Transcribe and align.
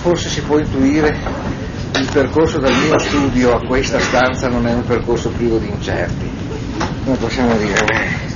forse 0.00 0.30
si 0.30 0.40
può 0.40 0.58
intuire 0.58 1.14
il 1.94 2.08
percorso 2.10 2.58
dal 2.58 2.72
mio 2.72 2.98
studio 2.98 3.54
a 3.54 3.60
questa 3.66 4.00
stanza 4.00 4.48
non 4.48 4.66
è 4.66 4.72
un 4.72 4.84
percorso 4.84 5.28
privo 5.28 5.58
di 5.58 5.68
incerti. 5.68 6.28
Come 7.04 7.16
possiamo 7.16 7.54
dire? 7.58 8.28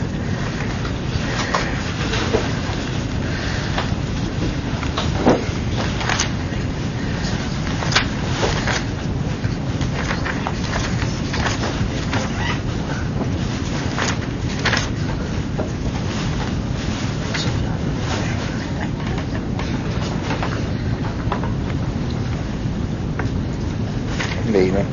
Bene. 24.55 24.85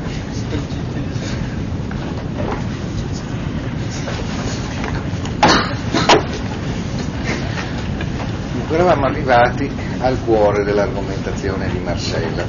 Dunque 8.54 8.74
eravamo 8.74 9.04
arrivati 9.04 9.70
al 10.12 10.24
cuore 10.24 10.62
dell'argomentazione 10.62 11.70
di 11.70 11.78
Marcella, 11.78 12.44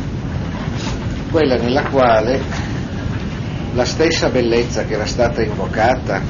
quella 1.32 1.56
nella 1.56 1.84
quale 1.84 2.42
la 3.74 3.86
stessa 3.86 4.28
bellezza 4.30 4.84
che 4.84 4.94
era 4.96 5.06
stata 5.06 5.42
invocata 5.42 6.22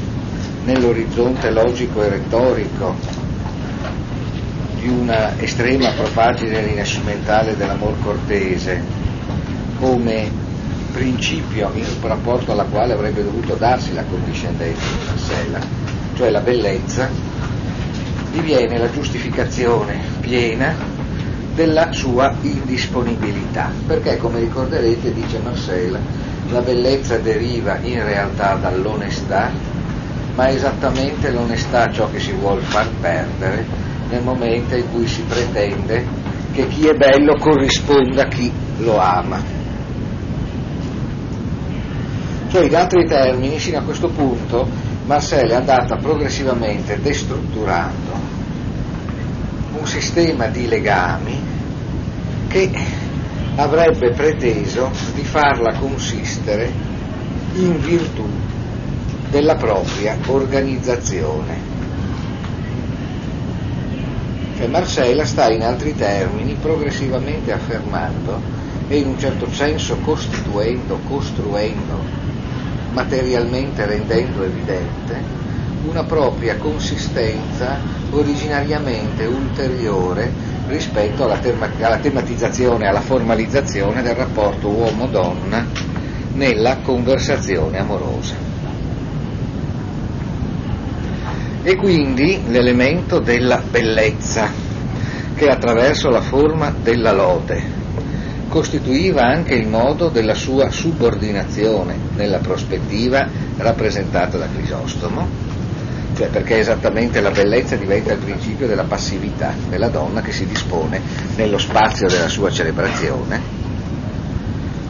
nell'orizzonte 0.64 1.50
logico 1.50 2.04
e 2.04 2.10
retorico 2.10 2.96
di 4.80 4.88
una 4.88 5.38
estrema 5.40 5.90
propagine 5.92 6.66
rinascimentale 6.66 7.58
dell'amor 7.58 7.96
cortese 8.02 8.82
come 9.80 10.30
principio 10.94 11.72
in 11.74 11.86
rapporto 12.02 12.52
alla 12.52 12.66
quale 12.66 12.94
avrebbe 12.94 13.24
dovuto 13.24 13.56
darsi 13.56 13.94
la 13.94 14.04
condiscendenza 14.04 14.86
di 14.86 15.06
Marcella, 15.08 15.60
cioè 16.16 16.30
la 16.30 16.42
bellezza, 16.42 17.10
diviene 18.32 18.78
la 18.78 18.92
giustificazione 18.92 20.00
piena 20.20 20.93
della 21.54 21.92
sua 21.92 22.34
indisponibilità, 22.42 23.72
perché 23.86 24.18
come 24.18 24.40
ricorderete, 24.40 25.14
dice 25.14 25.40
Marcella, 25.40 26.00
la 26.50 26.62
bellezza 26.62 27.18
deriva 27.18 27.78
in 27.82 28.04
realtà 28.04 28.56
dall'onestà, 28.56 29.52
ma 30.36 30.48
è 30.48 30.54
esattamente 30.54 31.32
l'onestà 31.32 31.92
ciò 31.92 32.10
che 32.10 32.20
si 32.20 32.32
vuole 32.32 32.62
far 32.62 32.88
perdere 33.00 33.66
nel 34.10 34.24
momento 34.24 34.76
in 34.76 34.92
cui 34.92 35.08
si 35.08 35.22
pretende 35.22 36.06
che 36.54 36.68
chi 36.68 36.88
è 36.88 36.94
bello 36.94 37.36
corrisponda 37.38 38.24
a 38.24 38.28
chi 38.28 38.52
lo 38.80 39.00
ama. 39.00 39.62
Cioè, 42.50 42.66
in 42.66 42.76
altri 42.76 43.06
termini, 43.08 43.58
fino 43.58 43.80
a 43.80 43.82
questo 43.82 44.10
punto, 44.10 44.68
Marcella 45.06 45.54
è 45.54 45.58
andata 45.58 45.96
progressivamente 45.98 47.00
destrutturando 47.02 48.03
un 49.84 49.90
sistema 49.90 50.48
di 50.48 50.66
legami 50.70 51.38
che 52.48 52.72
avrebbe 53.58 54.12
preteso 54.12 54.90
di 55.14 55.24
farla 55.26 55.74
consistere 55.78 56.72
in 57.56 57.82
virtù 57.82 58.26
della 59.30 59.56
propria 59.56 60.18
organizzazione. 60.28 61.72
Cioè 64.56 64.68
Marcella 64.68 65.26
sta 65.26 65.52
in 65.52 65.64
altri 65.64 65.94
termini 65.98 66.54
progressivamente 66.54 67.52
affermando 67.52 68.40
e 68.88 69.00
in 69.00 69.08
un 69.08 69.20
certo 69.20 69.52
senso 69.52 69.98
costituendo, 69.98 71.00
costruendo 71.06 72.00
materialmente 72.94 73.86
rendendo 73.86 74.44
evidente 74.44 75.22
una 75.84 76.06
propria 76.06 76.56
consistenza 76.56 78.03
originariamente 78.14 79.26
ulteriore 79.26 80.32
rispetto 80.68 81.24
alla, 81.24 81.38
tema- 81.38 81.70
alla 81.80 81.98
tematizzazione, 81.98 82.88
alla 82.88 83.02
formalizzazione 83.02 84.02
del 84.02 84.16
rapporto 84.16 84.70
uomo-donna 84.70 85.66
nella 86.34 86.78
conversazione 86.78 87.80
amorosa. 87.80 88.36
E 91.64 91.76
quindi 91.76 92.42
l'elemento 92.48 93.20
della 93.20 93.62
bellezza 93.70 94.52
che 95.36 95.48
attraverso 95.48 96.10
la 96.10 96.22
forma 96.22 96.74
della 96.82 97.12
lode 97.14 97.82
costituiva 98.50 99.24
anche 99.24 99.56
il 99.56 99.68
modo 99.68 100.10
della 100.10 100.36
sua 100.36 100.70
subordinazione 100.70 101.98
nella 102.16 102.40
prospettiva 102.40 103.28
rappresentata 103.58 104.38
da 104.38 104.48
Crisostomo, 104.48 105.28
cioè 106.16 106.28
perché 106.28 106.60
esattamente 106.60 107.22
la 107.22 107.32
bellezza 107.32 107.76
diventa 107.76 108.14
il 108.14 108.20
principio 108.20 108.68
della 108.68 108.84
passività 108.84 109.54
della 109.68 109.90
donna 109.90 110.22
che 110.22 110.32
si 110.32 110.46
dispone 110.46 111.02
nello 111.36 111.58
spazio 111.58 112.08
della 112.08 112.28
sua 112.28 112.52
celebrazione, 112.52 113.42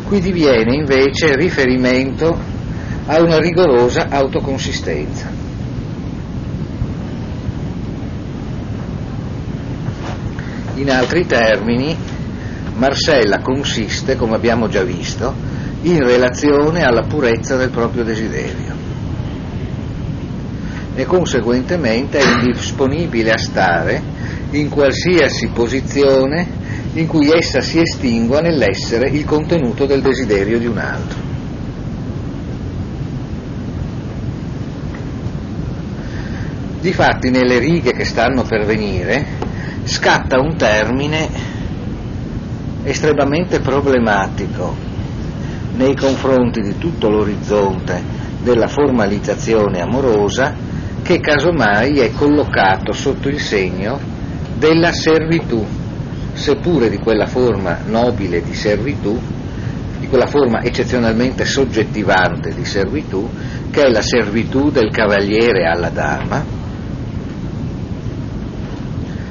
qui 0.05 0.19
diviene 0.19 0.75
invece 0.75 1.35
riferimento 1.35 2.37
a 3.05 3.21
una 3.21 3.39
rigorosa 3.39 4.07
autoconsistenza. 4.09 5.41
In 10.75 10.89
altri 10.89 11.25
termini, 11.25 11.95
Marcella 12.75 13.39
consiste, 13.39 14.15
come 14.15 14.35
abbiamo 14.35 14.67
già 14.67 14.83
visto, 14.83 15.33
in 15.83 15.99
relazione 15.99 16.83
alla 16.83 17.03
purezza 17.07 17.55
del 17.55 17.69
proprio 17.69 18.03
desiderio 18.03 18.72
e 20.95 21.05
conseguentemente 21.05 22.19
è 22.19 22.23
indisponibile 22.23 23.31
a 23.31 23.37
stare 23.37 24.01
in 24.51 24.69
qualsiasi 24.69 25.47
posizione 25.47 26.61
in 26.93 27.07
cui 27.07 27.31
essa 27.31 27.61
si 27.61 27.79
estingua 27.79 28.39
nell'essere 28.39 29.09
il 29.09 29.25
contenuto 29.25 29.85
del 29.85 30.01
desiderio 30.01 30.59
di 30.59 30.67
un 30.67 30.77
altro. 30.77 31.31
Difatti 36.79 37.29
nelle 37.29 37.59
righe 37.59 37.93
che 37.93 38.03
stanno 38.03 38.43
per 38.43 38.65
venire 38.65 39.25
scatta 39.85 40.39
un 40.39 40.55
termine 40.55 41.29
estremamente 42.83 43.59
problematico 43.61 44.75
nei 45.75 45.95
confronti 45.95 46.61
di 46.61 46.77
tutto 46.77 47.09
l'orizzonte 47.09 48.01
della 48.43 48.67
formalizzazione 48.67 49.81
amorosa 49.81 50.53
che 51.03 51.19
casomai 51.19 51.99
è 51.99 52.11
collocato 52.11 52.93
sotto 52.93 53.27
il 53.27 53.39
segno 53.39 53.99
della 54.57 54.91
servitù, 54.93 55.65
seppure 56.33 56.89
di 56.89 56.97
quella 56.97 57.25
forma 57.25 57.79
nobile 57.85 58.41
di 58.41 58.53
servitù, 58.53 59.19
di 59.99 60.07
quella 60.07 60.27
forma 60.27 60.61
eccezionalmente 60.63 61.43
soggettivante 61.43 62.53
di 62.55 62.63
servitù, 62.63 63.29
che 63.69 63.81
è 63.83 63.89
la 63.89 64.01
servitù 64.01 64.71
del 64.71 64.91
cavaliere 64.91 65.65
alla 65.65 65.89
dama, 65.89 66.45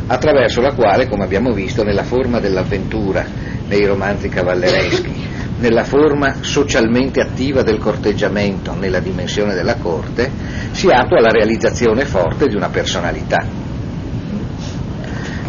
attraverso 0.07 0.61
la 0.61 0.75
quale, 0.75 1.09
come 1.09 1.25
abbiamo 1.25 1.53
visto, 1.53 1.83
nella 1.83 2.05
forma 2.05 2.39
dell'avventura 2.39 3.25
nei 3.69 3.87
romanzi 3.87 4.29
cavallereschi, 4.29 5.32
nella 5.63 5.85
forma 5.85 6.39
socialmente 6.41 7.21
attiva 7.21 7.63
del 7.63 7.79
corteggiamento 7.79 8.75
nella 8.75 8.99
dimensione 8.99 9.55
della 9.55 9.77
corte, 9.77 10.29
si 10.73 10.89
attua 10.89 11.21
la 11.21 11.31
realizzazione 11.31 12.05
forte 12.05 12.49
di 12.49 12.57
una 12.57 12.69
personalità. 12.69 13.47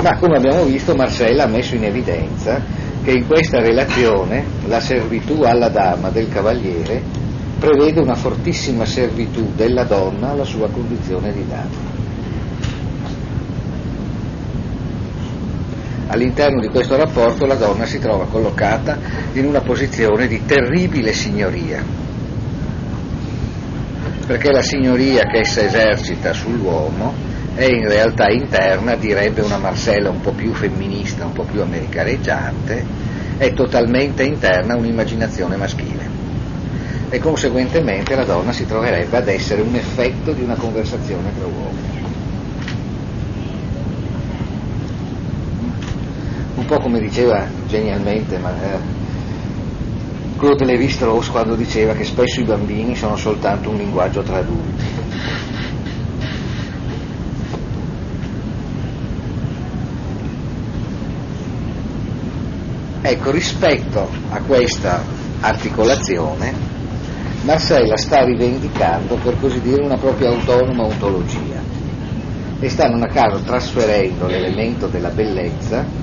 Ma 0.02 0.16
come 0.18 0.38
abbiamo 0.38 0.66
visto 0.66 0.96
Marcella 0.96 1.46
ha 1.46 1.48
messo 1.48 1.76
in 1.76 1.86
evidenza 1.86 2.62
che 3.04 3.12
in 3.12 3.26
questa 3.26 3.60
relazione 3.60 4.46
la 4.68 4.80
servitù 4.80 5.42
alla 5.42 5.70
dama 5.70 6.10
del 6.10 6.30
cavaliere 6.30 7.02
prevede 7.58 8.00
una 8.00 8.16
fortissima 8.16 8.86
servitù 8.86 9.52
della 9.56 9.84
donna 9.84 10.30
alla 10.32 10.46
sua 10.46 10.70
condizione 10.70 11.34
di 11.34 11.46
dama. 11.48 11.93
All'interno 16.08 16.60
di 16.60 16.68
questo 16.68 16.96
rapporto 16.98 17.46
la 17.46 17.56
donna 17.56 17.86
si 17.86 18.00
trova 18.00 18.28
collocata 18.28 19.00
in 19.34 19.46
una 19.46 19.62
posizione 19.62 20.28
di 20.28 20.46
terribile 20.46 21.14
signoria, 21.14 21.84
perché 24.28 24.52
la 24.52 24.62
signoria 24.62 25.24
che 25.24 25.40
essa 25.40 25.64
esercita 25.64 26.34
sull'uomo 26.34 27.14
è 27.56 27.66
in 27.66 27.88
realtà 27.88 28.30
interna, 28.30 28.96
direbbe 28.96 29.42
una 29.42 29.58
Marcella 29.58 30.10
un 30.10 30.22
po' 30.22 30.34
più 30.34 30.54
femminista, 30.54 31.26
un 31.26 31.34
po' 31.34 31.44
più 31.44 31.62
americaneggiante, 31.62 32.84
è 33.38 33.54
totalmente 33.54 34.24
interna 34.24 34.76
un'immaginazione 34.76 35.56
maschile 35.56 36.22
e 37.10 37.20
conseguentemente 37.20 38.16
la 38.16 38.26
donna 38.26 38.52
si 38.52 38.66
troverebbe 38.66 39.18
ad 39.18 39.28
essere 39.28 39.62
un 39.62 39.76
effetto 39.76 40.34
di 40.34 40.42
una 40.42 40.56
conversazione 40.56 41.32
tra 41.36 41.46
uomini. 41.46 42.03
Un 46.64 46.70
po' 46.70 46.80
come 46.80 47.00
diceva 47.00 47.46
genialmente 47.68 48.38
ma, 48.38 48.52
eh, 48.52 48.80
Claude 50.38 50.64
Lévi-Strauss 50.64 51.28
quando 51.30 51.56
diceva 51.56 51.94
che 51.94 52.06
spesso 52.06 52.40
i 52.40 52.46
bambini 52.46 52.96
sono 52.96 53.18
soltanto 53.18 53.70
un 53.70 53.76
linguaggio 53.76 54.22
tra 54.22 54.38
adulti. 54.38 55.02
Ecco, 63.02 63.32
rispetto 63.32 64.10
a 64.30 64.40
questa 64.40 65.04
articolazione, 65.42 66.54
Marcella 67.44 67.98
sta 67.98 68.24
rivendicando, 68.24 69.16
per 69.16 69.38
così 69.40 69.60
dire, 69.60 69.84
una 69.84 69.98
propria 69.98 70.30
autonoma 70.30 70.86
ontologia 70.86 71.62
e 72.60 72.70
sta 72.70 72.88
non 72.88 73.04
a 73.04 73.08
caso 73.08 73.42
trasferendo 73.44 74.28
l'elemento 74.28 74.88
della 74.88 75.10
bellezza 75.10 76.03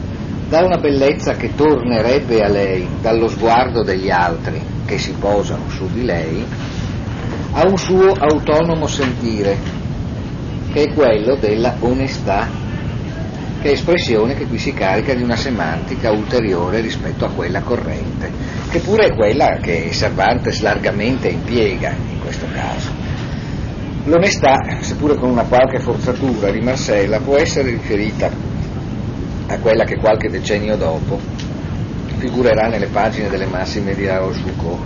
da 0.50 0.64
una 0.64 0.79
bellezza 0.79 1.35
che 1.35 1.55
tornerebbe 1.55 2.43
a 2.43 2.49
lei 2.49 2.85
dallo 3.00 3.29
sguardo 3.29 3.85
degli 3.85 4.11
altri 4.11 4.61
che 4.85 4.99
si 4.99 5.12
posano 5.12 5.70
su 5.70 5.88
di 5.93 6.05
lei, 6.05 6.44
a 7.52 7.69
un 7.69 7.76
suo 7.76 8.12
autonomo 8.19 8.88
sentire, 8.88 9.56
che 10.73 10.82
è 10.82 10.93
quello 10.93 11.37
della 11.37 11.76
onestà, 11.79 12.49
che 13.62 13.69
è 13.69 13.73
espressione 13.73 14.35
che 14.35 14.49
qui 14.49 14.58
si 14.58 14.73
carica 14.73 15.14
di 15.14 15.23
una 15.23 15.37
semantica 15.37 16.11
ulteriore 16.11 16.81
rispetto 16.81 17.25
a 17.25 17.31
quella 17.31 17.61
corrente, 17.61 18.32
che 18.70 18.81
pure 18.81 19.06
è 19.06 19.14
quella 19.14 19.58
che 19.62 19.91
Cervantes 19.93 20.62
largamente 20.62 21.29
impiega 21.29 21.91
in 21.91 22.19
questo 22.19 22.47
caso. 22.52 22.91
L'onestà, 24.02 24.56
seppure 24.81 25.14
con 25.14 25.31
una 25.31 25.44
qualche 25.44 25.79
forzatura 25.79 26.50
di 26.50 26.61
Marcella, 26.61 27.20
può 27.20 27.37
essere 27.37 27.70
riferita 27.70 28.50
a 29.50 29.58
quella 29.58 29.85
che 29.85 29.97
qualche 29.97 30.31
decennio 30.31 30.76
dopo 30.76 31.19
figurerà 32.19 32.69
nelle 32.69 32.87
pagine 32.87 33.29
delle 33.29 33.47
massime 33.47 33.94
di 33.97 34.05
La 34.05 34.19
Rochefoucauld. 34.19 34.81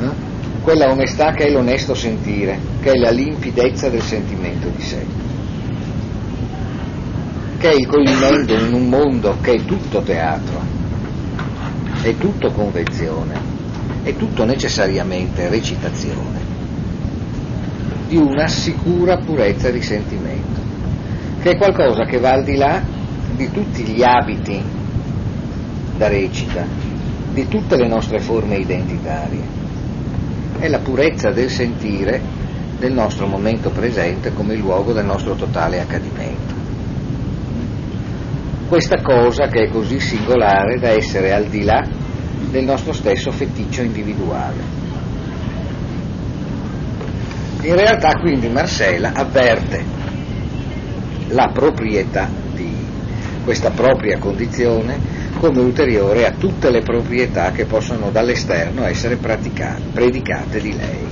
Eh? 0.00 0.30
Quella 0.62 0.90
onestà 0.90 1.32
che 1.32 1.44
è 1.44 1.50
l'onesto 1.50 1.94
sentire, 1.94 2.58
che 2.80 2.92
è 2.92 2.96
la 2.96 3.10
limpidezza 3.10 3.90
del 3.90 4.00
sentimento 4.00 4.68
di 4.68 4.82
sé, 4.82 5.04
che 7.58 7.68
è 7.68 7.74
il 7.74 7.86
coglimento 7.86 8.54
in 8.54 8.72
un 8.72 8.88
mondo 8.88 9.36
che 9.42 9.52
è 9.52 9.64
tutto 9.64 10.00
teatro, 10.00 10.60
è 12.00 12.16
tutto 12.16 12.50
convenzione, 12.52 13.34
è 14.02 14.16
tutto 14.16 14.44
necessariamente 14.44 15.48
recitazione, 15.48 16.40
di 18.08 18.16
una 18.16 18.46
sicura 18.46 19.18
purezza 19.18 19.70
di 19.70 19.82
sentimento, 19.82 20.60
che 21.42 21.50
è 21.50 21.56
qualcosa 21.56 22.04
che 22.04 22.18
va 22.18 22.30
al 22.30 22.44
di 22.44 22.56
là 22.56 23.00
di 23.34 23.50
tutti 23.50 23.82
gli 23.82 24.02
abiti 24.02 24.62
da 25.96 26.08
recita, 26.08 26.64
di 27.32 27.48
tutte 27.48 27.76
le 27.76 27.88
nostre 27.88 28.20
forme 28.20 28.56
identitarie. 28.56 29.60
È 30.58 30.68
la 30.68 30.78
purezza 30.78 31.30
del 31.30 31.50
sentire 31.50 32.20
del 32.78 32.92
nostro 32.92 33.26
momento 33.26 33.70
presente 33.70 34.32
come 34.32 34.54
luogo 34.56 34.92
del 34.92 35.04
nostro 35.04 35.34
totale 35.34 35.80
accadimento. 35.80 36.60
Questa 38.68 39.00
cosa 39.02 39.48
che 39.48 39.64
è 39.64 39.68
così 39.70 40.00
singolare 40.00 40.78
da 40.78 40.90
essere 40.90 41.32
al 41.32 41.46
di 41.46 41.62
là 41.62 41.86
del 42.50 42.64
nostro 42.64 42.92
stesso 42.92 43.30
feticcio 43.30 43.82
individuale. 43.82 44.80
In 47.62 47.76
realtà 47.76 48.18
quindi 48.18 48.48
Marcella 48.48 49.12
avverte 49.14 49.84
la 51.28 51.50
proprietà 51.52 52.41
questa 53.44 53.70
propria 53.70 54.18
condizione 54.18 54.98
come 55.38 55.60
ulteriore 55.60 56.26
a 56.26 56.32
tutte 56.32 56.70
le 56.70 56.80
proprietà 56.80 57.50
che 57.50 57.64
possono 57.64 58.10
dall'esterno 58.10 58.84
essere 58.84 59.16
predicate 59.16 60.60
di 60.60 60.76
lei. 60.76 61.06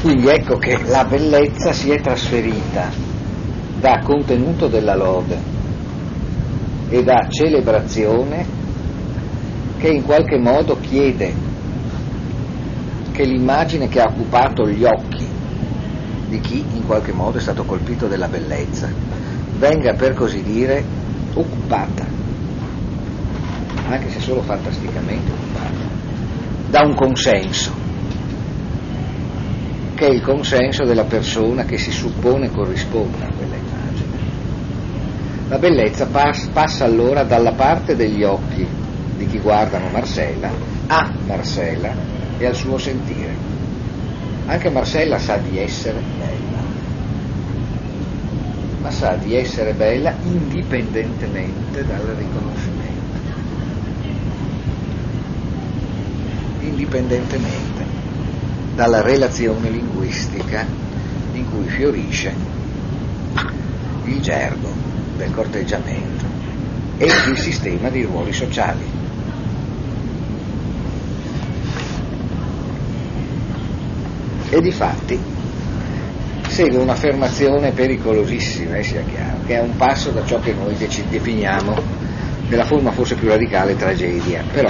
Quindi 0.00 0.28
ecco 0.28 0.56
che 0.56 0.78
la 0.86 1.04
bellezza 1.04 1.72
si 1.72 1.90
è 1.90 2.00
trasferita 2.00 2.90
da 3.78 4.00
contenuto 4.02 4.68
della 4.68 4.94
lode 4.94 5.36
e 6.88 7.02
da 7.02 7.26
celebrazione 7.28 8.46
che 9.76 9.88
in 9.88 10.02
qualche 10.02 10.38
modo 10.38 10.78
chiede 10.80 11.34
che 13.12 13.24
l'immagine 13.24 13.88
che 13.88 14.00
ha 14.00 14.08
occupato 14.08 14.68
gli 14.68 14.84
occhi 14.84 15.26
di 16.28 16.40
chi 16.40 16.64
in 16.74 16.84
qualche 16.86 17.12
modo 17.12 17.38
è 17.38 17.40
stato 17.40 17.64
colpito 17.64 18.06
della 18.06 18.28
bellezza 18.28 18.88
venga 19.58 19.94
per 19.94 20.14
così 20.14 20.42
dire 20.42 20.84
occupata, 21.34 22.06
anche 23.86 24.08
se 24.08 24.20
solo 24.20 24.42
fantasticamente 24.42 25.30
occupata, 25.32 25.86
da 26.68 26.82
un 26.82 26.94
consenso, 26.94 27.72
che 29.94 30.06
è 30.06 30.10
il 30.10 30.22
consenso 30.22 30.84
della 30.84 31.04
persona 31.04 31.64
che 31.64 31.76
si 31.76 31.90
suppone 31.90 32.50
corrisponda 32.50 33.26
a 33.26 33.32
quella 33.36 33.56
immagine. 33.56 34.16
La 35.48 35.58
bellezza 35.58 36.06
pass- 36.06 36.48
passa 36.50 36.84
allora 36.84 37.24
dalla 37.24 37.52
parte 37.52 37.96
degli 37.96 38.22
occhi 38.22 38.66
di 39.16 39.26
chi 39.26 39.40
guardano 39.40 39.88
Marcella 39.88 40.50
a 40.86 41.12
Marcella 41.26 41.92
e 42.38 42.46
al 42.46 42.54
suo 42.54 42.78
sentire. 42.78 43.34
Anche 44.46 44.70
Marcella 44.70 45.18
sa 45.18 45.36
di 45.38 45.58
essere 45.58 46.00
lei 46.18 46.47
ma 48.88 48.94
sa 48.94 49.16
di 49.16 49.34
essere 49.36 49.74
bella 49.74 50.14
indipendentemente 50.22 51.84
dal 51.84 52.06
riconoscimento, 52.16 53.20
indipendentemente 56.60 57.84
dalla 58.74 59.02
relazione 59.02 59.68
linguistica 59.68 60.64
in 61.34 61.50
cui 61.50 61.68
fiorisce 61.68 62.34
il 64.04 64.22
gergo 64.22 64.70
del 65.18 65.32
corteggiamento 65.32 66.24
e 66.96 67.04
il 67.04 67.36
sistema 67.36 67.90
di 67.90 68.04
ruoli 68.04 68.32
sociali. 68.32 68.96
E 74.48 74.60
di 74.62 74.72
fatti 74.72 75.36
segue 76.58 76.78
un'affermazione 76.78 77.70
pericolosissima, 77.70 78.78
eh, 78.78 78.82
sia 78.82 79.02
chiaro, 79.02 79.38
che 79.46 79.54
è 79.54 79.60
un 79.60 79.76
passo 79.76 80.10
da 80.10 80.24
ciò 80.24 80.40
che 80.40 80.52
noi 80.54 80.74
definiamo 80.76 81.72
nella 82.48 82.64
forma 82.64 82.90
forse 82.90 83.14
più 83.14 83.28
radicale 83.28 83.76
tragedia, 83.76 84.42
però 84.52 84.68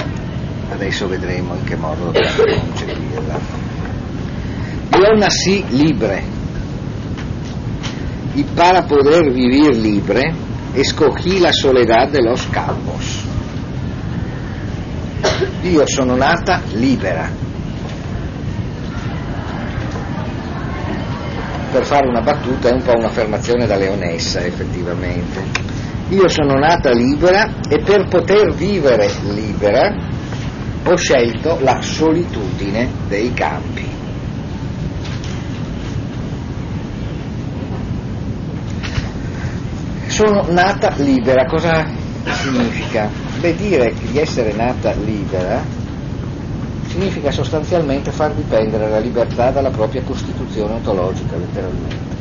adesso 0.69 1.07
vedremo 1.07 1.55
in 1.55 1.63
che 1.63 1.75
modo 1.75 2.11
dobbiamo 2.11 2.43
concepirla. 2.43 3.39
Yo 4.91 5.17
nací 5.17 5.65
libre 5.69 6.21
y 8.35 8.43
para 8.43 8.83
poder 8.83 9.31
vivir 9.31 9.75
libre 9.75 10.31
escogí 10.75 11.39
la 11.39 11.51
soledad 11.51 12.09
de 12.09 12.21
los 12.21 12.45
campos. 12.51 13.25
Io 15.63 15.87
sono 15.87 16.15
nata 16.15 16.61
libera 16.73 17.47
per 21.71 21.85
fare 21.85 22.07
una 22.07 22.21
battuta 22.21 22.69
è 22.69 22.71
un 22.71 22.81
po' 22.81 22.97
un'affermazione 22.97 23.65
da 23.65 23.75
leonessa 23.75 24.41
effettivamente. 24.41 25.41
Io 26.09 26.27
sono 26.27 26.57
nata 26.57 26.91
libera 26.91 27.47
e 27.69 27.81
per 27.81 28.07
poter 28.07 28.53
vivere 28.53 29.09
libera 29.31 29.93
ho 30.83 30.95
scelto 30.95 31.59
la 31.61 31.79
solitudine 31.81 32.89
dei 33.07 33.31
campi. 33.33 33.87
Sono 40.07 40.45
nata 40.49 40.93
libera, 40.97 41.45
cosa 41.45 41.85
significa? 42.25 43.09
Beh, 43.39 43.55
dire 43.55 43.93
di 44.01 44.17
essere 44.17 44.51
nata 44.53 44.93
libera 44.93 45.78
significa 46.89 47.31
sostanzialmente 47.31 48.11
far 48.11 48.33
dipendere 48.33 48.89
la 48.89 48.99
libertà 48.99 49.51
dalla 49.51 49.69
propria 49.69 50.01
costituzione 50.01 50.73
ontologica, 50.73 51.37
letteralmente. 51.37 52.17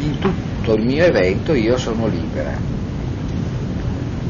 In 0.00 0.18
tutto 0.18 0.74
il 0.74 0.84
mio 0.84 1.04
evento 1.04 1.54
io 1.54 1.78
sono 1.78 2.08
libera 2.08 2.80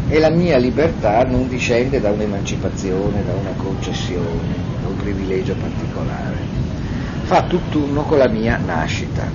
e 0.09 0.19
la 0.19 0.29
mia 0.31 0.59
libertà 0.59 1.23
non 1.23 1.49
discende 1.49 1.99
da 1.99 2.11
un'emancipazione, 2.11 3.25
da 3.25 3.33
una 3.33 3.55
concessione, 3.57 4.55
da 4.83 4.89
un 4.89 4.97
privilegio 4.97 5.55
particolare. 5.55 6.37
Fa 7.23 7.45
tutt'uno 7.45 8.03
con 8.03 8.19
la 8.19 8.29
mia 8.29 8.59
nascita. 8.59 9.27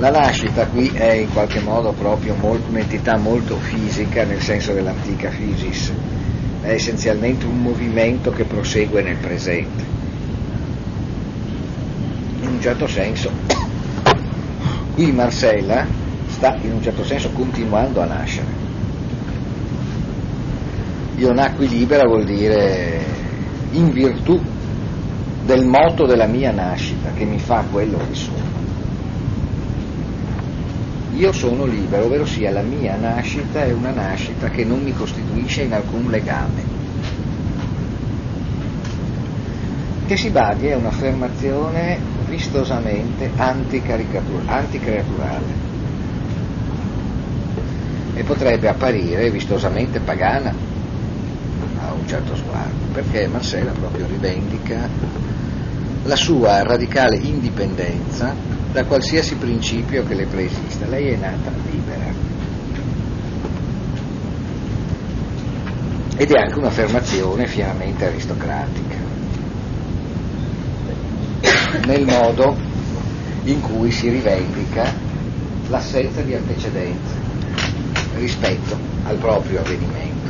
La 0.00 0.10
nascita 0.10 0.66
qui 0.66 0.90
è 0.92 1.12
in 1.12 1.32
qualche 1.32 1.60
modo 1.60 1.92
proprio 1.92 2.36
un'entità 2.68 3.16
molto 3.16 3.56
fisica 3.56 4.24
nel 4.24 4.42
senso 4.42 4.74
dell'antica 4.74 5.30
physis, 5.30 5.90
è 6.68 6.74
essenzialmente 6.74 7.46
un 7.46 7.60
movimento 7.60 8.30
che 8.30 8.44
prosegue 8.44 9.02
nel 9.02 9.16
presente. 9.16 9.84
In 12.40 12.48
un 12.48 12.60
certo 12.60 12.86
senso 12.86 13.30
Qui 14.94 15.12
Marcella 15.12 15.86
sta 16.26 16.56
in 16.60 16.72
un 16.72 16.82
certo 16.82 17.04
senso 17.04 17.30
continuando 17.30 18.00
a 18.00 18.06
nascere. 18.06 18.46
Io 21.16 21.32
nacqui 21.32 21.68
libera 21.68 22.06
vuol 22.06 22.24
dire 22.24 23.00
in 23.72 23.90
virtù 23.90 24.40
del 25.44 25.64
moto 25.66 26.04
della 26.04 26.26
mia 26.26 26.52
nascita 26.52 27.12
che 27.12 27.24
mi 27.24 27.38
fa 27.38 27.64
quello 27.70 27.98
che 28.08 28.14
sono. 28.14 28.47
Io 31.14 31.32
sono 31.32 31.64
libero, 31.64 32.04
ovvero 32.04 32.26
sia 32.26 32.50
la 32.50 32.62
mia 32.62 32.96
nascita 32.96 33.64
è 33.64 33.72
una 33.72 33.92
nascita 33.92 34.50
che 34.50 34.64
non 34.64 34.82
mi 34.82 34.92
costituisce 34.92 35.62
in 35.62 35.72
alcun 35.72 36.10
legame. 36.10 36.76
Che 40.06 40.16
si 40.16 40.30
badi 40.30 40.66
è 40.68 40.74
un'affermazione 40.74 41.98
vistosamente 42.28 43.30
anticreaturale 43.36 45.66
e 48.14 48.22
potrebbe 48.22 48.68
apparire 48.68 49.30
vistosamente 49.30 50.00
pagana 50.00 50.52
a 51.80 51.92
un 51.92 52.06
certo 52.06 52.36
sguardo, 52.36 52.84
perché 52.92 53.26
Marcella 53.28 53.72
proprio 53.72 54.06
rivendica 54.06 54.88
la 56.04 56.16
sua 56.16 56.62
radicale 56.62 57.16
indipendenza 57.16 58.57
da 58.78 58.84
qualsiasi 58.84 59.34
principio 59.34 60.04
che 60.04 60.14
le 60.14 60.26
preesista. 60.26 60.86
Lei 60.86 61.08
è 61.08 61.16
nata 61.16 61.50
libera. 61.68 62.04
Ed 66.16 66.30
è 66.30 66.38
anche 66.38 66.58
un'affermazione 66.58 67.46
fieramente 67.48 68.06
aristocratica, 68.06 68.96
nel 71.86 72.04
modo 72.04 72.56
in 73.44 73.60
cui 73.60 73.90
si 73.90 74.10
rivendica 74.10 74.94
l'assenza 75.68 76.20
di 76.22 76.34
antecedenze 76.34 77.14
rispetto 78.16 78.76
al 79.04 79.16
proprio 79.16 79.60
avvenimento. 79.60 80.28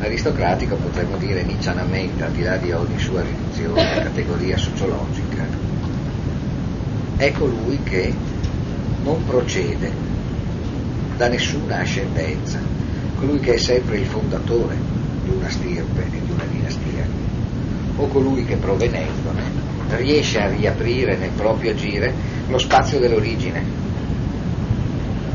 L'aristocratico 0.00 0.74
potremmo 0.76 1.16
dire 1.16 1.44
niccianamente, 1.44 2.24
al 2.24 2.32
di 2.32 2.42
là 2.42 2.56
di 2.56 2.72
ogni 2.72 2.98
sua 2.98 3.22
riduzione 3.22 3.98
a 3.98 4.02
categoria 4.02 4.56
sociologica, 4.56 5.27
è 7.18 7.32
colui 7.32 7.82
che 7.82 8.14
non 9.02 9.24
procede 9.24 9.90
da 11.16 11.26
nessuna 11.26 11.80
ascendenza, 11.80 12.60
colui 13.16 13.40
che 13.40 13.54
è 13.54 13.56
sempre 13.58 13.98
il 13.98 14.06
fondatore 14.06 14.76
di 15.24 15.30
una 15.30 15.50
stirpe 15.50 16.04
e 16.04 16.20
di 16.24 16.30
una 16.30 16.44
dinastia, 16.44 17.04
o 17.96 18.06
colui 18.06 18.44
che 18.44 18.54
provenendone 18.54 19.42
riesce 19.96 20.40
a 20.40 20.48
riaprire 20.48 21.16
nel 21.16 21.30
proprio 21.30 21.72
agire 21.72 22.14
lo 22.46 22.58
spazio 22.58 23.00
dell'origine. 23.00 23.64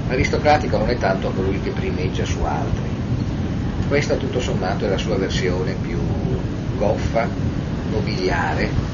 L'aristocratico 0.08 0.78
non 0.78 0.90
è 0.90 0.98
tanto 0.98 1.32
colui 1.32 1.60
che 1.60 1.72
primeggia 1.72 2.24
su 2.24 2.40
altri, 2.44 2.92
questa 3.90 4.16
tutto 4.16 4.40
sommato 4.40 4.86
è 4.86 4.90
la 4.90 4.98
sua 4.98 5.18
versione 5.18 5.76
più 5.82 6.00
goffa, 6.78 7.28
nobiliare 7.92 8.93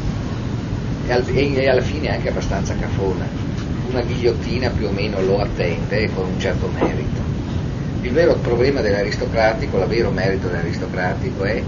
e, 1.10 1.68
alla 1.68 1.82
fine 1.82 2.14
anche 2.14 2.30
abbastanza 2.30 2.76
cafona. 2.76 3.26
Una 3.90 4.02
ghigliottina 4.02 4.70
più 4.70 4.88
o 4.88 4.92
meno 4.92 5.20
lo 5.22 5.40
attende 5.40 6.04
e 6.04 6.14
con 6.14 6.28
un 6.28 6.40
certo 6.40 6.68
merito. 6.68 7.20
Il 8.02 8.12
vero 8.12 8.36
problema 8.36 8.82
dell'aristocratico, 8.82 9.80
il 9.80 9.88
vero 9.88 10.12
merito 10.12 10.48
dell'aristocratico 10.48 11.44
è 11.44 11.64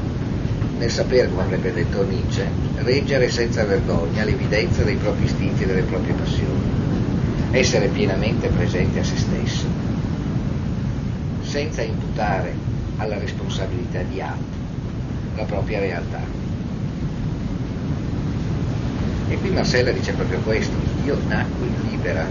nel 0.78 0.92
sapere, 0.92 1.30
come 1.30 1.42
avrebbe 1.42 1.74
detto 1.74 2.04
Nietzsche, 2.04 2.48
reggere 2.78 3.30
senza 3.30 3.66
vergogna 3.66 4.24
l'evidenza 4.24 4.84
dei 4.84 4.96
propri 4.96 5.26
istinti 5.26 5.64
e 5.64 5.66
delle 5.66 5.82
proprie 5.82 6.14
passioni, 6.14 6.62
essere 7.52 7.88
pienamente 7.88 8.48
presente 8.48 9.00
a 9.00 9.04
se 9.04 9.18
stesso, 9.18 9.66
senza 11.42 11.82
imputare 11.82 12.54
alla 12.98 13.18
responsabilità 13.18 14.02
di 14.04 14.22
altri 14.22 14.60
la 15.36 15.44
propria 15.44 15.80
realtà. 15.80 16.41
E 19.32 19.38
qui 19.38 19.50
Marcella 19.52 19.92
dice 19.92 20.12
proprio 20.12 20.40
questo, 20.40 20.76
io 21.06 21.18
nacqui 21.28 21.72
libera, 21.90 22.28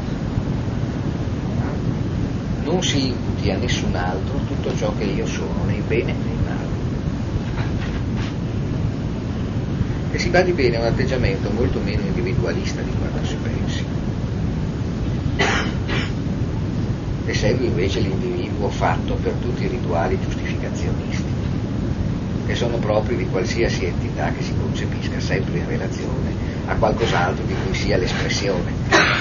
non 2.62 2.82
si 2.82 3.06
imputi 3.06 3.50
a 3.50 3.56
nessun 3.56 3.94
altro 3.96 4.38
tutto 4.46 4.76
ciò 4.76 4.94
che 4.98 5.04
io 5.04 5.26
sono, 5.26 5.64
né 5.64 5.80
bene 5.88 6.12
né 6.12 6.34
male. 6.44 6.68
E 10.12 10.18
si 10.18 10.28
badi 10.28 10.52
bene 10.52 10.76
un 10.76 10.84
atteggiamento 10.84 11.50
molto 11.52 11.80
meno 11.80 12.02
individualista 12.02 12.82
di 12.82 12.92
quanto 12.98 13.26
si 13.26 13.36
pensi. 13.36 13.84
E 17.24 17.34
segue 17.34 17.64
invece 17.64 18.00
l'individuo 18.00 18.68
fatto 18.68 19.14
per 19.14 19.32
tutti 19.40 19.64
i 19.64 19.68
rituali 19.68 20.20
giustificazionisti 20.20 21.39
che 22.50 22.56
sono 22.56 22.78
propri 22.78 23.14
di 23.14 23.28
qualsiasi 23.28 23.84
entità 23.84 24.32
che 24.32 24.42
si 24.42 24.52
concepisca 24.60 25.20
sempre 25.20 25.58
in 25.58 25.68
relazione 25.68 26.34
a 26.66 26.74
qualcos'altro 26.74 27.44
di 27.44 27.54
cui 27.64 27.72
sia 27.72 27.96
l'espressione. 27.96 28.72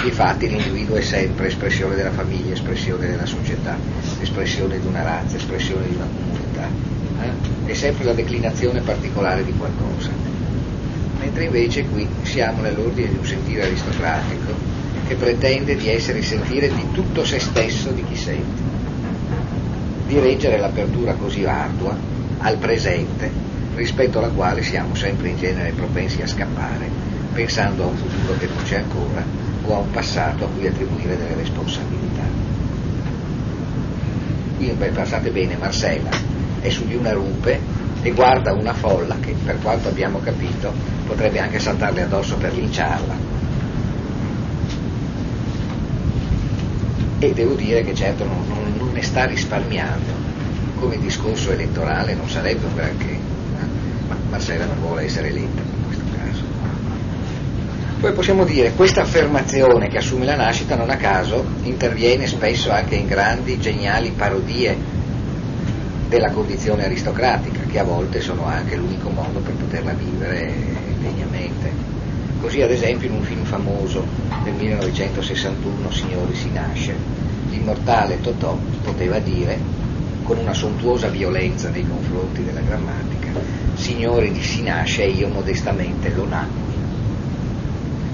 Infatti 0.04 0.50
l'individuo 0.50 0.96
è 0.96 1.02
sempre 1.02 1.46
espressione 1.46 1.94
della 1.94 2.10
famiglia, 2.10 2.54
espressione 2.54 3.06
della 3.06 3.28
società, 3.28 3.78
espressione 4.20 4.80
di 4.80 4.88
una 4.88 5.04
razza, 5.04 5.38
espressione 5.38 5.88
di 5.88 5.94
una 5.94 6.08
comunità, 6.12 6.68
eh? 7.22 7.72
è 7.72 7.74
sempre 7.76 8.06
la 8.06 8.14
declinazione 8.14 8.82
particolare 8.82 9.46
di 9.46 9.54
qualcosa. 9.54 10.10
Mentre 11.20 11.44
invece 11.44 11.84
qui 11.84 12.08
siamo 12.24 12.64
nell'ordine 12.64 13.10
di 13.10 13.18
un 13.18 13.26
sentire 13.26 13.66
aristocratico 13.66 14.54
che 15.08 15.14
pretende 15.14 15.76
di 15.76 15.88
essere 15.88 16.18
il 16.18 16.26
sentire 16.26 16.68
di 16.74 16.84
tutto 16.94 17.24
se 17.24 17.38
stesso 17.38 17.92
di 17.92 18.04
chi 18.06 18.16
sente, 18.16 18.62
di 20.08 20.18
reggere 20.18 20.58
l'apertura 20.58 21.14
così 21.14 21.46
ardua 21.46 22.09
al 22.40 22.58
presente, 22.58 23.32
rispetto 23.76 24.20
alla 24.20 24.30
quale 24.30 24.62
siamo 24.62 24.96
sempre 24.96 25.30
in 25.30 25.38
genere 25.38 25.72
propensi 25.72 26.22
a 26.22 26.28
scappare, 26.28 26.90
pensando 27.34 27.84
a 27.84 27.88
un 27.88 27.96
futuro 27.96 28.38
che 28.38 28.48
non 28.48 28.64
c'è 28.64 28.78
ancora 28.78 29.24
o 29.66 29.76
a 29.76 29.80
un 29.80 29.92
passato 29.92 30.46
a 30.46 30.48
cui 30.48 30.68
attribuire 30.68 31.18
delle 31.18 31.36
responsabilità. 31.36 32.24
Qui, 34.58 34.72
beh, 34.72 34.90
pensate 34.90 35.30
bene, 35.30 35.58
Marcella 35.58 36.10
è 36.62 36.70
su 36.70 36.86
di 36.86 36.96
una 36.96 37.14
rupe 37.14 37.60
e 38.02 38.12
guarda 38.12 38.54
una 38.54 38.74
folla 38.74 39.18
che, 39.20 39.34
per 39.44 39.60
quanto 39.62 39.90
abbiamo 39.90 40.20
capito, 40.20 40.72
potrebbe 41.06 41.40
anche 41.40 41.60
saltarle 41.60 42.04
addosso 42.04 42.36
per 42.38 42.54
linciarla. 42.54 43.38
E 47.20 47.34
devo 47.34 47.54
dire 47.56 47.84
che 47.84 47.94
certo 47.94 48.26
non, 48.26 48.46
non, 48.48 48.74
non 48.78 48.92
ne 48.94 49.02
sta 49.02 49.26
risparmiando 49.26 50.19
come 50.80 50.98
discorso 50.98 51.52
elettorale 51.52 52.16
non 52.16 52.30
sarebbe 52.30 52.66
un 52.66 52.74
granché, 52.74 53.12
eh? 53.12 53.66
ma 54.08 54.16
Marcella 54.30 54.66
non 54.66 54.80
vuole 54.80 55.04
essere 55.04 55.28
eletta 55.28 55.62
in 55.62 55.86
questo 55.86 56.04
caso. 56.16 56.44
Poi 58.00 58.14
possiamo 58.14 58.46
dire, 58.46 58.72
questa 58.72 59.02
affermazione 59.02 59.90
che 59.90 59.98
assume 59.98 60.26
la 60.26 60.36
nascita 60.36 60.76
non 60.76 60.90
a 60.90 60.96
caso 60.96 61.46
interviene 61.64 62.28
spesso 62.28 62.72
anche 62.72 62.96
in 62.96 63.08
grandi, 63.08 63.60
geniali 63.60 64.12
parodie 64.12 64.98
della 66.08 66.32
condizione 66.32 66.86
aristocratica, 66.86 67.60
che 67.70 67.78
a 67.78 67.84
volte 67.84 68.22
sono 68.22 68.46
anche 68.46 68.76
l'unico 68.76 69.10
modo 69.10 69.40
per 69.40 69.54
poterla 69.54 69.92
vivere 69.92 70.52
degnamente. 71.00 71.72
Così 72.42 72.62
ad 72.62 72.72
esempio 72.72 73.10
in 73.10 73.16
un 73.16 73.24
film 73.24 73.44
famoso 73.44 74.06
del 74.44 74.54
1961, 74.54 75.92
Signori 75.92 76.34
si 76.34 76.50
nasce, 76.52 76.96
l'immortale 77.50 78.22
Totò 78.22 78.58
poteva 78.82 79.20
dire 79.20 79.79
con 80.30 80.38
una 80.38 80.54
sontuosa 80.54 81.08
violenza 81.08 81.72
nei 81.72 81.88
confronti 81.88 82.44
della 82.44 82.60
grammatica, 82.60 83.32
signore 83.74 84.32
di 84.32 84.40
Sinasce 84.40 85.02
e 85.02 85.10
io 85.10 85.28
modestamente 85.28 86.14
lo 86.14 86.28
nacqui. 86.28 86.72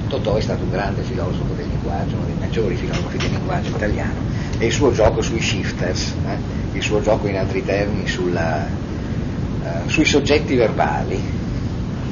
Totò 0.07 0.37
è 0.37 0.39
stato 0.39 0.63
un 0.63 0.69
grande 0.69 1.01
filosofo 1.01 1.53
del 1.57 1.67
linguaggio, 1.67 2.15
uno 2.15 2.25
dei 2.27 2.35
maggiori 2.39 2.75
filosofi 2.77 3.17
del 3.17 3.31
linguaggio 3.31 3.71
italiano, 3.71 4.13
e 4.57 4.67
il 4.67 4.71
suo 4.71 4.93
gioco 4.93 5.19
sui 5.19 5.41
shifters, 5.41 6.13
eh, 6.25 6.77
il 6.77 6.81
suo 6.81 7.01
gioco 7.01 7.27
in 7.27 7.35
altri 7.35 7.65
termini 7.65 8.07
sulla, 8.07 8.65
uh, 8.65 9.89
sui 9.89 10.05
soggetti 10.05 10.55
verbali, 10.55 11.21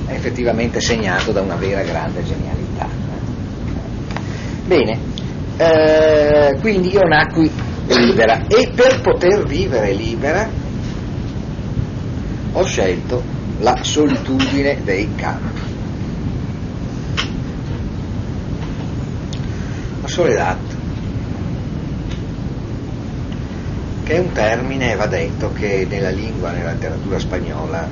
è 0.05 0.11
effettivamente 0.11 0.81
segnato 0.81 1.31
da 1.31 1.39
una 1.39 1.55
vera 1.55 1.81
grande 1.81 2.25
genialità. 2.25 2.89
Bene, 4.65 4.99
eh, 5.55 6.57
quindi 6.59 6.91
io 6.91 7.03
nacqui 7.03 7.71
libera 7.87 8.45
e 8.47 8.71
per 8.73 9.01
poter 9.01 9.45
vivere 9.45 9.93
libera 9.93 10.49
ho 12.53 12.63
scelto 12.63 13.23
la 13.59 13.77
solitudine 13.81 14.81
dei 14.83 15.09
campi. 15.15 15.61
La 20.01 20.07
soledad, 20.07 20.57
che 24.03 24.13
è 24.15 24.19
un 24.19 24.31
termine, 24.33 24.95
va 24.95 25.07
detto, 25.07 25.51
che 25.53 25.87
nella 25.89 26.09
lingua, 26.09 26.51
nella 26.51 26.73
letteratura 26.73 27.17
spagnola 27.19 27.89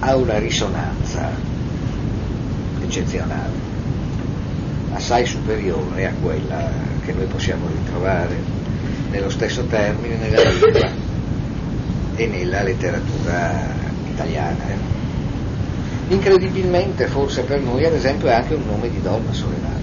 ha 0.00 0.16
una 0.16 0.38
risonanza 0.38 1.30
eccezionale 2.82 3.70
assai 4.92 5.24
superiore 5.24 6.06
a 6.06 6.12
quella 6.20 6.91
che 7.04 7.12
noi 7.12 7.26
possiamo 7.26 7.66
ritrovare 7.66 8.36
nello 9.10 9.30
stesso 9.30 9.64
termine 9.64 10.16
nella 10.16 10.42
lingua 10.42 10.90
e 12.16 12.26
nella 12.26 12.62
letteratura 12.62 13.50
italiana. 14.10 14.68
Eh. 14.68 14.90
Incredibilmente, 16.08 17.06
forse 17.06 17.42
per 17.42 17.60
noi, 17.60 17.84
ad 17.84 17.94
esempio, 17.94 18.28
è 18.28 18.32
anche 18.32 18.54
un 18.54 18.64
nome 18.66 18.90
di 18.90 19.00
donna 19.00 19.32
Soledad. 19.32 19.80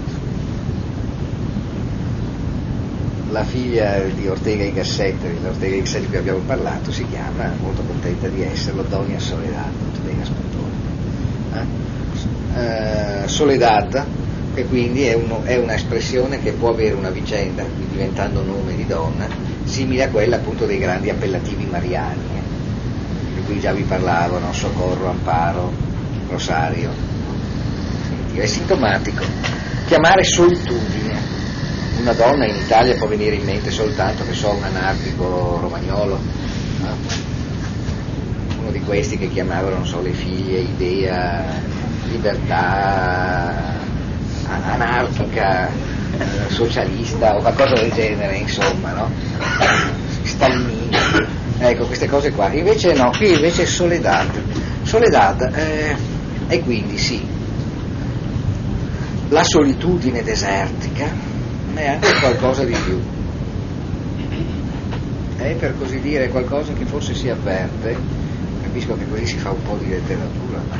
La 3.30 3.44
figlia 3.44 4.00
di 4.00 4.26
Ortega 4.26 4.64
y 4.64 4.72
Gasset, 4.72 5.16
di 5.20 5.46
Ortega 5.46 5.76
y 5.76 5.80
Gasset 5.80 6.00
di 6.00 6.06
cui 6.08 6.16
abbiamo 6.16 6.40
parlato, 6.40 6.90
si 6.90 7.06
chiama, 7.08 7.52
molto 7.60 7.82
contenta 7.82 8.26
di 8.28 8.42
esserlo, 8.42 8.82
Donia 8.82 9.18
Soledad 9.18 9.72
Ortega 9.92 10.24
Spantone. 10.24 10.78
Eh, 12.54 13.28
Soledad, 13.28 14.04
che 14.54 14.64
quindi 14.64 15.04
è, 15.04 15.14
uno, 15.14 15.42
è 15.44 15.56
una 15.56 15.74
espressione 15.74 16.40
che 16.40 16.52
può 16.52 16.70
avere 16.70 16.94
una 16.94 17.10
vicenda, 17.10 17.64
diventando 17.90 18.42
nome 18.42 18.74
di 18.74 18.86
donna, 18.86 19.28
simile 19.64 20.04
a 20.04 20.08
quella 20.08 20.36
appunto 20.36 20.66
dei 20.66 20.78
grandi 20.78 21.10
appellativi 21.10 21.64
mariani, 21.64 22.22
eh, 22.34 23.34
di 23.34 23.42
cui 23.42 23.60
già 23.60 23.72
vi 23.72 23.82
parlavo, 23.82 24.38
no? 24.38 24.52
Socorro, 24.52 25.08
Amparo, 25.08 25.72
Rosario. 26.28 26.90
È 28.32 28.46
sintomatico. 28.46 29.24
Chiamare 29.86 30.24
solitudine 30.24 31.38
una 32.00 32.12
donna 32.14 32.46
in 32.46 32.54
Italia 32.54 32.96
può 32.96 33.06
venire 33.06 33.36
in 33.36 33.44
mente 33.44 33.70
soltanto, 33.70 34.24
che 34.24 34.32
so, 34.32 34.50
un 34.50 34.62
anarchico 34.62 35.58
romagnolo, 35.60 36.18
no? 36.78 36.96
uno 38.58 38.70
di 38.70 38.80
questi 38.80 39.18
che 39.18 39.28
chiamavano, 39.28 39.76
non 39.76 39.86
so, 39.86 40.00
le 40.00 40.12
figlie 40.12 40.60
idea, 40.60 41.44
libertà 42.10 43.79
anarchica, 44.50 45.68
eh, 45.68 46.50
socialista 46.50 47.36
o 47.36 47.40
qualcosa 47.40 47.74
del 47.74 47.92
genere, 47.92 48.36
insomma, 48.36 48.92
no? 48.92 49.10
Stalinista, 50.22 51.26
ecco 51.58 51.86
queste 51.86 52.08
cose 52.08 52.32
qua. 52.32 52.52
Invece 52.52 52.92
no, 52.94 53.10
qui 53.16 53.32
invece 53.32 53.62
è 53.62 53.66
Soledad. 53.66 54.28
Soledad 54.82 55.50
eh, 55.54 55.96
è 56.46 56.60
quindi 56.60 56.98
sì, 56.98 57.24
la 59.28 59.44
solitudine 59.44 60.22
desertica, 60.22 61.06
ma 61.72 61.80
è 61.80 61.88
anche 61.88 62.12
qualcosa 62.18 62.64
di 62.64 62.74
più. 62.84 63.00
È 65.36 65.54
per 65.54 65.74
così 65.78 66.00
dire 66.00 66.28
qualcosa 66.28 66.72
che 66.74 66.84
forse 66.84 67.14
si 67.14 67.28
avverte, 67.28 67.96
capisco 68.62 68.96
che 68.96 69.08
così 69.08 69.26
si 69.26 69.36
fa 69.38 69.50
un 69.50 69.62
po' 69.62 69.76
di 69.76 69.88
letteratura, 69.88 70.60
ma 70.68 70.76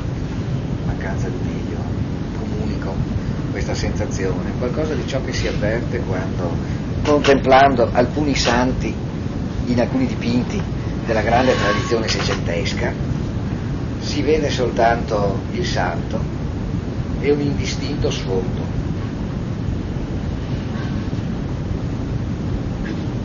mancanza 0.84 1.28
di 1.28 1.38
questa 3.50 3.74
sensazione, 3.74 4.52
qualcosa 4.58 4.94
di 4.94 5.06
ciò 5.06 5.20
che 5.22 5.32
si 5.32 5.46
avverte 5.46 6.00
quando, 6.00 6.50
contemplando 7.02 7.90
alcuni 7.92 8.34
santi 8.34 8.94
in 9.66 9.80
alcuni 9.80 10.06
dipinti 10.06 10.60
della 11.06 11.22
grande 11.22 11.54
tradizione 11.56 12.08
seicentesca, 12.08 12.92
si 14.00 14.22
vede 14.22 14.50
soltanto 14.50 15.40
il 15.52 15.64
santo 15.64 16.18
e 17.20 17.30
un 17.32 17.40
indistinto 17.40 18.10
sfondo, 18.10 18.62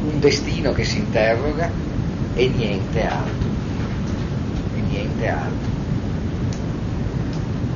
un 0.07 0.19
destino 0.19 0.71
che 0.73 0.83
si 0.83 0.97
interroga 0.97 1.69
e 2.35 2.47
niente 2.49 3.05
altro, 3.05 3.49
e 4.75 4.81
niente 4.81 5.27
altro. 5.27 5.74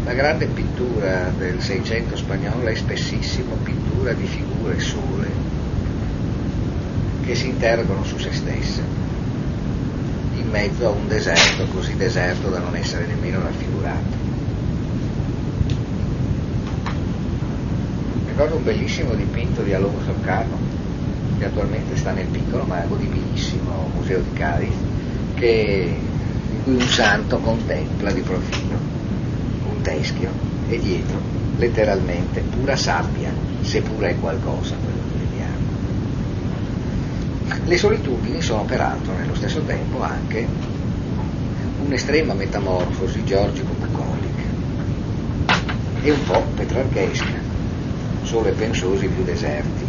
La 0.09 0.15
grande 0.15 0.47
pittura 0.47 1.31
del 1.37 1.61
Seicento 1.61 2.15
spagnolo 2.17 2.65
è 2.65 2.73
spessissimo 2.73 3.53
pittura 3.61 4.11
di 4.13 4.25
figure 4.25 4.79
sole 4.79 5.27
che 7.23 7.35
si 7.35 7.49
interrogano 7.49 8.03
su 8.03 8.17
se 8.17 8.33
stesse 8.33 8.81
in 10.33 10.49
mezzo 10.49 10.87
a 10.87 10.89
un 10.89 11.07
deserto 11.07 11.67
così 11.67 11.95
deserto 11.95 12.49
da 12.49 12.57
non 12.57 12.75
essere 12.75 13.05
nemmeno 13.05 13.39
raffigurato. 13.39 14.17
Ricordo 18.29 18.55
un 18.55 18.63
bellissimo 18.63 19.13
dipinto 19.13 19.61
di 19.61 19.73
Alomo 19.73 19.99
Sorcano 20.03 20.57
che 21.37 21.45
attualmente 21.45 21.95
sta 21.95 22.13
nel 22.13 22.25
piccolo 22.25 22.63
ma 22.63 22.83
godibilissimo 22.87 23.91
museo 23.93 24.21
di 24.21 24.33
Cadiz 24.33 24.73
che, 25.35 25.95
in 26.51 26.63
cui 26.63 26.73
un 26.73 26.87
santo 26.87 27.37
contempla 27.37 28.11
di 28.11 28.21
profilo 28.21 28.98
teschio 29.81 30.29
e 30.67 30.79
dietro, 30.79 31.19
letteralmente, 31.57 32.41
pura 32.41 32.75
sabbia, 32.75 33.31
seppure 33.61 34.11
è 34.11 34.19
qualcosa 34.19 34.75
quello 34.75 35.01
che 35.11 35.17
vediamo. 35.25 35.67
Le 37.65 37.77
solitudini 37.77 38.41
sono 38.41 38.63
peraltro 38.63 39.13
nello 39.13 39.35
stesso 39.35 39.61
tempo 39.61 40.01
anche 40.01 40.47
un'estrema 41.85 42.33
metamorfosi 42.33 43.23
georgico-bucolica 43.23 44.43
e 46.01 46.11
un 46.11 46.23
po' 46.23 46.43
petrarchesca, 46.55 47.33
solo 48.23 48.47
e 48.47 48.51
pensosi 48.51 49.07
più 49.07 49.23
deserti. 49.23 49.85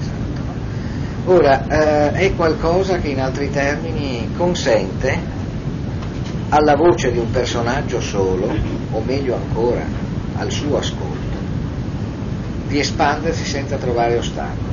Esatto. 0.00 1.30
Ora, 1.30 1.66
eh, 1.66 2.12
è 2.12 2.34
qualcosa 2.34 2.98
che 2.98 3.08
in 3.08 3.20
altri 3.20 3.50
termini 3.50 4.28
consente 4.36 5.33
alla 6.50 6.76
voce 6.76 7.10
di 7.10 7.18
un 7.18 7.30
personaggio 7.30 8.00
solo, 8.00 8.48
o 8.92 9.00
meglio 9.00 9.36
ancora, 9.36 9.84
al 10.36 10.50
suo 10.50 10.78
ascolto, 10.78 11.36
di 12.68 12.78
espandersi 12.78 13.44
senza 13.44 13.76
trovare 13.76 14.16
ostacoli. 14.18 14.72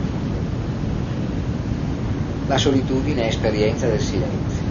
La 2.47 2.57
solitudine 2.57 3.23
è 3.23 3.27
esperienza 3.27 3.88
del 3.88 4.01
silenzio. 4.01 4.69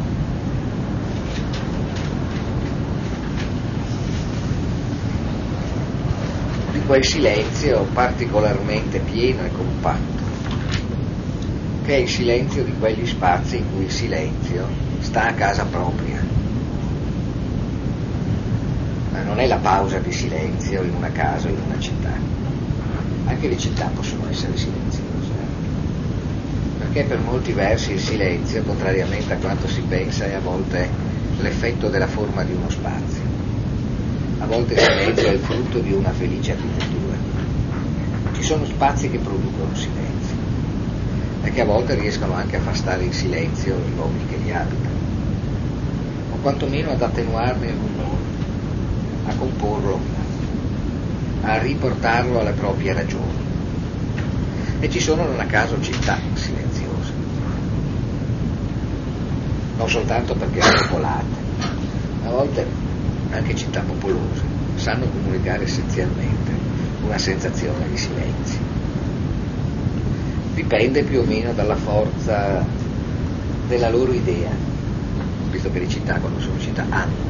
Di 6.72 6.80
quel 6.86 7.04
silenzio 7.04 7.86
particolarmente 7.92 8.98
pieno 8.98 9.44
e 9.44 9.52
compatto, 9.52 10.22
che 11.84 11.96
è 11.96 11.98
il 11.98 12.08
silenzio 12.08 12.62
di 12.64 12.74
quegli 12.78 13.06
spazi 13.06 13.56
in 13.56 13.64
cui 13.72 13.84
il 13.84 13.90
silenzio 13.90 14.66
sta 15.00 15.28
a 15.28 15.32
casa 15.32 15.64
propria 15.64 16.19
non 19.24 19.38
è 19.38 19.46
la 19.46 19.56
pausa 19.56 19.98
di 19.98 20.12
silenzio 20.12 20.82
in 20.82 20.94
una 20.94 21.10
casa 21.10 21.48
o 21.48 21.50
in 21.50 21.58
una 21.66 21.78
città. 21.78 22.12
Anche 23.26 23.48
le 23.48 23.58
città 23.58 23.90
possono 23.94 24.28
essere 24.28 24.56
silenziose, 24.56 25.32
perché 26.78 27.04
per 27.04 27.20
molti 27.20 27.52
versi 27.52 27.92
il 27.92 28.00
silenzio, 28.00 28.62
contrariamente 28.62 29.32
a 29.32 29.36
quanto 29.36 29.68
si 29.68 29.80
pensa, 29.82 30.26
è 30.26 30.34
a 30.34 30.40
volte 30.40 30.88
l'effetto 31.40 31.88
della 31.88 32.06
forma 32.06 32.42
di 32.42 32.52
uno 32.52 32.68
spazio. 32.68 33.22
A 34.38 34.46
volte 34.46 34.74
il 34.74 34.80
silenzio 34.80 35.28
è 35.28 35.32
il 35.32 35.38
frutto 35.40 35.78
di 35.78 35.92
una 35.92 36.10
felice 36.12 36.52
architettura. 36.52 37.16
Ci 38.32 38.42
sono 38.42 38.64
spazi 38.64 39.10
che 39.10 39.18
producono 39.18 39.74
silenzio 39.74 40.36
e 41.42 41.50
che 41.50 41.60
a 41.60 41.64
volte 41.64 41.94
riescono 41.94 42.34
anche 42.34 42.56
a 42.56 42.60
far 42.60 42.76
stare 42.76 43.04
in 43.04 43.12
silenzio 43.12 43.76
gli 43.76 43.96
uomini 43.96 44.26
che 44.26 44.36
li 44.36 44.52
abitano, 44.52 44.98
o 46.32 46.36
quantomeno 46.40 46.90
ad 46.90 47.02
attenuarne 47.02 47.66
il 47.66 47.74
rumore 47.74 48.09
a 49.30 49.34
comporlo, 49.34 49.98
a 51.42 51.58
riportarlo 51.58 52.40
alle 52.40 52.52
proprie 52.52 52.92
ragioni. 52.92 53.48
E 54.80 54.90
ci 54.90 55.00
sono 55.00 55.26
non 55.26 55.38
a 55.38 55.46
caso 55.46 55.80
città 55.80 56.18
silenziose, 56.34 57.12
non 59.76 59.88
soltanto 59.88 60.34
perché 60.34 60.60
sono 60.60 60.80
popolate, 60.82 61.36
a 62.24 62.30
volte 62.30 62.66
anche 63.30 63.54
città 63.54 63.80
popolose, 63.80 64.42
sanno 64.76 65.06
comunicare 65.06 65.64
essenzialmente 65.64 66.50
una 67.04 67.18
sensazione 67.18 67.88
di 67.88 67.96
silenzio. 67.96 68.78
Dipende 70.54 71.02
più 71.02 71.20
o 71.20 71.24
meno 71.24 71.52
dalla 71.52 71.76
forza 71.76 72.64
della 73.68 73.90
loro 73.90 74.12
idea, 74.12 74.50
visto 75.50 75.70
che 75.70 75.78
le 75.78 75.88
città 75.88 76.18
quando 76.18 76.40
sono 76.40 76.58
città 76.58 76.86
hanno 76.88 77.29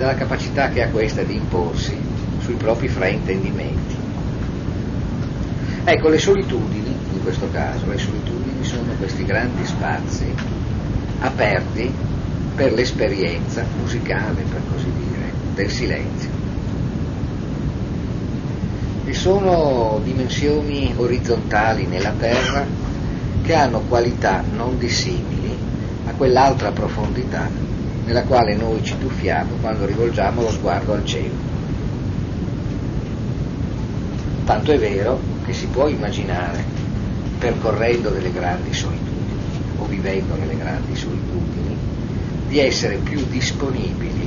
dalla 0.00 0.14
capacità 0.14 0.70
che 0.70 0.82
ha 0.82 0.88
questa 0.88 1.22
di 1.24 1.34
imporsi 1.34 1.94
sui 2.40 2.54
propri 2.54 2.88
fraintendimenti. 2.88 3.96
Ecco, 5.84 6.08
le 6.08 6.18
solitudini, 6.18 6.96
in 7.12 7.22
questo 7.22 7.50
caso, 7.50 7.86
le 7.86 7.98
solitudini 7.98 8.64
sono 8.64 8.94
questi 8.96 9.26
grandi 9.26 9.62
spazi 9.66 10.24
aperti 11.20 11.92
per 12.54 12.72
l'esperienza 12.72 13.62
musicale, 13.78 14.40
per 14.40 14.62
così 14.72 14.90
dire, 14.90 15.32
del 15.54 15.70
silenzio. 15.70 16.30
E 19.04 19.12
sono 19.12 20.00
dimensioni 20.02 20.94
orizzontali 20.96 21.84
nella 21.84 22.14
terra 22.18 22.66
che 23.42 23.54
hanno 23.54 23.80
qualità 23.80 24.42
non 24.50 24.78
dissimili 24.78 25.54
a 26.06 26.12
quell'altra 26.12 26.70
profondità 26.70 27.68
nella 28.10 28.24
quale 28.24 28.56
noi 28.56 28.82
ci 28.82 28.98
tuffiamo 28.98 29.54
quando 29.60 29.86
rivolgiamo 29.86 30.42
lo 30.42 30.50
sguardo 30.50 30.94
al 30.94 31.04
cielo. 31.04 31.48
Tanto 34.44 34.72
è 34.72 34.78
vero 34.80 35.20
che 35.44 35.52
si 35.52 35.66
può 35.66 35.86
immaginare, 35.86 36.64
percorrendo 37.38 38.10
delle 38.10 38.32
grandi 38.32 38.74
solitudini 38.74 39.38
o 39.76 39.84
vivendo 39.84 40.34
nelle 40.34 40.56
grandi 40.56 40.96
solitudini, 40.96 41.76
di 42.48 42.58
essere 42.58 42.96
più 42.96 43.24
disponibili 43.26 44.26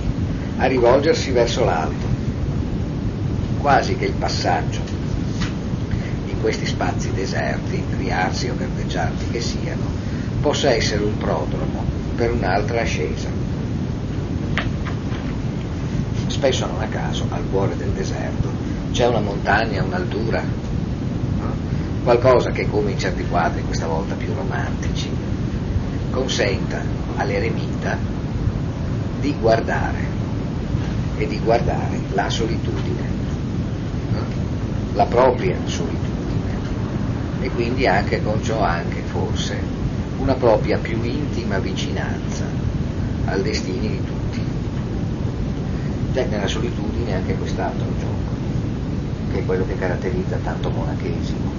a 0.60 0.66
rivolgersi 0.68 1.32
verso 1.32 1.66
l'alto, 1.66 2.06
quasi 3.60 3.98
che 3.98 4.06
il 4.06 4.14
passaggio 4.14 4.80
in 6.28 6.40
questi 6.40 6.66
spazi 6.66 7.12
deserti, 7.12 7.84
riarsi 7.98 8.48
o 8.48 8.56
verdeggianti 8.56 9.28
che 9.30 9.42
siano, 9.42 9.92
possa 10.40 10.72
essere 10.72 11.04
un 11.04 11.18
prodromo 11.18 11.84
per 12.16 12.32
un'altra 12.32 12.80
ascesa. 12.80 13.33
Spesso 16.44 16.66
non 16.66 16.82
a 16.82 16.88
caso, 16.88 17.26
al 17.30 17.50
cuore 17.50 17.78
del 17.78 17.92
deserto, 17.92 18.50
c'è 18.92 19.08
una 19.08 19.22
montagna, 19.22 19.82
un'altura, 19.82 20.44
no? 21.40 21.54
qualcosa 22.04 22.52
che 22.52 22.68
come 22.68 22.92
in 22.92 23.00
certi 23.00 23.26
quadri, 23.30 23.64
questa 23.64 23.88
volta 23.88 24.14
più 24.16 24.34
romantici, 24.34 25.10
consenta 26.12 26.82
all'eremita 27.16 27.98
di 29.22 29.34
guardare 29.40 30.00
e 31.16 31.28
di 31.28 31.40
guardare 31.40 32.02
la 32.12 32.30
solitudine, 32.30 33.08
no? 34.12 34.24
la 34.96 35.06
propria 35.06 35.56
solitudine 35.64 36.58
e 37.40 37.50
quindi 37.52 37.88
anche 37.88 38.22
con 38.22 38.44
ciò 38.44 38.60
anche 38.60 39.00
forse 39.04 39.58
una 40.18 40.34
propria 40.34 40.78
più 40.78 41.02
intima 41.04 41.60
vicinanza 41.60 42.44
al 43.28 43.42
destino 43.42 43.88
di 43.88 44.04
tutti. 44.04 44.23
Cioè 46.14 46.26
nella 46.26 46.48
solitudine 46.48 47.16
anche 47.16 47.34
quest'altro 47.34 47.88
gioco, 47.98 48.36
che 49.32 49.40
è 49.40 49.46
quello 49.46 49.66
che 49.66 49.76
caratterizza 49.76 50.38
tanto 50.44 50.70
monachesimo, 50.70 51.52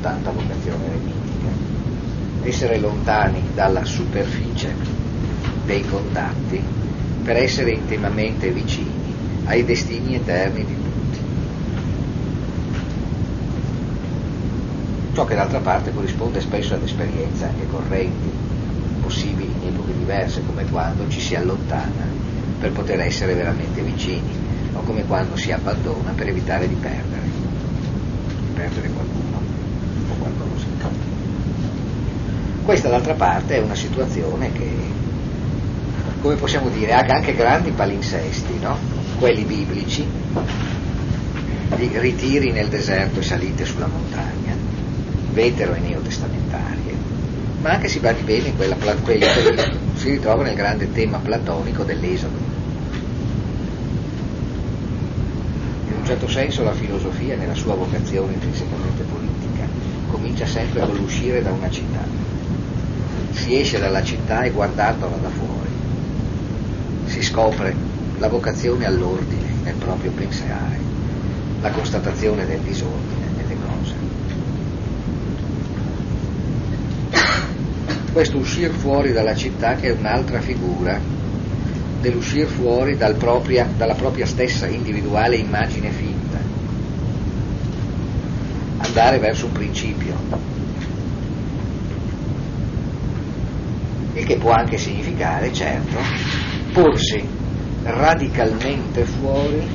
tanta 0.00 0.30
vocazione 0.30 0.84
eremitica. 0.86 1.48
Essere 2.44 2.78
lontani 2.78 3.42
dalla 3.52 3.84
superficie 3.84 4.72
dei 5.66 5.84
contatti 5.88 6.62
per 7.24 7.36
essere 7.36 7.72
intimamente 7.72 8.52
vicini 8.52 9.12
ai 9.46 9.64
destini 9.64 10.14
eterni 10.14 10.64
di 10.64 10.74
tutti. 10.74 11.18
Ciò 15.14 15.24
che 15.24 15.34
d'altra 15.34 15.58
parte 15.58 15.92
corrisponde 15.92 16.40
spesso 16.40 16.74
ad 16.74 16.84
esperienze 16.84 17.44
anche 17.44 17.66
correnti, 17.68 18.30
possibili 19.02 19.52
in 19.62 19.68
epoche 19.68 19.98
diverse, 19.98 20.42
come 20.46 20.64
quando 20.66 21.08
ci 21.08 21.20
si 21.20 21.34
allontana 21.34 22.19
per 22.60 22.72
poter 22.72 23.00
essere 23.00 23.34
veramente 23.34 23.80
vicini, 23.80 24.30
o 24.74 24.82
come 24.82 25.04
quando 25.06 25.36
si 25.36 25.50
abbandona 25.50 26.12
per 26.12 26.28
evitare 26.28 26.68
di 26.68 26.74
perdere, 26.74 27.22
di 27.22 28.52
perdere 28.54 28.88
qualcuno 28.90 29.40
o 30.10 30.14
qualcosa. 30.18 30.66
Questa 32.62 32.88
d'altra 32.88 33.14
parte 33.14 33.56
è 33.56 33.60
una 33.60 33.74
situazione 33.74 34.52
che, 34.52 34.70
come 36.20 36.36
possiamo 36.36 36.68
dire, 36.68 36.92
ha 36.92 37.04
anche 37.08 37.34
grandi 37.34 37.70
palinsesti, 37.70 38.58
no? 38.60 38.76
quelli 39.18 39.42
biblici, 39.44 40.06
di 41.76 41.90
ritiri 41.94 42.52
nel 42.52 42.68
deserto 42.68 43.20
e 43.20 43.22
salite 43.22 43.64
sulla 43.64 43.86
montagna, 43.86 44.54
vetero 45.32 45.74
e 45.74 45.80
neotestamentarie, 45.80 46.94
ma 47.62 47.70
anche 47.70 47.88
si 47.88 47.98
badi 47.98 48.22
bene 48.22 48.48
in 48.48 48.56
quella, 48.56 48.76
quella 48.76 49.26
si 49.94 50.10
ritrova 50.10 50.42
nel 50.42 50.54
grande 50.54 50.92
tema 50.92 51.18
platonico 51.18 51.82
dell'Esodo. 51.82 52.36
In 55.86 55.94
un 55.96 55.99
certo 56.10 56.28
senso 56.28 56.64
la 56.64 56.72
filosofia, 56.72 57.36
nella 57.36 57.54
sua 57.54 57.76
vocazione 57.76 58.32
intrinsecamente 58.32 59.04
politica, 59.04 59.64
comincia 60.10 60.44
sempre 60.44 60.80
con 60.80 60.96
l'uscire 60.96 61.40
da 61.40 61.52
una 61.52 61.70
città. 61.70 62.04
Si 63.30 63.56
esce 63.56 63.78
dalla 63.78 64.02
città 64.02 64.42
e 64.42 64.50
guardandola 64.50 65.16
da 65.16 65.28
fuori 65.28 65.68
si 67.06 67.22
scopre 67.22 67.74
la 68.18 68.28
vocazione 68.28 68.86
all'ordine 68.86 69.52
nel 69.62 69.74
proprio 69.74 70.10
pensare, 70.10 70.78
la 71.60 71.70
constatazione 71.70 72.46
del 72.46 72.60
disordine 72.60 73.26
nelle 73.36 73.56
cose. 73.66 73.94
Questo 78.12 78.36
uscire 78.36 78.70
fuori 78.70 79.12
dalla 79.12 79.34
città 79.34 79.76
che 79.76 79.88
è 79.88 79.92
un'altra 79.92 80.40
figura 80.40 81.19
dell'uscire 82.00 82.46
fuori 82.46 82.96
dal 82.96 83.16
propria, 83.16 83.68
dalla 83.76 83.94
propria 83.94 84.26
stessa 84.26 84.66
individuale 84.66 85.36
immagine 85.36 85.90
finta, 85.90 86.38
andare 88.78 89.18
verso 89.18 89.46
un 89.46 89.52
principio, 89.52 90.14
il 94.14 94.24
che 94.24 94.36
può 94.36 94.52
anche 94.52 94.78
significare, 94.78 95.52
certo, 95.52 95.96
porsi 96.72 97.22
radicalmente 97.82 99.04
fuori 99.04 99.66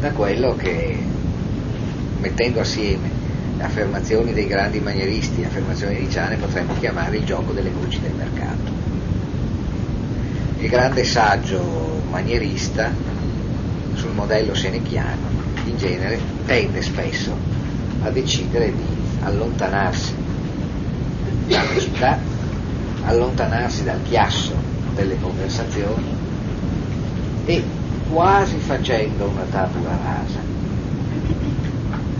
da 0.00 0.10
quello 0.12 0.54
che, 0.56 0.98
mettendo 2.18 2.60
assieme 2.60 3.20
affermazioni 3.58 4.32
dei 4.32 4.46
grandi 4.46 4.80
manieristi, 4.80 5.44
affermazioni 5.44 6.00
di 6.00 6.10
Ciane, 6.10 6.36
potremmo 6.36 6.74
chiamare 6.80 7.18
il 7.18 7.24
gioco 7.24 7.52
delle 7.52 7.70
voci 7.70 8.00
del 8.00 8.12
mercato. 8.14 8.71
Il 10.62 10.68
grande 10.68 11.02
saggio 11.02 11.60
manierista, 12.08 12.88
sul 13.94 14.12
modello 14.12 14.54
senechiano, 14.54 15.26
in 15.64 15.76
genere 15.76 16.20
tende 16.46 16.80
spesso 16.82 17.36
a 18.04 18.10
decidere 18.10 18.72
di 18.72 18.84
allontanarsi 19.22 20.14
dalla 21.48 21.80
città, 21.80 22.16
allontanarsi 23.06 23.82
dal 23.82 24.00
chiasso 24.04 24.54
delle 24.94 25.18
conversazioni 25.20 26.14
e 27.46 27.64
quasi 28.08 28.56
facendo 28.58 29.26
una 29.26 29.46
tabula 29.50 29.98
rasa, 30.00 30.38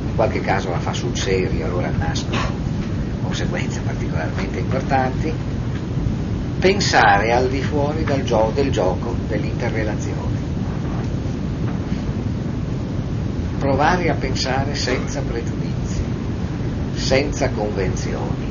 in 0.08 0.16
qualche 0.16 0.40
caso 0.40 0.68
la 0.70 0.80
fa 0.80 0.92
sul 0.92 1.16
serio, 1.16 1.64
allora 1.64 1.92
nascono 1.96 2.40
conseguenze 3.22 3.78
particolarmente 3.82 4.58
importanti, 4.58 5.32
pensare 6.62 7.32
al 7.32 7.48
di 7.48 7.60
fuori 7.60 8.04
gio- 8.22 8.52
del 8.54 8.70
gioco 8.70 9.16
dell'interrelazione, 9.26 10.38
provare 13.58 14.08
a 14.08 14.14
pensare 14.14 14.76
senza 14.76 15.22
pregiudizi, 15.22 16.04
senza 16.94 17.50
convenzioni, 17.50 18.46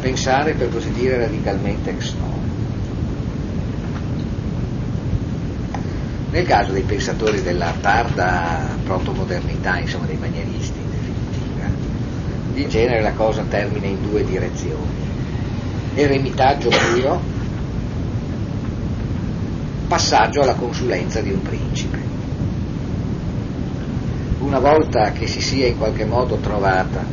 pensare 0.00 0.54
per 0.54 0.70
così 0.70 0.90
dire 0.90 1.18
radicalmente 1.18 1.90
ex 1.90 2.14
novo. 2.14 2.46
Nel 6.32 6.46
caso 6.46 6.72
dei 6.72 6.82
pensatori 6.82 7.42
della 7.42 7.72
tarda 7.80 8.76
protomodernità, 8.82 9.78
insomma 9.78 10.06
dei 10.06 10.16
manieristi 10.16 10.80
in 10.80 10.90
definitiva, 10.90 11.68
in 12.54 12.68
genere 12.68 13.02
la 13.02 13.12
cosa 13.12 13.44
termina 13.44 13.86
in 13.86 14.02
due 14.02 14.24
direzioni. 14.24 15.07
Eremitaggio 16.00 16.68
puro, 16.68 17.20
passaggio 19.88 20.42
alla 20.42 20.54
consulenza 20.54 21.20
di 21.20 21.32
un 21.32 21.42
principe. 21.42 21.98
Una 24.38 24.60
volta 24.60 25.10
che 25.10 25.26
si 25.26 25.40
sia 25.40 25.66
in 25.66 25.76
qualche 25.76 26.04
modo 26.04 26.36
trovata 26.36 27.04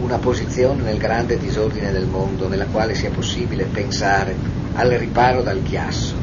una 0.00 0.18
posizione 0.18 0.82
nel 0.82 0.98
grande 0.98 1.38
disordine 1.38 1.90
del 1.90 2.06
mondo 2.06 2.46
nella 2.46 2.66
quale 2.66 2.94
sia 2.94 3.10
possibile 3.10 3.64
pensare 3.64 4.36
al 4.74 4.90
riparo 4.90 5.42
dal 5.42 5.64
chiasso, 5.64 6.14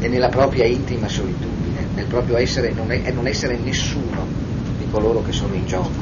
e 0.00 0.08
nella 0.08 0.30
propria 0.30 0.66
intima 0.66 1.06
solitudine, 1.06 1.86
nel 1.94 2.06
proprio 2.06 2.38
essere 2.38 2.72
non 2.72 2.90
e 2.90 3.12
non 3.12 3.28
essere 3.28 3.56
nessuno 3.56 4.26
di 4.78 4.88
coloro 4.90 5.22
che 5.22 5.30
sono 5.30 5.54
in 5.54 5.64
gioco, 5.64 5.92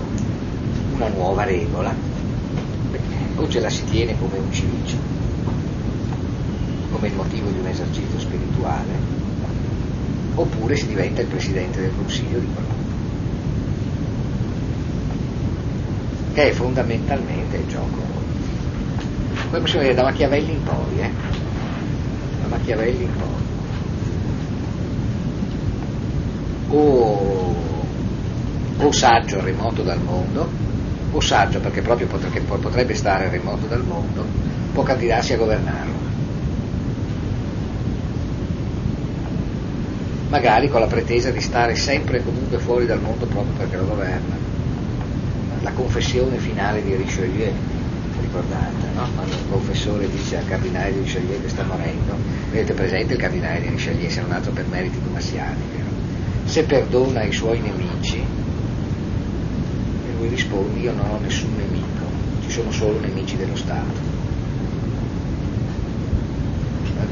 una 0.94 1.08
nuova 1.08 1.44
regola, 1.44 2.11
o 3.36 3.48
ce 3.48 3.60
la 3.60 3.70
si 3.70 3.84
tiene 3.84 4.16
come 4.18 4.38
un 4.38 4.52
cilicio, 4.52 4.96
come 6.90 7.08
il 7.08 7.14
motivo 7.14 7.50
di 7.50 7.58
un 7.58 7.66
esercizio 7.66 8.18
spirituale, 8.18 8.90
oppure 10.34 10.76
si 10.76 10.86
diventa 10.86 11.20
il 11.22 11.28
presidente 11.28 11.80
del 11.80 11.92
consiglio 11.96 12.38
di 12.38 12.46
qualcuno, 12.52 12.90
che 16.34 16.50
è 16.50 16.52
fondamentalmente 16.52 17.56
il 17.56 17.66
gioco. 17.68 18.00
Poi 19.50 19.60
possiamo 19.60 19.82
dire 19.82 19.94
da 19.94 20.02
Machiavelli 20.02 20.52
in 20.52 20.62
poi, 20.62 21.00
eh? 21.00 21.10
Da 22.42 22.48
Machiavelli 22.48 23.02
in 23.02 23.12
poi. 23.12 23.32
o, 26.72 27.54
o 28.78 28.92
saggio 28.92 29.40
remoto 29.42 29.82
dal 29.82 30.00
mondo, 30.00 30.48
o 31.12 31.20
saggio 31.20 31.60
perché 31.60 31.82
proprio 31.82 32.06
potrebbe 32.06 32.94
stare 32.94 33.28
remoto 33.28 33.66
dal 33.66 33.84
mondo, 33.84 34.24
può 34.72 34.82
candidarsi 34.82 35.34
a 35.34 35.36
governarlo. 35.36 36.02
magari 40.32 40.70
con 40.70 40.80
la 40.80 40.86
pretesa 40.86 41.30
di 41.30 41.42
stare 41.42 41.76
sempre 41.76 42.16
e 42.16 42.24
comunque 42.24 42.56
fuori 42.56 42.86
dal 42.86 43.02
mondo 43.02 43.26
proprio 43.26 43.52
perché 43.52 43.76
lo 43.76 43.84
governa. 43.84 44.34
La 45.60 45.72
confessione 45.72 46.38
finale 46.38 46.82
di 46.82 46.96
Richelieu, 46.96 47.52
ricordate, 48.18 48.86
no? 48.94 49.06
quando 49.14 49.34
il 49.34 49.44
confessore 49.50 50.08
dice 50.08 50.38
al 50.38 50.46
cardinale 50.46 50.94
di 50.94 51.00
Richelieu 51.00 51.38
che 51.38 51.50
sta 51.50 51.64
morendo, 51.64 52.16
vedete 52.50 52.72
presente 52.72 53.12
il 53.12 53.18
cardinale 53.18 53.60
di 53.60 53.68
Richelieu, 53.68 54.08
se 54.08 54.22
non 54.22 54.32
altro 54.32 54.52
per 54.52 54.64
meriti 54.68 55.02
tomassiani, 55.04 55.62
vero? 55.70 55.90
se 56.44 56.64
perdona 56.64 57.24
i 57.24 57.32
suoi 57.32 57.60
nemici, 57.60 58.24
lui 60.22 60.30
risponde 60.30 60.78
io 60.78 60.92
non 60.92 61.10
ho 61.10 61.18
nessun 61.18 61.50
nemico, 61.56 62.04
ci 62.42 62.50
sono 62.50 62.70
solo 62.70 63.00
nemici 63.00 63.36
dello 63.36 63.56
Stato 63.56 64.12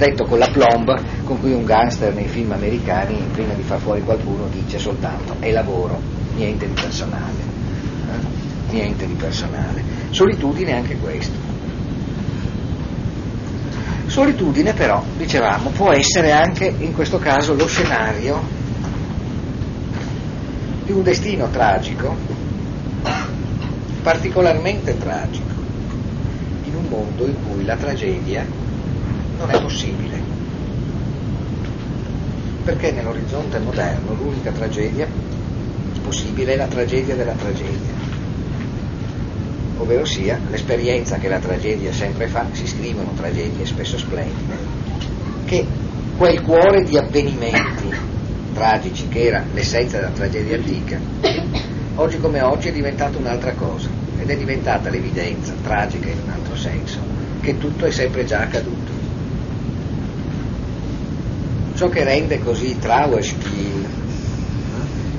detto 0.00 0.24
con 0.24 0.38
la 0.38 0.48
plomb 0.50 0.98
con 1.24 1.38
cui 1.40 1.52
un 1.52 1.64
gangster 1.64 2.14
nei 2.14 2.26
film 2.26 2.52
americani 2.52 3.22
prima 3.32 3.52
di 3.52 3.62
far 3.62 3.78
fuori 3.78 4.02
qualcuno 4.02 4.46
dice 4.46 4.78
soltanto 4.78 5.36
è 5.40 5.52
lavoro, 5.52 6.00
niente 6.36 6.66
di 6.66 6.72
personale. 6.72 7.38
Eh? 8.06 8.72
Niente 8.72 9.06
di 9.06 9.12
personale. 9.14 9.82
Solitudine 10.08 10.74
anche 10.74 10.96
questo. 10.96 11.36
Solitudine 14.06 14.72
però, 14.72 15.04
dicevamo, 15.16 15.68
può 15.70 15.92
essere 15.92 16.32
anche 16.32 16.72
in 16.78 16.94
questo 16.94 17.18
caso 17.18 17.54
lo 17.54 17.66
scenario 17.66 18.40
di 20.84 20.92
un 20.92 21.02
destino 21.02 21.48
tragico, 21.50 22.16
particolarmente 24.02 24.96
tragico, 24.98 25.52
in 26.64 26.74
un 26.74 26.84
mondo 26.88 27.26
in 27.26 27.36
cui 27.46 27.64
la 27.64 27.76
tragedia 27.76 28.44
non 29.38 29.50
è 29.50 29.60
possibile. 29.60 30.18
Perché 32.64 32.92
nell'orizzonte 32.92 33.58
moderno 33.58 34.14
l'unica 34.14 34.50
tragedia 34.52 35.06
possibile 36.10 36.54
è 36.54 36.56
la 36.56 36.66
tragedia 36.66 37.14
della 37.14 37.34
tragedia, 37.34 37.92
ovvero 39.78 40.04
sia 40.04 40.40
l'esperienza 40.50 41.18
che 41.18 41.28
la 41.28 41.38
tragedia 41.38 41.92
sempre 41.92 42.26
fa, 42.26 42.46
si 42.52 42.66
scrivono 42.66 43.12
tragedie 43.14 43.64
spesso 43.64 43.96
splendide, 43.96 44.56
che 45.44 45.64
quel 46.16 46.42
cuore 46.42 46.82
di 46.82 46.96
avvenimenti 46.98 47.88
tragici 48.52 49.08
che 49.08 49.24
era 49.24 49.44
l'essenza 49.52 49.98
della 49.98 50.10
tragedia 50.10 50.56
antica, 50.56 50.98
oggi 52.00 52.18
come 52.18 52.40
oggi 52.40 52.68
è 52.68 52.72
diventato 52.72 53.18
un'altra 53.18 53.52
cosa 53.52 53.88
ed 54.18 54.30
è 54.30 54.36
diventata 54.36 54.88
l'evidenza, 54.88 55.52
tragica 55.62 56.08
in 56.08 56.18
un 56.24 56.30
altro 56.30 56.56
senso, 56.56 56.98
che 57.40 57.58
tutto 57.58 57.84
è 57.84 57.90
sempre 57.90 58.24
già 58.24 58.40
accaduto. 58.40 58.90
Ciò 61.74 61.90
che 61.90 62.02
rende 62.02 62.38
così 62.38 62.78
Trauerspiel, 62.78 63.86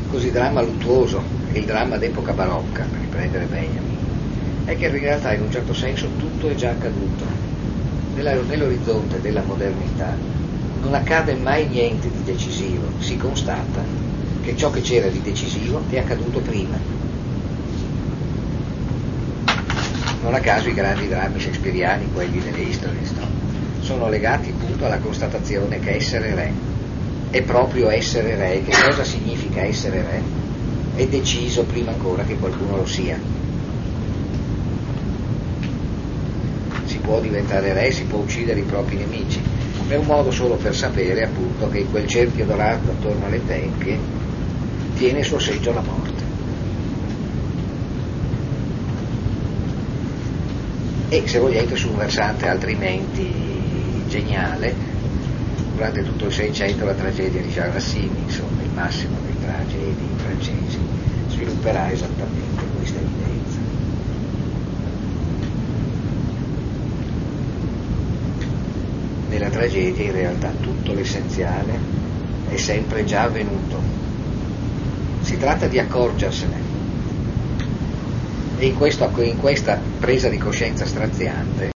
così 0.10 0.32
dramma 0.32 0.62
luttuoso, 0.62 1.22
il 1.54 1.66
dramma 1.66 1.98
d'epoca 1.98 2.34
barocca, 2.34 2.84
per 2.84 3.00
riprendere 3.00 3.46
Benjamin, 3.46 3.98
è 4.66 4.76
che 4.76 4.86
in 4.88 5.00
realtà 5.00 5.34
in 5.34 5.42
un 5.44 5.52
certo 5.52 5.74
senso 5.76 6.08
tutto 6.18 6.50
è 6.50 6.56
già 6.56 6.72
accaduto. 6.72 7.26
Nell'orizzonte 8.16 9.22
della 9.22 9.44
modernità 9.44 10.16
non 10.82 10.96
accade 10.96 11.36
mai 11.36 11.68
niente 11.68 12.10
di 12.10 12.24
decisivo, 12.24 12.88
si 12.98 13.18
constata 13.18 14.11
che 14.42 14.56
ciò 14.56 14.70
che 14.72 14.82
c'era 14.82 15.08
di 15.08 15.22
decisivo 15.22 15.82
è 15.90 15.98
accaduto 15.98 16.40
prima. 16.40 16.78
Non 20.24 20.34
a 20.34 20.40
caso 20.40 20.70
i 20.70 20.74
grandi 20.74 21.08
drammi 21.08 21.40
shakespeariani, 21.40 22.12
quelli 22.14 22.40
delle 22.40 22.60
History 22.60 22.98
no? 23.16 23.28
sono 23.80 24.10
legati 24.10 24.50
appunto 24.50 24.86
alla 24.86 25.00
constatazione 25.00 25.80
che 25.80 25.96
essere 25.96 26.36
re 26.36 26.72
è 27.32 27.42
proprio 27.44 27.90
essere 27.90 28.36
re, 28.36 28.62
che 28.62 28.74
cosa 28.90 29.06
significa 29.06 29.62
essere 29.62 30.02
re? 30.02 30.22
È 30.96 31.08
deciso 31.08 31.64
prima 31.64 31.92
ancora 31.92 32.24
che 32.24 32.36
qualcuno 32.36 32.76
lo 32.76 32.86
sia. 32.86 33.18
Si 36.84 36.98
può 36.98 37.22
diventare 37.22 37.72
re, 37.72 37.90
si 37.92 38.04
può 38.04 38.20
uccidere 38.20 38.60
i 38.60 38.64
propri 38.64 38.98
nemici, 38.98 39.42
è 39.88 39.96
un 39.96 40.08
modo 40.08 40.30
solo 40.30 40.56
per 40.56 40.76
sapere 40.76 41.24
appunto 41.24 41.70
che 41.70 41.86
quel 41.90 42.06
cerchio 42.06 42.46
dorato 42.46 42.92
attorno 42.92 43.26
alle 43.26 43.46
tempie 43.46 43.98
tiene 45.02 45.22
il 45.22 45.26
suo 45.26 45.40
seggio 45.40 45.74
la 45.74 45.82
morte. 45.82 46.24
E 51.10 51.24
se 51.26 51.40
vogliate 51.40 51.76
su 51.76 51.90
un 51.90 51.98
versante 51.98 52.48
altrimenti 52.48 53.34
geniale, 54.08 54.76
durante 55.74 56.04
tutto 56.04 56.26
il 56.26 56.32
Seicento 56.32 56.86
la 56.86 56.94
tragedia 56.94 57.42
di 57.42 57.50
Jean 57.50 57.74
Racine, 57.74 58.16
insomma 58.28 58.62
il 58.62 58.70
massimo 58.76 59.18
dei 59.26 59.40
tragedi 59.40 60.08
francesi, 60.18 60.78
svilupperà 61.30 61.92
esattamente 61.92 62.64
questa 62.78 63.00
evidenza. 63.00 63.58
Nella 69.30 69.50
tragedia 69.50 70.06
in 70.06 70.12
realtà 70.12 70.52
tutto 70.62 70.94
l'essenziale 70.94 71.80
è 72.50 72.58
sempre 72.58 73.04
già 73.04 73.24
avvenuto. 73.24 74.01
Tratta 75.42 75.66
di 75.66 75.80
accorgersene. 75.80 76.56
E 78.60 78.66
in, 78.68 78.76
questo, 78.76 79.12
in 79.24 79.40
questa 79.40 79.80
presa 80.00 80.30
di 80.30 80.38
coscienza 80.38 80.86
straziante 80.86 81.72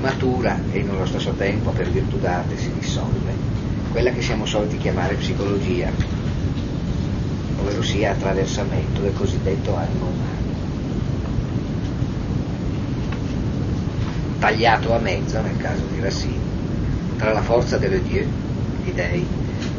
matura 0.00 0.58
e 0.70 0.80
nello 0.80 1.04
stesso 1.04 1.32
tempo 1.32 1.72
per 1.72 1.90
virtù 1.90 2.18
d'arte 2.18 2.56
si 2.56 2.72
dissolve, 2.72 3.34
quella 3.90 4.12
che 4.12 4.22
siamo 4.22 4.46
soliti 4.46 4.78
chiamare 4.78 5.16
psicologia, 5.16 5.90
ovvero 7.60 7.82
sia 7.82 8.12
attraversamento 8.12 9.02
del 9.02 9.12
cosiddetto 9.12 9.76
animo 9.76 10.06
umano. 10.06 10.54
Tagliato 14.38 14.94
a 14.94 14.98
mezzo, 14.98 15.38
nel 15.42 15.58
caso 15.58 15.82
di 15.92 16.00
Racine, 16.00 16.40
tra 17.18 17.34
la 17.34 17.42
forza 17.42 17.76
delle 17.76 18.02
Dieu, 18.02 18.26
i 18.84 18.92
dei, 18.94 19.26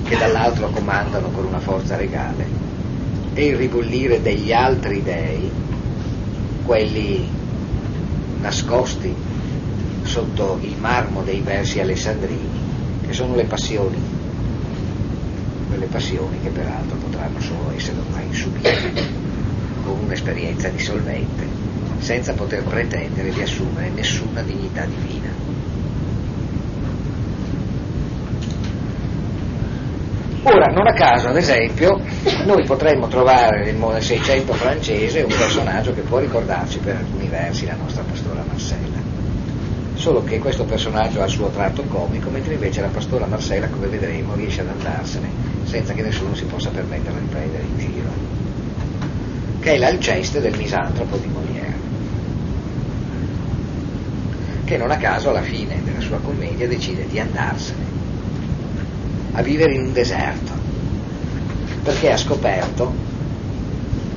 che 0.04 0.18
dall'altro 0.18 0.70
comandano 0.70 1.30
con 1.30 1.46
una 1.46 1.60
forza 1.60 1.96
regale, 1.96 2.63
e 3.34 3.46
il 3.46 3.56
ribollire 3.56 4.22
degli 4.22 4.52
altri 4.52 5.02
dei, 5.02 5.52
quelli 6.66 7.28
nascosti 8.42 9.14
sotto 10.04 10.60
il 10.62 10.76
marmo 10.80 11.24
dei 11.24 11.42
versi 11.42 11.80
alessandrini, 11.80 12.62
che 13.06 13.14
sono 13.14 13.36
le 13.36 13.46
passioni, 13.46 13.98
quelle 15.68 15.86
passioni 15.86 16.40
che 16.42 16.50
peraltro 16.50 16.98
potranno 16.98 17.40
solo 17.40 17.72
essere 17.76 17.98
ormai 18.00 18.32
subite 18.32 18.92
con 19.84 20.00
un'esperienza 20.04 20.70
dissolvente, 20.70 21.46
senza 22.00 22.34
poter 22.34 22.64
pretendere 22.64 23.32
di 23.32 23.42
assumere 23.42 23.90
nessuna 23.90 24.42
dignità 24.42 24.86
divina. 24.86 25.23
Ora, 30.46 30.66
non 30.74 30.86
a 30.88 30.94
caso, 30.94 31.30
ad 31.30 31.38
esempio, 31.38 32.02
noi 32.44 32.66
potremmo 32.66 33.08
trovare 33.08 33.72
nel 33.72 34.02
600 34.02 34.54
francese 34.54 35.22
un 35.22 35.34
personaggio 35.34 35.94
che 35.94 36.02
può 36.02 36.20
ricordarci 36.20 36.80
per 36.80 36.98
alcuni 36.98 37.30
versi 37.30 37.66
la 37.66 37.76
nostra 37.76 38.04
pastora 38.04 38.44
Marcella. 38.46 39.02
Solo 39.94 40.22
che 40.26 40.40
questo 40.40 40.66
personaggio 40.66 41.22
ha 41.22 41.26
il 41.26 41.32
suo 41.32 41.48
tratto 41.48 41.84
comico, 41.84 42.30
mentre 42.30 42.56
invece 42.56 42.82
la 42.82 42.90
pastora 42.90 43.26
Marcella, 43.26 43.70
come 43.70 43.88
vedremo, 43.88 44.36
riesce 44.36 44.60
ad 44.60 44.68
andarsene 44.68 45.30
senza 45.64 45.94
che 45.94 46.02
nessuno 46.02 46.36
si 46.36 46.44
possa 46.44 46.72
permettere 46.72 47.22
di 47.22 47.28
prendere 47.28 47.64
in 47.64 47.78
giro, 47.80 48.10
che 49.62 49.76
è 49.76 49.78
l'Alceste 49.78 50.42
del 50.42 50.58
misantropo 50.58 51.16
di 51.16 51.28
Molière, 51.28 51.74
che 54.66 54.76
non 54.76 54.92
a 54.92 54.98
caso 54.98 55.30
alla 55.30 55.42
fine 55.42 55.82
della 55.86 56.02
sua 56.02 56.18
commedia 56.18 56.68
decide 56.68 57.08
di 57.08 57.18
andarsene, 57.18 57.93
a 59.34 59.42
vivere 59.42 59.74
in 59.74 59.86
un 59.86 59.94
deserto, 59.94 60.52
perché 61.84 62.12
ha 62.12 62.18
scoperto 62.18 62.94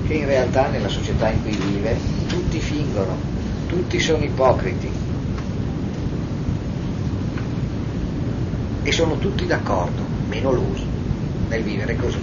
che 0.06 0.14
in 0.14 0.26
realtà 0.26 0.68
nella 0.68 0.88
società 0.88 1.30
in 1.30 1.42
cui 1.42 1.56
vive 1.56 1.96
tutti 2.28 2.60
fingono, 2.60 3.16
tutti 3.66 3.98
sono 3.98 4.22
ipocriti, 4.22 4.90
e 8.82 8.92
sono 8.92 9.18
tutti 9.18 9.46
d'accordo, 9.46 10.02
meno 10.28 10.52
lui, 10.52 10.86
nel 11.48 11.62
vivere 11.62 11.96
così. 11.96 12.18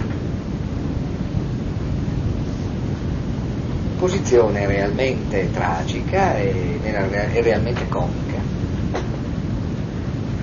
Posizione 3.98 4.66
realmente 4.66 5.50
tragica 5.52 6.36
e, 6.36 6.78
e 6.82 7.42
realmente 7.42 7.88
comica, 7.88 8.38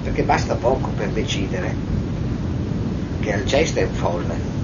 perché 0.04 0.24
basta 0.24 0.56
poco 0.56 0.90
per 0.90 1.10
decidere 1.10 1.91
che 3.22 3.34
Alceste 3.34 3.82
è 3.82 3.86
un 3.86 3.94
folle 3.94 4.60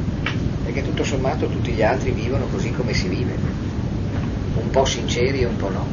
che 0.77 0.83
tutto 0.83 1.03
sommato 1.03 1.47
tutti 1.47 1.71
gli 1.71 1.81
altri 1.81 2.11
vivono 2.11 2.45
così 2.45 2.69
come 2.71 2.93
si 2.93 3.07
vive, 3.07 3.35
un 4.55 4.69
po' 4.69 4.85
sinceri 4.85 5.41
e 5.41 5.45
un 5.45 5.55
po' 5.55 5.69
no, 5.69 5.85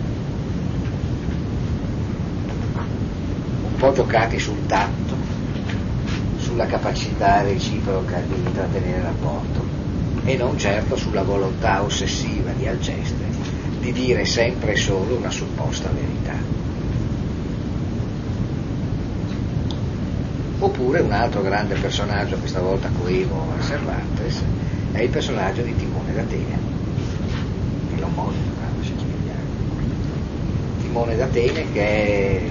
un 3.63 3.77
po' 3.79 3.93
giocati 3.93 4.39
sul 4.39 4.67
tatto 4.67 5.17
sulla 6.37 6.67
capacità 6.67 7.41
reciproca 7.41 8.21
di 8.21 8.35
intrattenere 8.35 8.99
il 8.99 9.05
rapporto 9.05 9.65
e 10.25 10.37
non 10.37 10.59
certo 10.59 10.97
sulla 10.97 11.23
volontà 11.23 11.83
ossessiva 11.83 12.51
di 12.53 12.67
Alceste 12.67 13.25
di 13.81 13.91
dire 13.91 14.27
sempre 14.27 14.73
e 14.73 14.77
solo 14.77 15.17
una 15.17 15.31
supposta 15.31 15.89
verità. 15.89 16.37
Oppure 20.65 21.01
un 21.01 21.13
altro 21.13 21.43
grande 21.43 21.75
personaggio, 21.75 22.39
questa 22.39 22.63
volta 22.63 22.89
coevo 22.99 23.49
a 23.55 23.63
Cervantes, 23.63 24.43
è 24.93 25.03
il 25.03 25.11
personaggio 25.11 25.61
di 25.61 25.77
Timone 25.77 26.15
d'Atene, 26.15 26.59
l'omonimo 27.99 28.53
Timone 30.81 31.17
d'Atene 31.17 31.71
che 31.71 31.83
è 31.83 32.43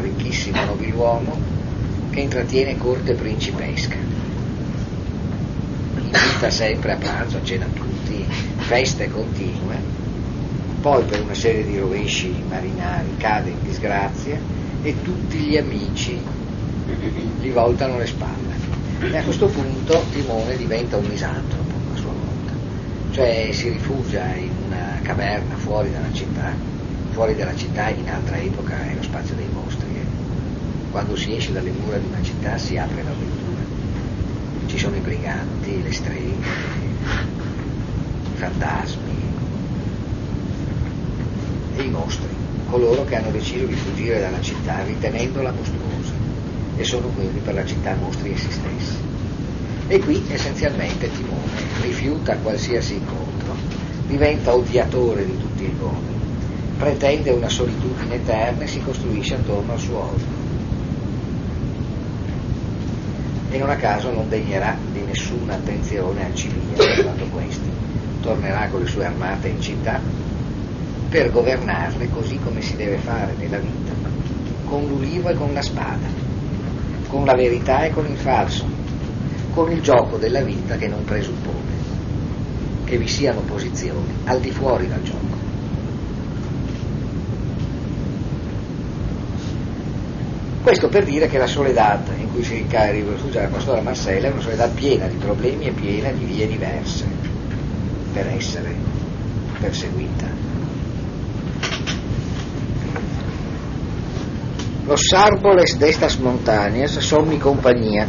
ricchissimo 0.00 0.64
nobiluomo 0.64 1.36
che 2.10 2.20
intrattiene 2.20 2.76
corte 2.76 3.14
principesca. 3.14 3.96
Invita 5.96 6.50
sempre 6.50 6.92
a 6.92 6.96
pranzo, 6.98 7.38
a 7.38 7.42
cena 7.42 7.66
tutti, 7.74 8.24
feste 8.58 9.10
continue, 9.10 9.76
poi 10.80 11.02
per 11.02 11.22
una 11.22 11.34
serie 11.34 11.66
di 11.66 11.76
rovesci 11.76 12.32
marinari 12.48 13.16
cade 13.16 13.50
in 13.50 13.62
disgrazia 13.64 14.38
e 14.82 15.02
tutti 15.02 15.36
gli 15.38 15.56
amici 15.56 16.38
gli 17.40 17.50
voltano 17.50 17.98
le 17.98 18.06
spalle. 18.06 18.58
E 19.00 19.16
a 19.16 19.22
questo 19.22 19.46
punto 19.46 20.04
Timone 20.12 20.56
diventa 20.56 20.96
un 20.98 21.06
misantropo 21.06 21.72
a 21.92 21.96
sua 21.96 22.12
volta, 22.12 22.52
cioè 23.12 23.48
si 23.52 23.70
rifugia 23.70 24.34
in 24.34 24.50
una 24.66 24.98
caverna 25.02 25.56
fuori 25.56 25.90
dalla 25.90 26.12
città, 26.12 26.52
fuori 27.12 27.34
dalla 27.34 27.56
città 27.56 27.88
in 27.88 28.08
altra 28.08 28.36
epoca 28.38 28.78
è 28.86 28.94
lo 28.94 29.02
spazio 29.02 29.34
dei 29.34 29.48
mostri. 29.52 29.88
Eh. 29.88 30.18
Quando 30.90 31.16
si 31.16 31.34
esce 31.34 31.52
dalle 31.52 31.70
mura 31.70 31.96
di 31.96 32.06
una 32.06 32.22
città 32.22 32.58
si 32.58 32.76
apre 32.76 33.02
l'avventura. 33.02 33.78
Ci 34.66 34.78
sono 34.78 34.96
i 34.96 35.00
briganti, 35.00 35.82
le 35.82 35.92
streghe, 35.92 36.34
i 38.34 38.36
fantasmi 38.36 39.18
e 41.76 41.82
i 41.82 41.88
mostri, 41.88 42.28
coloro 42.68 43.04
che 43.04 43.16
hanno 43.16 43.30
deciso 43.30 43.64
di 43.64 43.74
fuggire 43.74 44.20
dalla 44.20 44.40
città 44.40 44.84
ritenendola 44.84 45.50
mostruosa 45.50 45.79
e 46.80 46.84
sono 46.84 47.08
quindi 47.08 47.40
per 47.40 47.52
la 47.52 47.64
città 47.66 47.94
mostri 47.94 48.32
essi 48.32 48.50
stessi. 48.50 48.96
E 49.86 49.98
qui 49.98 50.24
essenzialmente 50.28 51.10
Timone 51.10 51.60
rifiuta 51.82 52.38
qualsiasi 52.38 52.94
incontro, 52.94 53.54
diventa 54.06 54.54
odiatore 54.54 55.26
di 55.26 55.38
tutti 55.38 55.64
gli 55.64 55.76
uomini, 55.78 56.18
pretende 56.78 57.30
una 57.32 57.50
solitudine 57.50 58.14
eterna 58.14 58.64
e 58.64 58.66
si 58.66 58.80
costruisce 58.80 59.34
attorno 59.34 59.72
al 59.72 59.78
suo 59.78 59.98
odio. 59.98 60.38
E 63.50 63.58
non 63.58 63.68
a 63.68 63.76
caso 63.76 64.10
non 64.10 64.28
degnerà 64.30 64.74
di 64.90 65.02
nessuna 65.02 65.54
attenzione 65.54 66.24
al 66.24 66.34
civile 66.34 67.02
quando 67.02 67.26
questi 67.26 67.68
tornerà 68.22 68.68
con 68.68 68.80
le 68.80 68.86
sue 68.86 69.04
armate 69.04 69.48
in 69.48 69.60
città 69.60 70.00
per 71.10 71.30
governarle 71.30 72.08
così 72.08 72.38
come 72.38 72.62
si 72.62 72.76
deve 72.76 72.96
fare 72.98 73.34
nella 73.36 73.58
vita, 73.58 73.92
con 74.64 74.86
l'ulivo 74.86 75.28
e 75.28 75.34
con 75.34 75.52
la 75.52 75.62
spada 75.62 76.19
con 77.10 77.24
la 77.24 77.34
verità 77.34 77.84
e 77.84 77.90
con 77.90 78.06
il 78.06 78.16
falso, 78.16 78.64
con 79.52 79.70
il 79.72 79.82
gioco 79.82 80.16
della 80.16 80.42
vita 80.42 80.76
che 80.76 80.86
non 80.86 81.04
presuppone 81.04 81.88
che 82.84 82.98
vi 82.98 83.06
siano 83.06 83.40
posizioni 83.42 84.12
al 84.24 84.40
di 84.40 84.50
fuori 84.50 84.88
dal 84.88 85.02
gioco. 85.02 85.38
Questo 90.62 90.88
per 90.88 91.04
dire 91.04 91.28
che 91.28 91.38
la 91.38 91.46
soledad 91.46 92.08
in 92.18 92.30
cui 92.32 92.42
si 92.42 92.66
rifugia 92.68 93.42
la 93.42 93.48
pastora 93.48 93.80
Marcella 93.80 94.28
è 94.28 94.30
una 94.30 94.40
soledad 94.40 94.72
piena 94.74 95.06
di 95.06 95.16
problemi 95.16 95.66
e 95.66 95.70
piena 95.70 96.10
di 96.10 96.24
vie 96.24 96.46
diverse 96.46 97.06
per 98.12 98.26
essere 98.26 98.74
perseguita. 99.58 100.19
Los 104.90 105.02
árboles 105.14 105.78
de 105.78 105.88
estas 105.88 106.18
montañas 106.18 106.90
son 106.90 107.28
mi 107.28 107.38
compañía, 107.38 108.08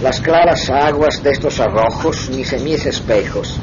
las 0.00 0.20
claras 0.20 0.70
aguas 0.70 1.20
de 1.20 1.30
estos 1.30 1.58
arrojos 1.58 2.30
mis, 2.30 2.52
mis 2.62 2.86
espejos. 2.86 3.58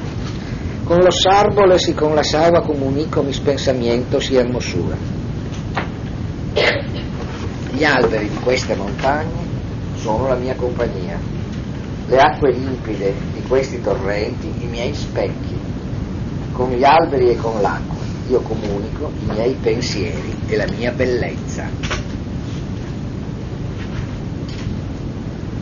Con 0.85 0.97
los 0.97 1.25
árboles 1.31 1.87
y 1.87 1.93
con 1.93 2.13
las 2.13 2.33
aguas 2.35 2.65
comunico 2.65 3.23
mis 3.23 3.39
pensamientos 3.39 4.29
y 4.31 4.35
hermosura. 4.35 4.97
Gli 7.73 7.85
alberi 7.85 8.27
di 8.27 8.35
queste 8.43 8.75
montagne 8.75 9.47
sono 9.95 10.27
la 10.27 10.35
mia 10.35 10.55
compagnia, 10.55 11.17
le 12.09 12.17
acque 12.17 12.51
limpide 12.51 13.13
di 13.33 13.43
questi 13.47 13.81
torrenti 13.81 14.51
i 14.59 14.65
miei 14.65 14.93
specchi. 14.93 15.57
Con 16.51 16.71
gli 16.71 16.83
alberi 16.83 17.29
e 17.29 17.37
con 17.37 17.61
l'acqua 17.61 18.03
io 18.27 18.41
comunico 18.41 19.09
i 19.21 19.31
miei 19.31 19.53
pensieri 19.53 20.35
e 20.49 20.57
la 20.57 20.65
mia 20.75 20.91
bellezza. 20.91 22.00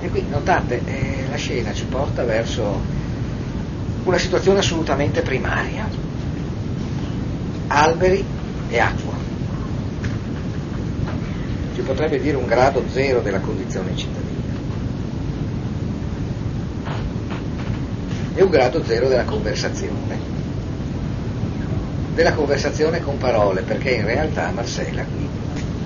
Qui 0.09 0.25
notate 0.27 0.81
eh, 0.85 1.25
la 1.29 1.35
scena 1.35 1.73
ci 1.73 1.85
porta 1.85 2.23
verso 2.23 2.81
una 4.03 4.17
situazione 4.17 4.59
assolutamente 4.59 5.21
primaria. 5.21 5.87
Alberi 7.67 8.25
e 8.69 8.79
acqua. 8.79 9.13
Si 11.75 11.81
potrebbe 11.81 12.19
dire 12.19 12.35
un 12.35 12.47
grado 12.47 12.83
zero 12.89 13.21
della 13.21 13.39
condizione 13.39 13.95
cittadina. 13.95 14.27
E 18.35 18.41
un 18.41 18.49
grado 18.49 18.83
zero 18.83 19.07
della 19.07 19.25
conversazione. 19.25 20.37
Della 22.15 22.33
conversazione 22.33 23.01
con 23.01 23.17
parole, 23.17 23.61
perché 23.61 23.91
in 23.91 24.05
realtà 24.05 24.51
Marcella 24.51 25.03
qui 25.03 25.27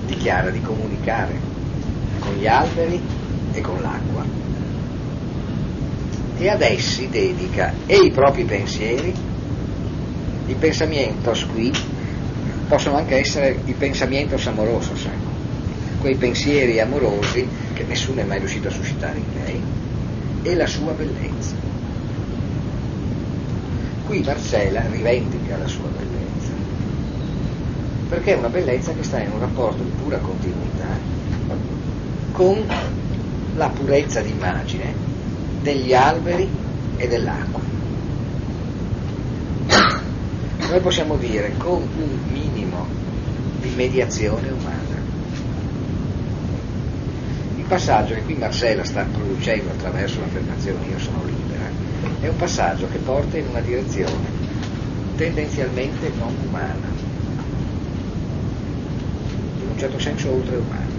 dichiara 0.06 0.50
di 0.50 0.60
comunicare 0.62 1.38
con 2.18 2.34
gli 2.34 2.46
alberi 2.46 3.00
e 3.52 3.60
con 3.60 3.80
l'acqua. 3.80 4.03
E 6.44 6.50
ad 6.50 6.60
essi 6.60 7.08
dedica 7.08 7.72
e 7.86 7.96
i 7.96 8.10
propri 8.10 8.44
pensieri, 8.44 9.14
i 10.46 10.52
pensamientos 10.52 11.46
qui 11.46 11.72
possono 12.68 12.98
anche 12.98 13.16
essere 13.16 13.60
i 13.64 13.72
pensamientos 13.72 14.46
amorosos, 14.46 15.06
ecco, 15.06 15.30
quei 16.00 16.16
pensieri 16.16 16.78
amorosi 16.80 17.48
che 17.72 17.84
nessuno 17.84 18.20
è 18.20 18.24
mai 18.24 18.40
riuscito 18.40 18.68
a 18.68 18.70
suscitare 18.70 19.16
in 19.16 19.24
lei, 19.42 19.62
e 20.42 20.54
la 20.54 20.66
sua 20.66 20.92
bellezza. 20.92 21.54
Qui 24.04 24.22
Marcella 24.22 24.82
rivendica 24.90 25.56
la 25.56 25.66
sua 25.66 25.88
bellezza, 25.96 26.52
perché 28.10 28.34
è 28.34 28.36
una 28.36 28.50
bellezza 28.50 28.92
che 28.92 29.02
sta 29.02 29.18
in 29.18 29.30
un 29.30 29.40
rapporto 29.40 29.82
di 29.82 29.92
pura 30.02 30.18
continuità 30.18 30.88
con 32.32 32.62
la 33.56 33.68
purezza 33.70 34.20
d'immagine 34.20 35.13
degli 35.64 35.94
alberi 35.94 36.46
e 36.96 37.08
dell'acqua. 37.08 37.62
Noi 40.68 40.80
possiamo 40.80 41.16
dire 41.16 41.54
con 41.56 41.80
un 41.80 42.18
minimo 42.30 42.86
di 43.60 43.70
mediazione 43.74 44.50
umana. 44.50 45.02
Il 47.56 47.64
passaggio 47.64 48.12
che 48.12 48.22
qui 48.24 48.34
Marcella 48.34 48.84
sta 48.84 49.06
producendo 49.10 49.70
attraverso 49.70 50.20
l'affermazione 50.20 50.86
io 50.86 50.98
sono 50.98 51.24
libera 51.24 51.64
è 52.20 52.28
un 52.28 52.36
passaggio 52.36 52.86
che 52.88 52.98
porta 52.98 53.38
in 53.38 53.46
una 53.48 53.60
direzione 53.60 54.42
tendenzialmente 55.16 56.12
non 56.18 56.34
umana, 56.46 56.88
in 59.60 59.68
un 59.70 59.78
certo 59.78 59.98
senso 59.98 60.30
oltreumana 60.30 60.93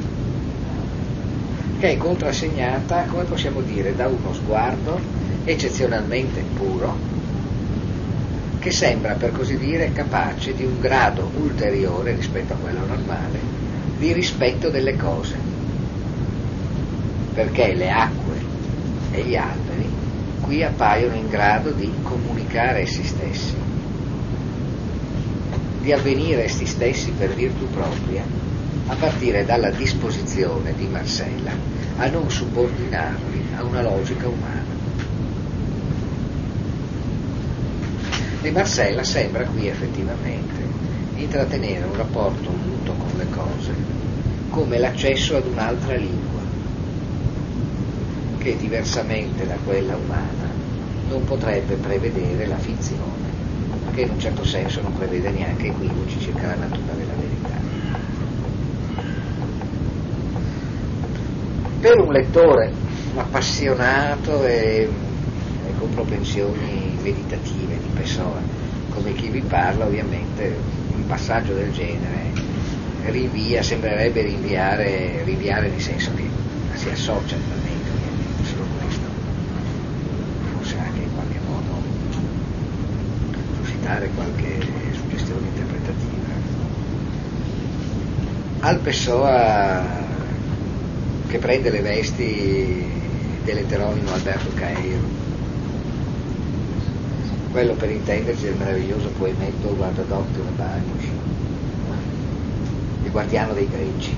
che 1.77 1.91
è 1.91 1.97
contrassegnata, 1.97 3.05
come 3.05 3.23
possiamo 3.23 3.61
dire, 3.61 3.95
da 3.95 4.07
uno 4.07 4.33
sguardo 4.33 4.99
eccezionalmente 5.43 6.43
puro, 6.55 6.97
che 8.59 8.71
sembra, 8.71 9.13
per 9.13 9.31
così 9.31 9.57
dire, 9.57 9.91
capace 9.91 10.53
di 10.53 10.65
un 10.65 10.79
grado 10.79 11.29
ulteriore 11.37 12.15
rispetto 12.15 12.53
a 12.53 12.57
quello 12.57 12.85
normale 12.85 13.39
di 13.97 14.11
rispetto 14.11 14.69
delle 14.69 14.95
cose, 14.95 15.35
perché 17.33 17.73
le 17.73 17.89
acque 17.89 18.35
e 19.11 19.23
gli 19.23 19.35
alberi 19.35 19.87
qui 20.41 20.63
appaiono 20.63 21.15
in 21.15 21.27
grado 21.27 21.71
di 21.71 21.91
comunicare 22.01 22.81
essi 22.81 23.03
stessi, 23.03 23.53
di 25.81 25.91
avvenire 25.91 26.45
essi 26.45 26.65
stessi 26.65 27.11
per 27.11 27.33
virtù 27.33 27.69
propria 27.69 28.44
a 28.87 28.95
partire 28.95 29.45
dalla 29.45 29.71
disposizione 29.71 30.73
di 30.75 30.87
Marcella 30.87 31.51
a 31.97 32.07
non 32.07 32.29
subordinarli 32.29 33.45
a 33.55 33.63
una 33.63 33.81
logica 33.81 34.27
umana. 34.27 34.73
E 38.41 38.51
Marcella 38.51 39.03
sembra 39.03 39.43
qui 39.45 39.67
effettivamente 39.67 40.63
intrattenere 41.15 41.85
un 41.85 41.95
rapporto 41.95 42.49
muto 42.51 42.93
con 42.93 43.17
le 43.17 43.29
cose 43.29 43.73
come 44.49 44.77
l'accesso 44.77 45.35
ad 45.35 45.47
un'altra 45.47 45.95
lingua, 45.95 46.39
che 48.37 48.55
diversamente 48.55 49.45
da 49.45 49.57
quella 49.65 49.95
umana 49.97 50.49
non 51.09 51.23
potrebbe 51.25 51.75
prevedere 51.75 52.45
la 52.45 52.57
finzione, 52.57 53.33
che 53.93 54.01
in 54.01 54.11
un 54.11 54.19
certo 54.19 54.45
senso 54.45 54.81
non 54.81 54.95
prevede 54.97 55.29
neanche 55.31 55.67
equivoci 55.67 56.19
circa 56.19 56.47
la 56.47 56.55
natura 56.55 56.93
della 56.93 57.13
verità. 57.19 57.55
Per 61.85 61.99
un 61.99 62.11
lettore 62.11 62.71
appassionato 63.15 64.43
e, 64.43 64.89
e 65.67 65.77
con 65.77 65.91
propensioni 65.91 66.97
meditative 66.99 67.77
di 67.77 67.89
Pessoa, 67.93 68.41
come 68.89 69.13
chi 69.13 69.29
vi 69.29 69.41
parla, 69.41 69.85
ovviamente 69.85 70.57
un 70.95 71.05
passaggio 71.05 71.53
del 71.53 71.71
genere 71.71 72.31
rinvia, 73.11 73.61
sembrerebbe 73.61 74.23
rinviare, 74.23 75.21
rinviare 75.25 75.69
nel 75.69 75.79
senso 75.79 76.11
che 76.15 76.27
si 76.73 76.89
associa 76.89 77.35
totalmente, 77.35 77.91
ovviamente, 77.91 78.43
solo 78.45 78.65
questo, 78.81 79.07
forse 80.55 80.77
anche 80.79 81.01
in 81.01 81.13
qualche 81.13 81.39
modo 81.47 81.83
suscitare 83.61 84.09
qualche 84.15 84.57
suggestione 84.91 85.45
interpretativa. 85.49 86.33
Al 88.61 88.79
Pessoa 88.79 90.04
che 91.27 91.37
prende 91.37 91.69
le 91.69 91.81
vesti 91.81 92.85
dell'eteronimo 93.43 94.11
Alberto 94.11 94.51
Cairo, 94.55 95.23
quello 97.51 97.73
per 97.73 97.89
intenderci 97.89 98.43
del 98.43 98.55
meraviglioso 98.57 99.07
poemetto 99.17 99.75
Guarda 99.75 100.01
Doctor 100.01 100.45
Banius, 100.55 101.03
il 103.03 103.11
guardiano 103.11 103.53
dei 103.53 103.67
greci, 103.69 104.13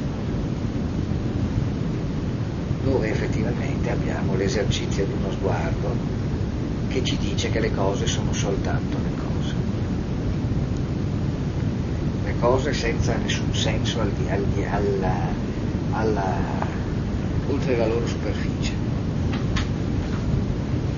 dove 2.83 3.09
effettivamente 3.09 3.91
abbiamo 3.91 4.35
l'esercizio 4.35 5.05
di 5.05 5.11
uno 5.11 5.31
sguardo 5.31 5.95
che 6.87 7.03
ci 7.03 7.17
dice 7.17 7.49
che 7.49 7.59
le 7.59 7.73
cose 7.73 8.07
sono 8.07 8.33
soltanto 8.33 8.97
le 8.97 9.21
cose. 9.21 9.55
Le 12.23 12.33
cose 12.39 12.73
senza 12.73 13.15
nessun 13.17 13.53
senso 13.53 13.99
al 13.99 14.09
di, 14.09 14.29
al 14.29 14.43
di, 14.53 14.63
alla, 14.63 15.15
alla, 15.91 16.66
oltre 17.47 17.77
la 17.77 17.87
loro 17.87 18.07
superficie. 18.07 18.73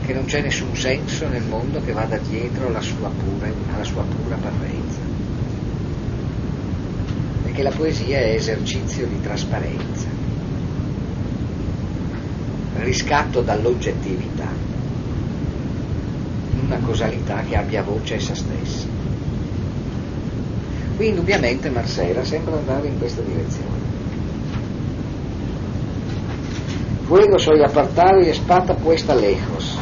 Che 0.06 0.14
non 0.14 0.26
c'è 0.26 0.42
nessun 0.42 0.76
senso 0.76 1.28
nel 1.28 1.44
mondo 1.44 1.82
che 1.82 1.92
vada 1.92 2.18
dietro 2.18 2.68
alla 2.68 2.82
sua 2.82 3.10
pura, 3.10 3.52
alla 3.74 3.84
sua 3.84 4.04
pura 4.04 4.36
parvenza. 4.36 5.00
E 7.46 7.52
che 7.52 7.64
la 7.64 7.72
poesia 7.72 8.20
è 8.20 8.34
esercizio 8.34 9.06
di 9.08 9.22
trasparenza 9.22 10.20
riscatto 12.82 13.42
dall'oggettività 13.42 14.48
in 16.54 16.60
una 16.66 16.80
causalità 16.80 17.44
che 17.44 17.56
abbia 17.56 17.84
voce 17.84 18.16
essa 18.16 18.36
stessa. 18.36 18.88
Qui 20.96 21.08
indubbiamente 21.08 21.70
Marcella 21.70 22.24
sembra 22.24 22.58
andare 22.58 22.88
in 22.88 22.98
questa 22.98 23.22
direzione. 23.22 23.79
Fuego 27.10 27.40
soy 27.40 27.64
apartado 27.64 28.22
y 28.22 28.30
espada 28.30 28.76
puesta 28.76 29.16
lejos, 29.16 29.76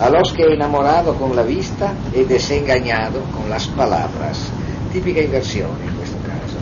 a 0.00 0.10
los 0.10 0.32
que 0.32 0.42
he 0.42 0.54
enamorado 0.54 1.14
con 1.14 1.36
la 1.36 1.44
vista 1.44 1.94
e 2.12 2.24
desengañado 2.26 3.22
con 3.30 3.48
las 3.48 3.68
palabras. 3.68 4.50
Tipica 4.90 5.20
inversione 5.20 5.84
in 5.86 5.96
questo 5.96 6.18
caso. 6.26 6.58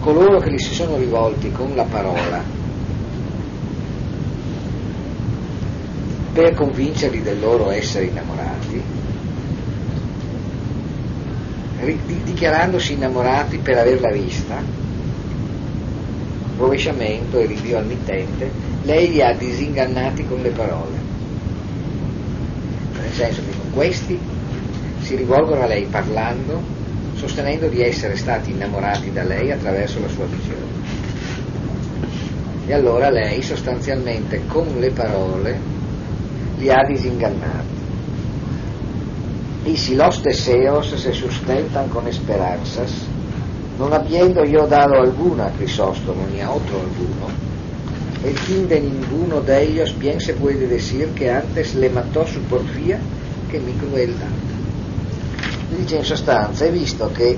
Coloro 0.00 0.40
che 0.40 0.50
gli 0.50 0.58
si 0.58 0.74
sono 0.74 0.96
rivolti 0.96 1.52
con 1.52 1.76
la 1.76 1.84
parola 1.84 2.42
per 6.32 6.54
convincerli 6.54 7.22
del 7.22 7.38
loro 7.38 7.70
essere 7.70 8.06
innamorati, 8.06 8.82
dichiarandosi 12.24 12.94
innamorati 12.94 13.58
per 13.58 13.78
averla 13.78 14.10
vista, 14.10 14.60
rovesciamento 16.58 17.38
e 17.38 17.46
rinvio 17.46 17.78
al 17.78 17.86
mittente, 17.86 18.63
lei 18.84 19.10
li 19.10 19.22
ha 19.22 19.32
disingannati 19.34 20.26
con 20.26 20.40
le 20.40 20.50
parole. 20.50 21.12
Nel 23.00 23.12
senso 23.12 23.40
che 23.42 23.52
questi 23.72 24.18
si 25.00 25.16
rivolgono 25.16 25.62
a 25.62 25.66
lei 25.66 25.84
parlando, 25.84 26.60
sostenendo 27.14 27.68
di 27.68 27.82
essere 27.82 28.16
stati 28.16 28.50
innamorati 28.50 29.12
da 29.12 29.22
lei 29.24 29.50
attraverso 29.50 30.00
la 30.00 30.08
sua 30.08 30.26
visione. 30.26 30.72
E 32.66 32.72
allora 32.72 33.10
lei 33.10 33.42
sostanzialmente 33.42 34.46
con 34.46 34.66
le 34.78 34.90
parole 34.90 35.58
li 36.58 36.70
ha 36.70 36.84
disingannati. 36.86 37.82
Y 39.66 39.76
si 39.76 39.94
los 39.94 40.22
deseos 40.22 40.90
se 40.90 41.12
sustentan 41.12 41.88
con 41.88 42.06
esperanzas, 42.06 43.06
non 43.78 43.92
habiendo 43.94 44.44
yo 44.44 44.66
dado 44.66 45.00
alguna 45.00 45.46
a 45.46 45.50
Crisóstomo 45.50 46.26
ni 46.30 46.40
a 46.42 46.52
otro 46.52 46.80
alguno, 46.80 47.53
el 48.24 48.38
fin 48.38 48.66
de 48.66 48.80
ninguno 48.80 49.40
de 49.42 49.62
ellos 49.62 49.96
bien 49.98 50.20
se 50.20 50.32
puede 50.32 50.66
decir 50.66 51.08
que 51.08 51.30
antes 51.30 51.74
le 51.74 51.90
mató 51.90 52.26
su 52.26 52.40
porfia 52.42 52.98
che 53.50 53.58
mi 53.58 53.76
crueldà. 53.76 54.26
Dice 55.76 55.96
in 55.96 56.04
sostanza, 56.04 56.64
hai 56.64 56.70
visto 56.70 57.10
che 57.12 57.36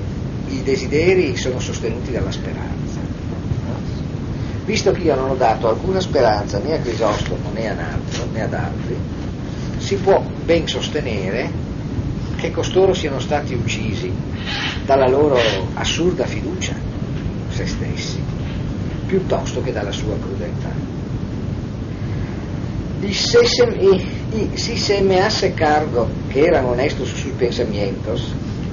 i 0.48 0.62
desideri 0.62 1.36
sono 1.36 1.58
sostenuti 1.58 2.12
dalla 2.12 2.30
speranza. 2.30 3.00
Visto 4.64 4.92
che 4.92 5.02
io 5.02 5.14
non 5.14 5.30
ho 5.30 5.34
dato 5.34 5.68
alcuna 5.68 6.00
speranza 6.00 6.58
né 6.58 6.74
a 6.74 6.78
Crisostomo 6.80 7.50
né, 7.52 7.74
né 8.32 8.42
ad 8.42 8.52
altri, 8.52 8.96
si 9.78 9.96
può 9.96 10.22
ben 10.44 10.66
sostenere 10.66 11.50
che 12.36 12.50
costoro 12.50 12.92
siano 12.92 13.18
stati 13.18 13.54
uccisi 13.54 14.12
dalla 14.84 15.08
loro 15.08 15.38
assurda 15.74 16.26
fiducia 16.26 16.72
in 16.72 17.52
se 17.56 17.66
stessi, 17.66 18.20
piuttosto 19.06 19.62
che 19.62 19.72
dalla 19.72 19.92
sua 19.92 20.16
crudeltà. 20.16 20.96
Y, 23.02 23.12
si 23.12 24.76
se 24.76 25.00
me 25.02 25.20
hace 25.20 25.52
cargo 25.52 26.08
que 26.32 26.44
eran 26.44 26.64
honestos 26.64 27.08
sus 27.10 27.32
pensamientos 27.32 28.32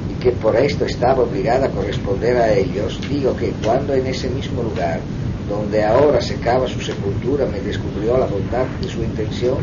y 0.10 0.22
que 0.22 0.32
por 0.32 0.56
esto 0.56 0.86
estaba 0.86 1.24
obligada 1.24 1.68
a 1.68 1.70
corresponder 1.70 2.38
a 2.38 2.52
ellos, 2.52 3.00
digo 3.10 3.36
que 3.36 3.54
cuando 3.64 3.94
en 3.94 4.08
ese 4.08 4.30
mismo 4.30 4.64
lugar 4.64 5.02
donde 5.48 5.84
ahora 5.84 6.22
secaba 6.22 6.68
su 6.68 6.82
sepultura 6.82 7.46
me 7.46 7.60
descubrió 7.60 8.18
la 8.18 8.26
bondad 8.26 8.66
de 8.82 8.88
su 8.88 9.04
intención, 9.04 9.58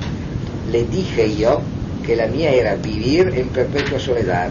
le 0.70 0.84
dije 0.84 1.34
yo 1.36 1.60
que 2.06 2.14
la 2.14 2.26
mía 2.26 2.52
era 2.52 2.76
vivir 2.76 3.32
en 3.34 3.48
perpetua 3.48 3.98
soledad 3.98 4.50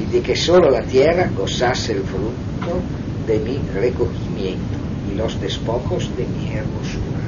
y 0.00 0.12
de 0.12 0.22
que 0.22 0.34
solo 0.34 0.70
la 0.70 0.82
tierra 0.82 1.30
gozase 1.36 1.92
el 1.92 2.02
fruto 2.02 2.80
de 3.26 3.38
mi 3.38 3.58
recogimiento 3.74 4.79
los 5.20 5.38
despojos 5.38 6.10
de 6.16 6.24
mi 6.24 6.54
hermosura. 6.54 7.20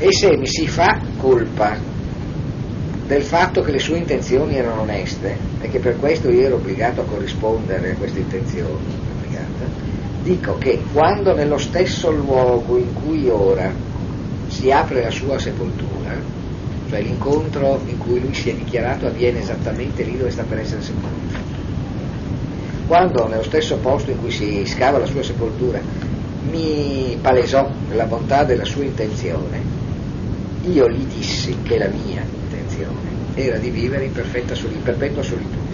E 0.00 0.08
se 0.12 0.36
mi 0.36 0.46
si 0.46 0.66
fa 0.66 0.98
colpa 1.18 1.76
del 3.06 3.22
fatto 3.22 3.62
che 3.62 3.72
le 3.72 3.78
sue 3.78 3.98
intenzioni 3.98 4.56
erano 4.56 4.82
oneste 4.82 5.36
e 5.60 5.68
che 5.68 5.78
per 5.78 5.96
questo 5.98 6.30
io 6.30 6.46
ero 6.46 6.56
obbligato 6.56 7.00
a 7.00 7.04
corrispondere 7.04 7.92
a 7.92 7.96
queste 7.96 8.20
intenzioni, 8.20 9.06
dico 10.22 10.58
che 10.58 10.82
quando 10.92 11.34
nello 11.34 11.58
stesso 11.58 12.10
luogo 12.10 12.76
in 12.76 12.92
cui 12.92 13.28
ora 13.28 13.72
si 14.48 14.70
apre 14.70 15.02
la 15.02 15.10
sua 15.10 15.38
sepoltura, 15.38 16.16
cioè 16.88 17.00
l'incontro 17.02 17.80
in 17.86 17.98
cui 17.98 18.20
lui 18.20 18.34
si 18.34 18.50
è 18.50 18.54
dichiarato 18.54 19.06
avviene 19.06 19.40
esattamente 19.40 20.02
lì 20.02 20.16
dove 20.16 20.30
sta 20.30 20.42
per 20.42 20.58
essere 20.58 20.82
sepolto. 20.82 21.47
Quando 22.88 23.28
nello 23.28 23.42
stesso 23.42 23.76
posto 23.76 24.10
in 24.10 24.18
cui 24.18 24.30
si 24.30 24.64
scava 24.64 24.96
la 24.96 25.04
sua 25.04 25.22
sepoltura 25.22 25.78
mi 26.50 27.18
palesò 27.20 27.70
la 27.90 28.06
bontà 28.06 28.44
della 28.44 28.64
sua 28.64 28.84
intenzione, 28.84 29.60
io 30.62 30.88
gli 30.88 31.04
dissi 31.04 31.58
che 31.62 31.76
la 31.76 31.88
mia 31.88 32.22
intenzione 32.22 33.10
era 33.34 33.58
di 33.58 33.68
vivere 33.68 34.06
in, 34.06 34.12
soli, 34.54 34.76
in 34.76 34.82
perpetua 34.82 35.22
solitudine 35.22 35.66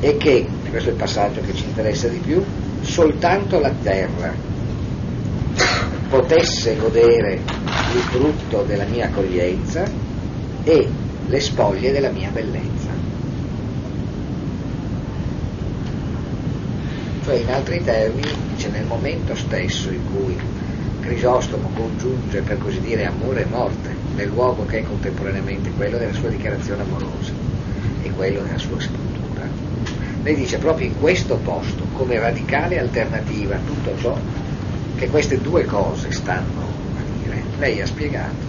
e 0.00 0.18
che, 0.18 0.46
questo 0.68 0.90
è 0.90 0.92
il 0.92 0.98
passaggio 0.98 1.40
che 1.40 1.54
ci 1.54 1.64
interessa 1.64 2.08
di 2.08 2.18
più, 2.18 2.44
soltanto 2.82 3.58
la 3.58 3.72
terra 3.82 4.34
potesse 6.10 6.76
godere 6.76 7.40
il 7.94 8.02
frutto 8.10 8.62
della 8.64 8.84
mia 8.84 9.06
accoglienza 9.06 9.84
e 10.64 10.88
le 11.26 11.40
spoglie 11.40 11.92
della 11.92 12.10
mia 12.10 12.28
bellezza. 12.30 12.77
Cioè, 17.28 17.40
in 17.40 17.50
altri 17.50 17.84
termini, 17.84 18.26
dice 18.54 18.70
nel 18.70 18.86
momento 18.86 19.34
stesso 19.34 19.90
in 19.90 20.00
cui 20.14 20.34
Crisostomo 21.02 21.68
congiunge, 21.74 22.40
per 22.40 22.56
così 22.56 22.80
dire, 22.80 23.04
amore 23.04 23.42
e 23.42 23.44
morte 23.44 23.94
nel 24.14 24.28
luogo 24.28 24.64
che 24.64 24.78
è 24.78 24.82
contemporaneamente 24.82 25.70
quello 25.72 25.98
della 25.98 26.14
sua 26.14 26.30
dichiarazione 26.30 26.84
amorosa 26.84 27.32
e 28.00 28.10
quello 28.12 28.40
della 28.40 28.56
sua 28.56 28.80
sepoltura, 28.80 29.46
lei 30.22 30.36
dice 30.36 30.56
proprio 30.56 30.86
in 30.86 30.98
questo 30.98 31.36
posto, 31.36 31.84
come 31.92 32.18
radicale 32.18 32.78
alternativa 32.78 33.56
a 33.56 33.60
tutto 33.66 33.94
ciò 33.98 34.16
che 34.96 35.08
queste 35.08 35.38
due 35.38 35.66
cose 35.66 36.10
stanno 36.10 36.62
a 36.96 37.22
dire, 37.22 37.42
lei 37.58 37.78
ha 37.82 37.86
spiegato 37.86 38.46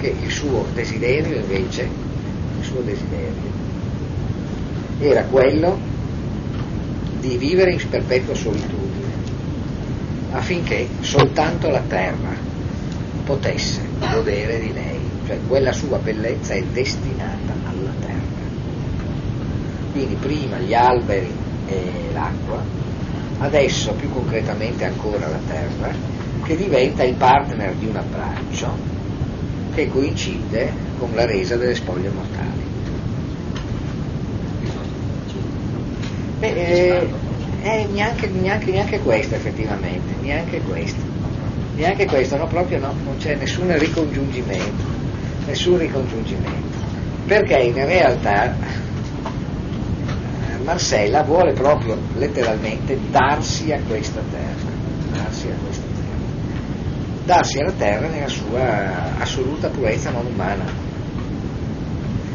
che 0.00 0.12
il 0.20 0.30
suo 0.32 0.66
desiderio 0.74 1.36
invece, 1.36 1.88
il 2.58 2.64
suo 2.64 2.80
desiderio, 2.80 3.52
era 4.98 5.22
quello 5.22 5.97
di 7.28 7.36
vivere 7.36 7.72
in 7.72 7.88
perpetua 7.88 8.34
solitudine, 8.34 9.12
affinché 10.32 10.88
soltanto 11.00 11.68
la 11.68 11.82
terra 11.86 12.34
potesse 13.24 13.80
godere 13.98 14.58
di 14.58 14.72
lei, 14.72 14.98
cioè 15.26 15.38
quella 15.46 15.72
sua 15.72 15.98
bellezza 15.98 16.54
è 16.54 16.62
destinata 16.64 17.52
alla 17.66 17.92
terra. 18.00 18.16
Quindi 19.92 20.14
prima 20.14 20.58
gli 20.58 20.72
alberi 20.72 21.30
e 21.66 21.92
l'acqua, 22.12 22.62
adesso 23.38 23.92
più 23.92 24.10
concretamente 24.10 24.84
ancora 24.84 25.28
la 25.28 25.40
terra, 25.46 25.92
che 26.44 26.56
diventa 26.56 27.04
il 27.04 27.14
partner 27.14 27.74
di 27.74 27.86
un 27.86 27.96
abbraccio 27.96 28.96
che 29.74 29.88
coincide 29.88 30.72
con 30.98 31.10
la 31.14 31.26
resa 31.26 31.56
delle 31.56 31.74
spoglie 31.74 32.08
mortali. 32.08 32.57
Beh, 36.38 36.52
eh, 36.52 37.08
eh, 37.62 37.88
neanche, 37.90 38.28
neanche, 38.28 38.70
neanche 38.70 39.00
questo 39.00 39.34
effettivamente, 39.34 40.14
neanche 40.20 40.60
questo. 40.60 41.00
Neanche 41.74 42.06
questo, 42.06 42.36
no, 42.36 42.46
proprio 42.46 42.78
no, 42.78 42.94
non 43.04 43.16
c'è 43.18 43.34
nessun 43.34 43.76
ricongiungimento, 43.76 44.84
nessun 45.46 45.78
ricongiungimento. 45.78 46.76
Perché 47.26 47.56
in 47.56 47.74
realtà 47.74 48.52
eh, 48.52 48.56
Marcella 50.62 51.22
vuole 51.24 51.52
proprio 51.52 51.96
letteralmente 52.16 52.98
darsi 53.10 53.72
a 53.72 53.80
questa 53.86 54.20
terra, 54.30 54.70
darsi 55.12 55.48
a 55.48 55.54
questa 55.62 55.86
terra, 55.86 56.54
darsi 57.24 57.58
alla 57.58 57.72
terra 57.72 58.06
nella 58.08 58.28
sua 58.28 59.18
assoluta 59.18 59.68
purezza 59.68 60.10
non 60.10 60.26
umana. 60.26 60.64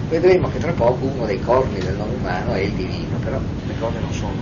Vedremo 0.09 0.49
che 0.49 0.59
tra 0.59 0.73
poco 0.73 1.05
uno 1.05 1.25
dei 1.25 1.39
corni 1.39 1.79
del 1.79 1.95
non 1.95 2.09
umano 2.19 2.51
è 2.53 2.59
il 2.59 2.71
divino, 2.73 3.17
però 3.23 3.39
le 3.73 3.79
cose 3.79 3.99
non 3.99 4.13
sono 4.13 4.35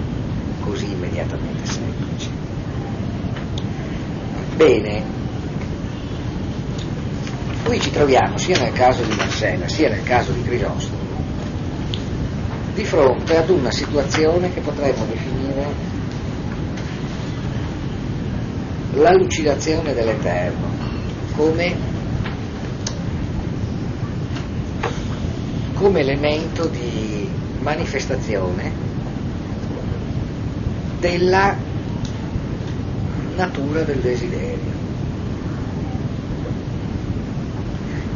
così 0.62 0.92
immediatamente 0.92 1.66
semplici. 1.66 2.30
Bene, 4.56 5.04
qui 7.64 7.80
ci 7.80 7.92
troviamo 7.92 8.38
sia 8.38 8.60
nel 8.60 8.74
caso 8.74 9.04
di 9.04 9.16
Marcella 9.16 9.68
sia 9.68 9.90
nel 9.90 10.04
caso 10.04 10.32
di 10.32 10.44
Crisostomo 10.44 11.12
di 12.74 12.84
fronte 12.86 13.38
ad 13.38 13.50
una 13.50 13.72
situazione 13.72 14.54
che 14.54 14.62
potremmo 14.62 15.06
definire 15.06 15.68
la 18.94 19.12
lucidazione 19.12 19.94
dell'Eterno 19.94 20.68
come, 21.36 21.76
come 25.74 26.00
elemento 26.00 26.68
di 26.68 27.30
manifestazione 27.60 28.81
della 31.02 31.56
natura 33.36 33.82
del 33.82 33.98
desiderio. 33.98 34.80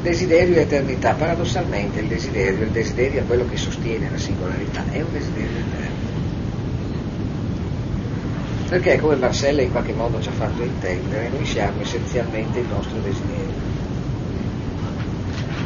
Desiderio 0.04 0.58
e 0.58 0.62
eternità, 0.62 1.14
paradossalmente 1.14 2.00
il 2.00 2.06
desiderio, 2.06 2.64
il 2.64 2.70
desiderio 2.70 3.22
è 3.22 3.26
quello 3.26 3.48
che 3.50 3.58
sostiene 3.58 4.08
la 4.12 4.20
singolarità, 4.20 4.84
è 4.92 5.02
un 5.02 5.12
desiderio 5.12 5.58
eterno. 5.58 6.14
Perché 8.70 9.00
come 9.00 9.16
Marcella 9.16 9.64
in 9.64 9.72
qualche 9.72 9.94
modo 9.94 10.22
ci 10.22 10.30
ha 10.30 10.34
fatto 10.34 10.62
intendere, 10.62 11.30
noi 11.30 11.46
siamo 11.46 11.82
essenzialmente 11.82 12.60
il 12.60 12.68
nostro 12.68 13.00
desiderio. 13.00 13.74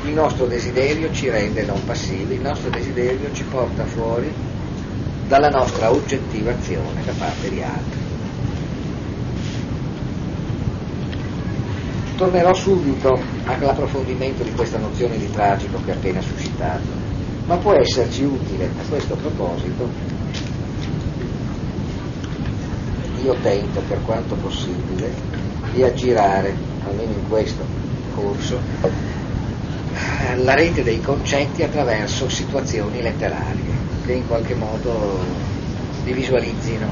Il 0.05 0.13
nostro 0.13 0.45
desiderio 0.45 1.11
ci 1.11 1.30
rende 1.30 1.65
non 1.65 1.84
passivi, 1.84 2.36
il 2.36 2.41
nostro 2.41 2.70
desiderio 2.70 3.30
ci 3.34 3.43
porta 3.43 3.84
fuori 3.84 4.49
dalla 5.30 5.49
nostra 5.49 5.91
oggettivazione 5.91 7.03
da 7.05 7.13
parte 7.15 7.49
di 7.51 7.61
altri. 7.61 7.99
Tornerò 12.17 12.51
subito 12.55 13.15
all'approfondimento 13.45 14.41
di 14.41 14.51
questa 14.53 14.80
nozione 14.80 15.19
di 15.19 15.30
tragico 15.30 15.80
che 15.86 15.91
ho 15.91 15.93
appena 15.93 16.19
suscitato, 16.19 16.88
ma 17.45 17.57
può 17.57 17.73
esserci 17.75 18.23
utile 18.23 18.65
a 18.65 18.89
questo 18.89 19.15
proposito. 19.15 19.88
Io 23.21 23.36
tento 23.36 23.82
per 23.88 24.01
quanto 24.01 24.34
possibile 24.34 25.13
di 25.73 25.84
aggirare, 25.84 26.55
almeno 26.86 27.11
in 27.11 27.30
questo 27.30 27.63
corso, 28.15 28.59
la 30.38 30.55
rete 30.55 30.82
dei 30.82 30.99
concetti 31.01 31.61
attraverso 31.61 32.27
situazioni 32.27 33.03
letterarie 33.03 33.78
che 34.10 34.16
in 34.16 34.28
qualche 34.28 34.55
modo 34.55 35.20
li 36.03 36.14
visualizzino 36.14 36.91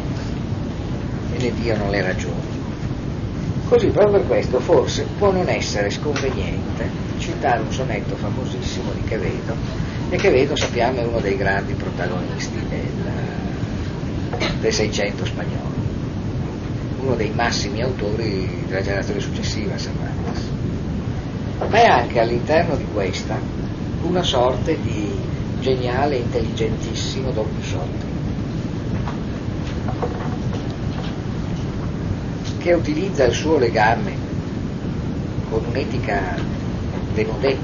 e 1.34 1.42
ne 1.42 1.52
diano 1.56 1.90
le 1.90 2.04
ragioni. 2.04 2.56
Così 3.68 3.88
proprio 3.88 4.20
per 4.20 4.28
questo 4.28 4.60
forse 4.60 5.08
può 5.18 5.32
non 5.32 5.50
essere 5.50 5.90
sconveniente 5.90 6.88
citare 7.18 7.62
un 7.62 7.72
sonetto 7.72 8.16
famosissimo 8.16 8.92
di 8.92 9.02
Quevedo, 9.02 9.56
e 10.12 10.18
Quevedo 10.20 10.56
sappiamo 10.56 11.00
è 11.00 11.06
uno 11.06 11.20
dei 11.20 11.36
grandi 11.36 11.74
protagonisti 11.74 12.60
del, 12.70 14.38
del 14.60 14.74
Seicento 14.74 15.26
spagnolo, 15.26 15.74
uno 17.00 17.16
dei 17.16 17.32
massimi 17.32 17.82
autori 17.82 18.64
della 18.68 18.84
generazione 18.84 19.20
successiva 19.20 19.74
a 19.74 19.78
Cervantes. 19.78 20.44
Ma 21.68 21.82
è 21.82 21.88
anche 21.88 22.20
all'interno 22.20 22.76
di 22.76 22.86
questa 22.94 23.40
una 24.04 24.22
sorte 24.22 24.80
di 24.80 25.27
geniale 25.68 26.16
intelligentissimo 26.16 27.32
Don 27.32 27.46
Quixote 27.52 28.06
che 32.58 32.72
utilizza 32.72 33.26
il 33.26 33.34
suo 33.34 33.58
legame 33.58 34.16
con 35.50 35.66
un'etica 35.66 36.36
denudè. 37.14 37.58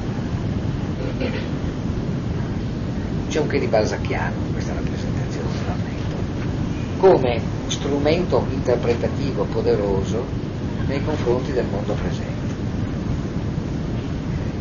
C'è 3.30 3.40
un 3.40 3.48
che 3.48 3.60
di 3.60 3.68
balzacchiano 3.68 4.36
in 4.48 4.52
questa 4.52 4.74
rappresentazione, 4.74 5.48
ammetto, 5.68 6.98
come 6.98 7.40
strumento 7.68 8.46
interpretativo 8.50 9.46
poderoso 9.46 10.26
nei 10.88 11.02
confronti 11.06 11.54
del 11.54 11.66
mondo 11.68 11.94
presente. 11.94 12.33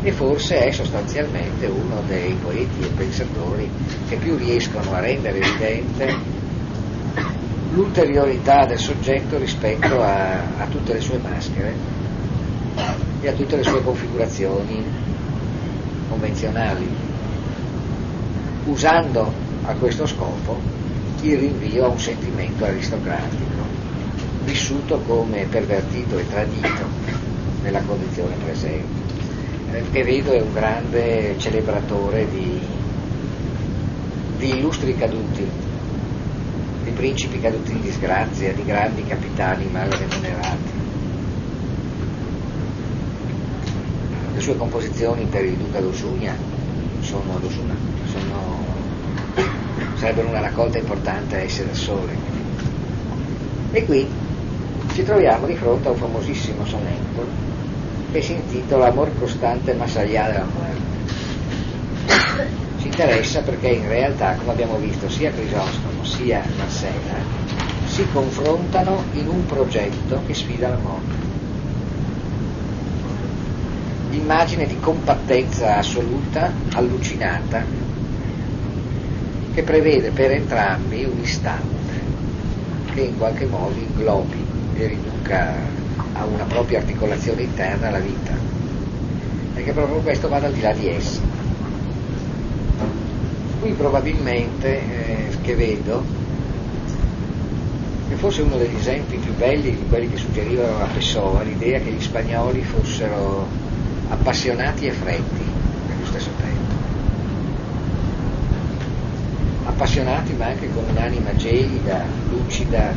E 0.05 0.11
forse 0.11 0.64
è 0.64 0.70
sostanzialmente 0.72 1.66
uno 1.66 2.03
dei 2.07 2.34
poeti 2.34 2.84
e 2.84 2.88
pensatori 2.88 3.70
che 4.09 4.16
più 4.16 4.36
riescono 4.36 4.92
a 4.92 5.00
rendere 5.00 5.38
evidente 5.38 6.40
l'ulteriorità 7.72 8.66
del 8.66 8.78
soggetto 8.78 9.38
rispetto 9.38 10.00
a, 10.03 10.59
a 10.59 10.66
tutte 10.66 10.92
le 10.92 11.00
sue 11.00 11.18
maschere 11.18 11.74
e 13.20 13.28
a 13.28 13.32
tutte 13.32 13.57
le 13.57 13.62
sue 13.62 13.82
configurazioni 13.82 14.84
convenzionali, 16.09 16.88
usando 18.64 19.32
a 19.62 19.74
questo 19.74 20.05
scopo 20.07 20.61
il 21.22 21.38
rinvio 21.38 21.84
a 21.84 21.88
un 21.88 21.98
sentimento 21.98 22.64
aristocratico, 22.64 23.62
vissuto 24.44 24.98
come 25.00 25.46
pervertito 25.46 26.18
e 26.18 26.28
tradito 26.28 26.84
nella 27.62 27.80
condizione 27.82 28.34
presente. 28.34 29.01
Che 29.73 30.03
vedo 30.05 30.33
è 30.33 30.41
un 30.41 30.53
grande 30.53 31.35
celebratore 31.39 32.29
di, 32.29 32.61
di 34.37 34.59
illustri 34.59 34.95
caduti 34.97 35.49
di 36.83 36.91
principi 36.91 37.41
caduti 37.41 37.73
in 37.73 37.81
disgrazia, 37.81 38.53
di 38.53 38.64
grandi 38.64 39.05
capitani 39.05 39.66
mal 39.70 39.89
remunerati. 39.89 40.70
Le 44.35 44.41
sue 44.41 44.57
composizioni 44.57 45.25
per 45.25 45.45
il 45.45 45.57
duca 45.57 45.81
d'Osugna 45.81 46.35
sono, 47.01 47.41
sono, 48.07 48.64
sarebbero 49.95 50.29
una 50.29 50.41
raccolta 50.41 50.79
importante 50.79 51.37
a 51.37 51.41
essere 51.41 51.68
da 51.68 51.75
sole. 51.75 52.14
E 53.70 53.85
qui 53.87 54.07
ci 54.93 55.03
troviamo 55.05 55.47
di 55.47 55.57
fronte 55.57 55.89
a 55.89 55.93
un 55.93 55.97
famosissimo 55.97 56.66
sonetto 56.66 57.51
che 58.12 58.22
si 58.22 58.34
intitola 58.34 58.88
Amor 58.88 59.10
costante 59.18 59.74
más 59.74 59.96
allá 59.96 60.28
de 60.28 60.34
la 60.34 60.44
muerte 60.44 60.90
ci 62.78 62.88
interessa 62.88 63.42
perché 63.42 63.68
in 63.68 63.88
realtà, 63.88 64.34
come 64.34 64.52
abbiamo 64.52 64.76
visto, 64.76 65.08
sia 65.08 65.30
Crisostomo 65.30 66.04
sia 66.04 66.44
Marcella 66.56 67.42
si 67.92 68.06
confrontano 68.10 69.04
in 69.12 69.28
un 69.28 69.44
progetto 69.44 70.22
che 70.26 70.32
sfida 70.32 70.70
la 70.70 70.78
morte. 70.78 71.14
L'immagine 74.08 74.66
di 74.66 74.80
compattezza 74.80 75.76
assoluta, 75.76 76.50
allucinata, 76.72 77.62
che 79.52 79.62
prevede 79.62 80.10
per 80.10 80.30
entrambi 80.30 81.04
un 81.04 81.18
istante 81.18 82.00
che 82.94 83.00
in 83.02 83.18
qualche 83.18 83.44
modo 83.44 83.78
inglobi 83.78 84.42
e 84.74 84.86
riduca 84.86 85.82
ha 86.23 86.27
una 86.27 86.45
propria 86.45 86.79
articolazione 86.79 87.43
interna 87.43 87.91
la 87.91 87.99
vita 87.99 88.33
e 89.55 89.62
che 89.64 89.73
proprio 89.73 89.99
questo 89.99 90.29
vada 90.29 90.47
al 90.47 90.53
di 90.53 90.61
là 90.61 90.73
di 90.73 90.89
essa. 90.89 91.20
Qui 93.61 93.73
probabilmente 93.73 94.81
eh, 94.81 95.37
che 95.43 95.55
vedo 95.55 96.03
che 98.09 98.14
forse 98.16 98.43
uno 98.43 98.57
degli 98.57 98.75
esempi 98.77 99.16
più 99.16 99.35
belli 99.35 99.70
di 99.70 99.85
quelli 99.89 100.09
che 100.09 100.16
suggerivano 100.16 100.83
a 100.83 100.87
Pessoa 100.87 101.43
l'idea 101.43 101.81
che 101.81 101.91
gli 101.91 102.01
spagnoli 102.01 102.62
fossero 102.62 103.47
appassionati 104.09 104.87
e 104.87 104.93
freddi 104.93 105.45
nello 105.89 106.07
stesso 106.07 106.31
tempo. 106.41 106.61
Appassionati 109.66 110.33
ma 110.35 110.47
anche 110.47 110.68
con 110.73 110.85
un'anima 110.89 111.35
gelida, 111.37 112.05
lucida, 112.31 112.95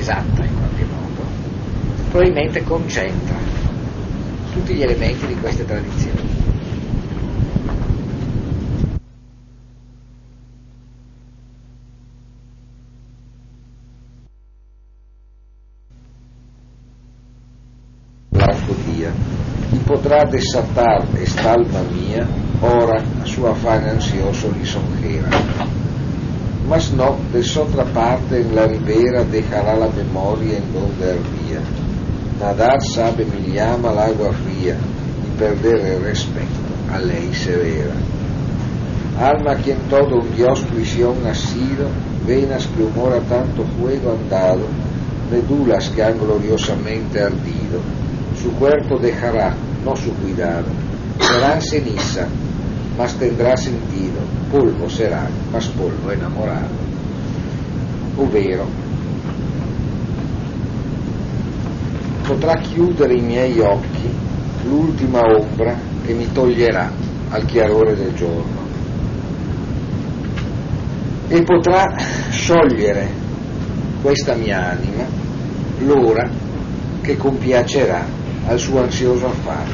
esatta 0.00 0.44
in 0.44 0.56
qualche 0.56 0.84
modo. 0.84 0.89
Probabilmente 2.10 2.64
concentra 2.64 3.36
tutti 4.52 4.74
gli 4.74 4.82
elementi 4.82 5.26
di 5.26 5.34
queste 5.36 5.64
tradizioni. 5.64 6.30
potrà 19.90 20.24
desatar 20.24 21.04
esta 21.20 21.52
alma 21.52 21.80
mía, 21.90 22.26
ora 22.60 23.02
a 23.22 23.24
su 23.24 23.44
afán 23.44 23.88
ansioso 23.88 24.50
lisonjera. 24.56 25.28
Mas 26.68 26.90
no, 26.92 27.16
de 27.32 27.40
otra 27.58 27.84
parte 27.84 28.40
en 28.40 28.54
la 28.54 28.66
ribera 28.66 29.24
dejará 29.24 29.74
la 29.74 29.88
memoria 29.88 30.58
en 30.58 30.72
donde 30.72 31.10
ardía. 31.10 31.79
Nadar 32.40 32.80
sabe 32.82 33.26
mi 33.26 33.52
llama 33.52 33.90
al 33.90 33.98
agua 33.98 34.32
fría 34.32 34.74
y 34.74 35.38
perder 35.38 35.78
el 35.84 36.02
respeto 36.02 36.70
a 36.90 36.98
ley 36.98 37.34
severa. 37.34 37.92
Alma 39.20 39.56
quien 39.56 39.76
todo 39.90 40.20
un 40.22 40.34
Dios 40.34 40.60
prisión 40.72 41.16
ha 41.26 41.34
sido, 41.34 41.88
venas 42.26 42.66
que 42.66 42.82
humora 42.82 43.20
tanto 43.28 43.62
fuego 43.78 44.12
han 44.12 44.30
dado, 44.30 44.66
medulas 45.30 45.90
que 45.90 46.02
han 46.02 46.18
gloriosamente 46.18 47.20
ardido, 47.20 47.80
su 48.42 48.50
cuerpo 48.52 48.98
dejará, 48.98 49.54
no 49.84 49.94
su 49.94 50.10
cuidado. 50.14 50.64
Serán 51.20 51.60
ceniza, 51.60 52.26
mas 52.96 53.12
tendrá 53.16 53.54
sentido, 53.58 54.20
polvo 54.50 54.88
será, 54.88 55.28
mas 55.52 55.68
polvo 55.68 56.10
enamorado. 56.10 56.80
Ovvero, 58.16 58.64
potrà 62.30 62.58
chiudere 62.58 63.14
i 63.14 63.20
miei 63.20 63.58
occhi 63.58 64.08
l'ultima 64.62 65.18
ombra 65.18 65.76
che 66.06 66.12
mi 66.12 66.30
toglierà 66.30 66.88
al 67.30 67.44
chiarore 67.44 67.96
del 67.96 68.14
giorno. 68.14 68.68
E 71.26 71.42
potrà 71.42 71.92
sciogliere 72.30 73.08
questa 74.00 74.34
mia 74.34 74.70
anima 74.70 75.04
l'ora 75.80 76.28
che 77.00 77.16
compiacerà 77.16 78.04
al 78.46 78.58
suo 78.60 78.80
ansioso 78.80 79.26
affare, 79.26 79.70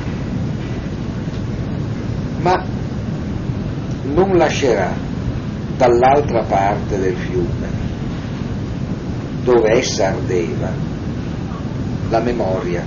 ma 2.40 2.64
non 4.14 4.30
lascerà 4.34 4.94
dall'altra 5.76 6.42
parte 6.44 6.98
del 6.98 7.16
fiume, 7.16 7.68
dove 9.44 9.72
essa 9.72 10.08
ardeva, 10.08 10.95
la 12.08 12.20
memoria. 12.20 12.84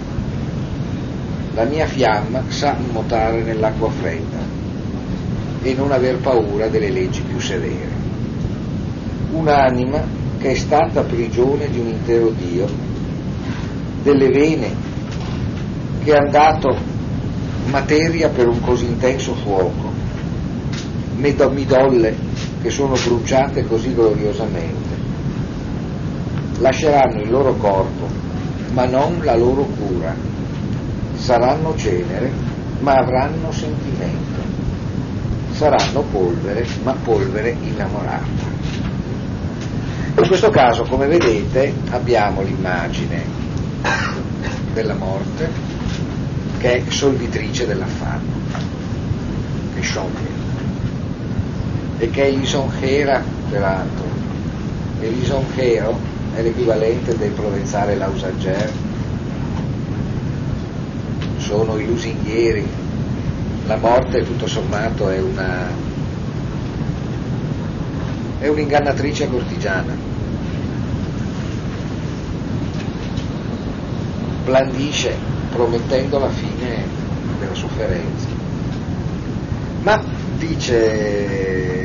La 1.53 1.65
mia 1.65 1.86
fiamma 1.86 2.43
sa 2.47 2.76
nuotare 2.91 3.41
nell'acqua 3.41 3.89
fredda 3.89 4.38
e 5.61 5.74
non 5.74 5.91
aver 5.91 6.17
paura 6.17 6.67
delle 6.67 6.89
leggi 6.89 7.22
più 7.22 7.39
severe. 7.39 7.97
Un'anima 9.32 10.01
che 10.38 10.51
è 10.51 10.55
stata 10.55 11.01
prigione 11.01 11.70
di 11.70 11.80
un 11.80 11.88
intero 11.88 12.30
Dio, 12.30 12.67
delle 14.03 14.30
vene 14.30 14.88
che 16.03 16.15
hanno 16.15 16.30
dato 16.30 16.78
materia 17.65 18.30
per 18.30 18.47
un 18.47 18.61
così 18.61 18.86
intenso 18.86 19.34
fuoco, 19.36 19.91
midolle 21.15 22.15
che 22.61 22.70
sono 22.70 22.93
bruciate 22.93 23.65
così 23.67 23.93
gloriosamente. 23.93 24.97
Lasceranno 26.59 27.22
il 27.22 27.30
loro 27.30 27.53
corpo, 27.55 28.07
ma 28.72 28.86
non 28.86 29.20
la 29.24 29.36
loro 29.36 29.63
cura. 29.63 30.15
Saranno 31.15 31.76
cenere, 31.76 32.32
ma 32.80 32.93
avranno 32.93 33.51
sentimento. 33.51 34.41
Saranno 35.51 36.01
polvere, 36.03 36.65
ma 36.84 36.93
polvere 36.93 37.55
innamorata. 37.61 38.57
In 40.15 40.28
questo 40.28 40.49
caso, 40.49 40.84
come 40.84 41.07
vedete, 41.07 41.74
abbiamo 41.91 42.41
l'immagine 42.41 43.24
della 44.74 44.95
morte, 44.95 45.49
che 46.57 46.86
è 46.86 46.89
solvitrice 46.89 47.65
dell'affanno, 47.65 48.34
che 49.76 49.82
scioglie, 49.82 50.38
e 51.99 52.09
che 52.09 52.24
è 52.24 52.32
lisonjera 52.32 53.24
peraltro. 53.49 54.07
E 55.01 55.09
lisonjero 55.09 56.09
è 56.34 56.42
l'equivalente 56.42 57.18
del 57.18 57.32
provenzale 57.32 57.96
lausager, 57.96 58.72
sono 61.38 61.78
i 61.78 61.86
lusinghieri. 61.86 62.68
La 63.66 63.78
morte 63.78 64.24
tutto 64.24 64.48
sommato 64.48 65.10
è 65.10 65.20
una 65.20 65.68
è 68.40 68.48
un'ingannatrice 68.48 69.30
cortigiana. 69.30 69.94
Blandisce 74.46 75.14
promettendo 75.52 76.20
la 76.20 76.30
fine 76.30 76.84
della 77.40 77.54
sofferenza. 77.54 78.28
Ma 79.82 80.02
dice, 80.38 81.79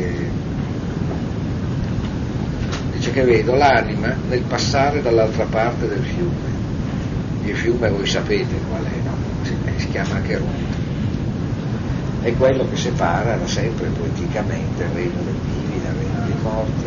dice 3.05 3.11
che 3.13 3.23
vedo 3.23 3.55
l'anima 3.55 4.17
nel 4.31 4.41
passare 4.43 5.03
dall'altra 5.03 5.45
parte 5.45 5.87
del 5.87 6.03
fiume. 6.03 6.53
Il 7.45 7.55
fiume 7.55 7.91
voi 7.91 8.07
sapete 8.07 8.55
qual 8.71 8.83
è, 8.83 8.97
no? 9.05 9.15
Si, 9.43 9.55
si 9.77 9.89
chiama 9.89 10.23
Cheronte. 10.23 10.83
È 12.23 12.35
quello 12.35 12.67
che 12.67 12.77
separa 12.77 13.37
da 13.37 13.47
sempre 13.47 13.89
poeticamente 13.89 14.85
il 14.85 14.89
regno 14.95 15.21
dei 15.23 15.35
vivi 15.43 15.83
dal 15.83 15.95
regno 15.95 16.25
dei 16.25 16.43
morti 16.43 16.85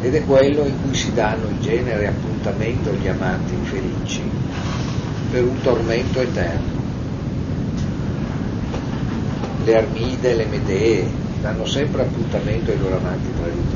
ed 0.00 0.14
è 0.14 0.24
quello 0.24 0.64
in 0.64 0.82
cui 0.82 0.94
si 0.94 1.12
danno 1.12 1.48
il 1.48 1.60
genere 1.60 2.06
appuntamento 2.06 2.88
agli 2.88 3.08
amanti 3.08 3.52
infelici 3.52 4.22
per 5.30 5.44
un 5.44 5.60
tormento 5.60 6.20
eterno. 6.20 6.82
Le 9.64 9.76
Armide 9.76 10.34
le 10.34 10.46
Medee 10.46 11.06
danno 11.42 11.66
sempre 11.66 12.02
appuntamento 12.02 12.70
ai 12.70 12.78
loro 12.78 12.96
amanti 12.96 13.28
traditori 13.36 13.73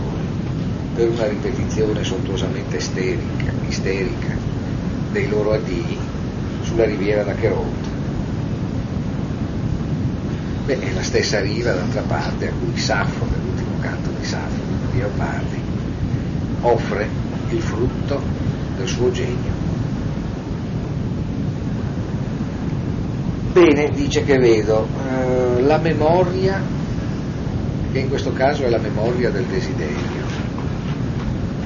per 0.99 1.11
una 1.11 1.28
ripetizione 1.28 2.03
sontuosamente 2.03 2.78
isterica, 2.78 3.53
isterica 3.68 4.34
dei 5.12 5.28
loro 5.28 5.53
addii 5.53 5.96
sulla 6.62 6.86
riviera 6.86 7.22
d'Acheronte. 7.22 7.88
Beh, 10.64 10.80
è 10.80 10.92
la 10.92 11.03
stessa 11.05 11.38
riva 11.38 11.70
d'altra 11.70 12.01
parte 12.01 12.49
a 12.49 12.53
cui 12.53 12.76
Saffo, 12.76 13.24
nell'ultimo 13.26 13.78
canto 13.78 14.11
di 14.18 14.24
Saffo, 14.24 14.61
di 14.90 14.99
Leopardi, 14.99 15.61
offre 16.62 17.09
il 17.51 17.62
frutto 17.62 18.20
del 18.76 18.88
suo 18.88 19.12
genio. 19.12 19.53
Bene, 23.53 23.90
dice 23.90 24.24
che 24.24 24.36
vedo, 24.36 24.88
eh, 25.09 25.62
la 25.62 25.78
memoria, 25.78 26.61
che 27.92 27.99
in 28.01 28.09
questo 28.09 28.32
caso 28.32 28.64
è 28.64 28.68
la 28.68 28.78
memoria 28.78 29.30
del 29.30 29.44
desiderio, 29.44 30.28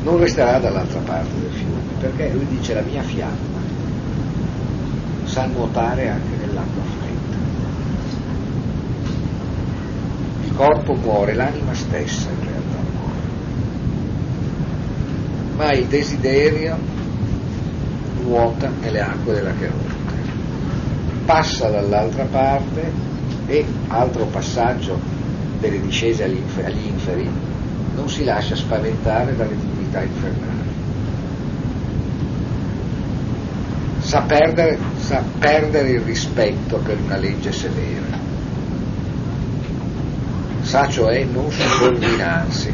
non 0.02 0.18
resterà 0.18 0.58
dall'altra 0.58 1.00
parte 1.00 1.38
del 1.38 1.52
fiume, 1.52 1.80
perché 2.00 2.30
lui 2.32 2.46
dice 2.46 2.74
la 2.74 2.82
mia 2.82 3.02
fiamma 3.02 3.60
sa 5.24 5.46
nuotare 5.46 6.08
anche 6.08 6.36
nell'acqua 6.36 6.82
fredda. 6.82 7.36
Il 10.44 10.54
corpo 10.54 10.94
muore, 10.94 11.34
l'anima 11.34 11.72
stessa 11.74 12.28
in 12.30 12.40
realtà 12.40 12.78
muore, 12.92 13.20
ma 15.56 15.72
il 15.72 15.86
desiderio 15.86 16.76
nuota 18.22 18.70
nelle 18.80 19.00
acque 19.00 19.34
della 19.34 19.52
Cheronte 19.54 20.00
passa 21.24 21.68
dall'altra 21.68 22.24
parte 22.24 22.92
e, 23.46 23.64
altro 23.88 24.24
passaggio 24.26 24.98
delle 25.60 25.80
discese 25.80 26.24
agli, 26.24 26.36
inferi, 26.36 27.30
non 27.94 28.08
si 28.08 28.24
lascia 28.24 28.56
spaventare 28.56 29.36
dalle 29.36 29.54
divinità 29.92 30.02
infernali. 30.02 30.70
sa 34.00 34.22
perdere, 34.22 34.78
sa 34.98 35.22
perdere 35.38 35.90
il 35.90 36.00
rispetto 36.00 36.78
per 36.78 36.98
una 36.98 37.16
legge 37.16 37.52
severa, 37.52 38.18
sa 40.62 40.88
cioè 40.88 41.24
non 41.24 41.50
subordinarsi 41.50 42.72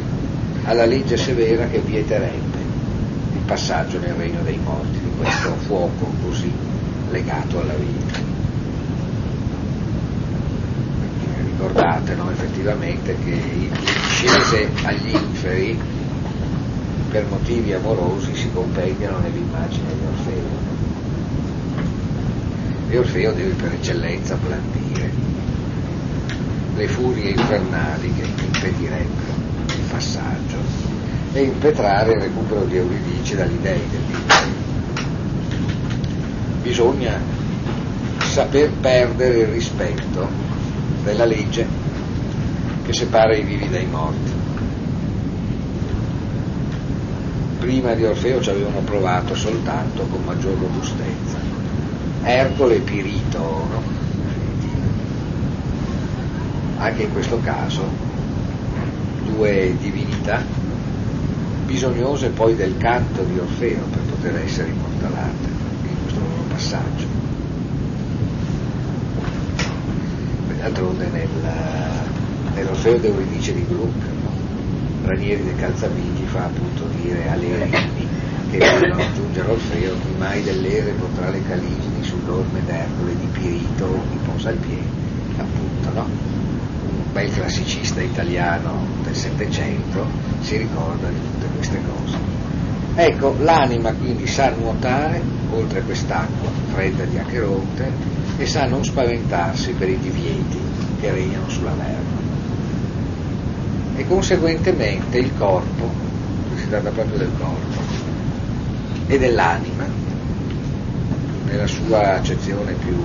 alla 0.63 0.85
legge 0.85 1.17
severa 1.17 1.67
che 1.67 1.79
vieterebbe 1.79 2.57
il 3.33 3.41
passaggio 3.45 3.99
nel 3.99 4.13
regno 4.13 4.41
dei 4.41 4.57
morti 4.57 4.99
di 4.99 5.11
questo 5.17 5.53
fuoco 5.65 6.11
così 6.23 6.51
legato 7.11 7.59
alla 7.61 7.75
vita. 7.75 8.37
Ricordate 11.43 12.15
no, 12.15 12.31
effettivamente 12.31 13.15
che 13.23 13.29
il 13.29 13.71
scese 14.07 14.69
agli 14.83 15.09
inferi 15.13 15.98
per 17.09 17.25
motivi 17.27 17.73
amorosi 17.73 18.35
si 18.35 18.51
compendiano 18.51 19.17
nell'immagine 19.19 19.87
di 19.87 20.05
Orfeo. 20.05 20.77
E 22.89 22.97
Orfeo 22.97 23.33
deve 23.33 23.53
per 23.53 23.73
eccellenza 23.73 24.35
blandire 24.35 25.11
le 26.75 26.87
furie 26.87 27.31
infernali 27.31 28.13
che 28.13 28.23
impedirebbero 28.43 29.33
il 29.75 29.83
passaggio 29.89 30.57
e 31.33 31.41
impetrare 31.41 32.13
il 32.13 32.21
recupero 32.21 32.63
di 32.65 32.77
Euridice 32.77 33.35
dagli 33.35 33.57
dei. 33.57 33.81
Bisogna 36.61 37.19
saper 38.19 38.71
perdere 38.79 39.39
il 39.39 39.47
rispetto 39.47 40.27
della 41.03 41.25
legge 41.25 41.65
che 42.85 42.93
separa 42.93 43.35
i 43.35 43.43
vivi 43.43 43.67
dai 43.69 43.85
morti. 43.87 44.38
Prima 47.59 47.93
di 47.93 48.05
Orfeo 48.05 48.41
ci 48.41 48.49
avevano 48.49 48.79
provato 48.79 49.35
soltanto 49.35 50.03
con 50.03 50.23
maggior 50.23 50.57
robustezza. 50.57 51.37
Ercole 52.23 52.75
e 52.75 52.79
Pirito, 52.79 53.39
no? 53.39 53.83
anche 56.77 57.03
in 57.03 57.11
questo 57.11 57.39
caso 57.41 57.83
due 59.25 59.75
divinità 59.79 60.41
bisognose 61.65 62.29
poi 62.29 62.55
del 62.55 62.77
canto 62.77 63.23
di 63.23 63.37
Orfeo 63.37 63.81
per 63.91 64.01
poter 64.09 64.35
essere 64.37 64.69
immortalate 64.69 65.47
in 65.83 66.01
questo 66.01 66.19
loro 66.19 66.41
passaggio. 66.47 67.05
D'altronde 70.57 71.07
nel, 71.11 71.27
nell'Orfeo 72.55 72.97
d'Euridice 72.97 73.53
di 73.53 73.65
Gluck, 73.67 74.03
no? 74.23 74.31
Ranieri 75.05 75.43
del 75.43 75.55
Calzabigi 75.57 76.25
fa 76.25 76.45
appunto 76.45 76.78
dire 77.01 77.29
alle 77.29 77.47
Erini 77.47 78.07
che 78.49 78.57
vogliono 78.57 78.97
raggiungere 78.97 79.51
Orfeo, 79.51 79.93
chi 79.93 80.17
mai 80.17 80.41
dell'ere 80.41 80.91
potrà 80.93 81.29
le 81.29 81.41
caligini 81.47 82.01
sull'orme 82.01 82.61
d'Ercole 82.65 83.15
di 83.15 83.27
Pirito 83.27 84.01
al 84.43 84.55
piede, 84.55 84.87
appunto, 85.37 85.91
no? 85.93 86.03
Un 86.03 87.11
bel 87.11 87.31
classicista 87.31 88.01
italiano 88.01 88.85
del 89.03 89.15
Settecento 89.15 90.05
si 90.41 90.57
ricorda 90.57 91.09
di 91.09 91.19
tutte 91.31 91.47
queste 91.55 91.79
cose. 91.85 92.17
Ecco, 92.95 93.35
l'anima 93.39 93.93
quindi 93.93 94.25
sa 94.27 94.51
nuotare 94.51 95.21
oltre 95.51 95.81
quest'acqua 95.81 96.49
fredda 96.73 97.03
di 97.05 97.17
Acheronte 97.17 97.91
e 98.37 98.45
sa 98.45 98.65
non 98.65 98.83
spaventarsi 98.83 99.73
per 99.73 99.89
i 99.89 99.99
divieti 99.99 100.59
che 100.99 101.11
regnano 101.11 101.49
sulla 101.49 101.71
terra. 101.71 102.17
E 103.95 104.07
conseguentemente 104.07 105.17
il 105.17 105.31
corpo, 105.37 106.08
si 106.55 106.67
tratta 106.69 106.89
proprio 106.89 107.17
del 107.17 107.31
corpo, 107.37 107.81
e 109.07 109.17
dell'anima, 109.17 109.85
nella 111.45 111.67
sua 111.67 112.15
accezione 112.15 112.73
più 112.73 112.95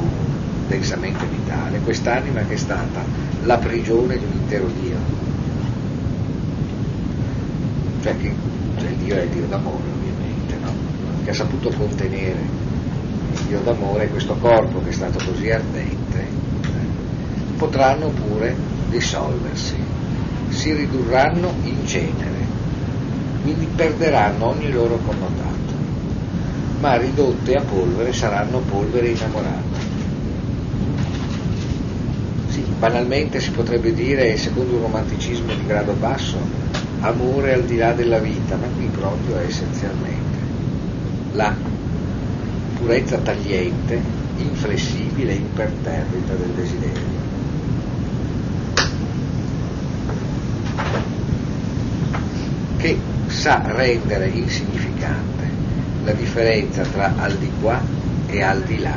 densamente 0.69 1.25
vitale, 1.27 1.79
quest'anima 1.81 2.43
che 2.43 2.55
è 2.55 2.59
stata 2.59 3.03
la 3.45 3.59
prigione 3.59 4.19
di 4.19 4.25
un 4.25 4.33
intero 4.33 4.67
Dio. 4.81 4.97
Cioè, 8.03 8.17
che, 8.19 8.35
cioè 8.79 8.89
il 8.91 8.97
Dio 8.97 9.15
è 9.17 9.23
il 9.23 9.31
Dio 9.31 9.47
d'amore 9.47 9.85
ovviamente, 9.97 10.57
no? 10.63 10.73
che 11.25 11.31
ha 11.31 11.35
saputo 11.35 11.71
contenere 11.71 12.39
il 13.33 13.41
Dio 13.49 13.61
d'amore 13.61 14.09
questo 14.09 14.35
corpo 14.35 14.83
che 14.83 14.91
è 14.91 14.93
stato 14.93 15.19
così 15.25 15.51
ardente, 15.51 16.21
eh, 16.21 17.57
potranno 17.57 18.09
pure 18.09 18.55
dissolversi, 18.91 19.77
si 20.49 20.73
ridurranno 20.75 21.53
in 21.63 21.87
cenere, 21.87 22.44
quindi 23.45 23.67
perderanno 23.67 24.49
ogni 24.49 24.73
loro 24.73 24.97
connotato 24.97 25.55
ma 26.85 26.97
ridotte 26.97 27.55
a 27.55 27.63
polvere 27.63 28.13
saranno 28.13 28.59
polvere 28.59 29.09
innamorate. 29.09 29.93
Sì, 32.49 32.63
banalmente 32.79 33.41
si 33.41 33.51
potrebbe 33.53 33.95
dire, 33.95 34.37
secondo 34.37 34.75
un 34.75 34.83
romanticismo 34.83 35.55
di 35.55 35.65
grado 35.65 35.95
basso, 35.95 36.37
amore 37.01 37.55
al 37.55 37.65
di 37.65 37.77
là 37.77 37.95
della 37.95 38.19
vita, 38.19 38.57
ma 38.57 38.67
qui 38.77 38.87
proprio 38.87 39.39
è 39.39 39.45
essenzialmente 39.47 40.39
la 41.33 41.55
purezza 42.77 43.17
tagliente, 43.17 43.99
inflessibile 44.37 45.33
e 45.33 45.37
imperterrita 45.37 46.35
del 46.35 46.51
desiderio. 46.51 47.23
che 52.77 52.99
sa 53.35 53.61
rendere 53.67 54.29
insignificante 54.29 55.51
la 56.05 56.13
differenza 56.13 56.83
tra 56.83 57.15
al 57.17 57.35
di 57.37 57.51
qua 57.61 57.81
e 58.29 58.43
al 58.43 58.63
di 58.63 58.79
là 58.79 58.97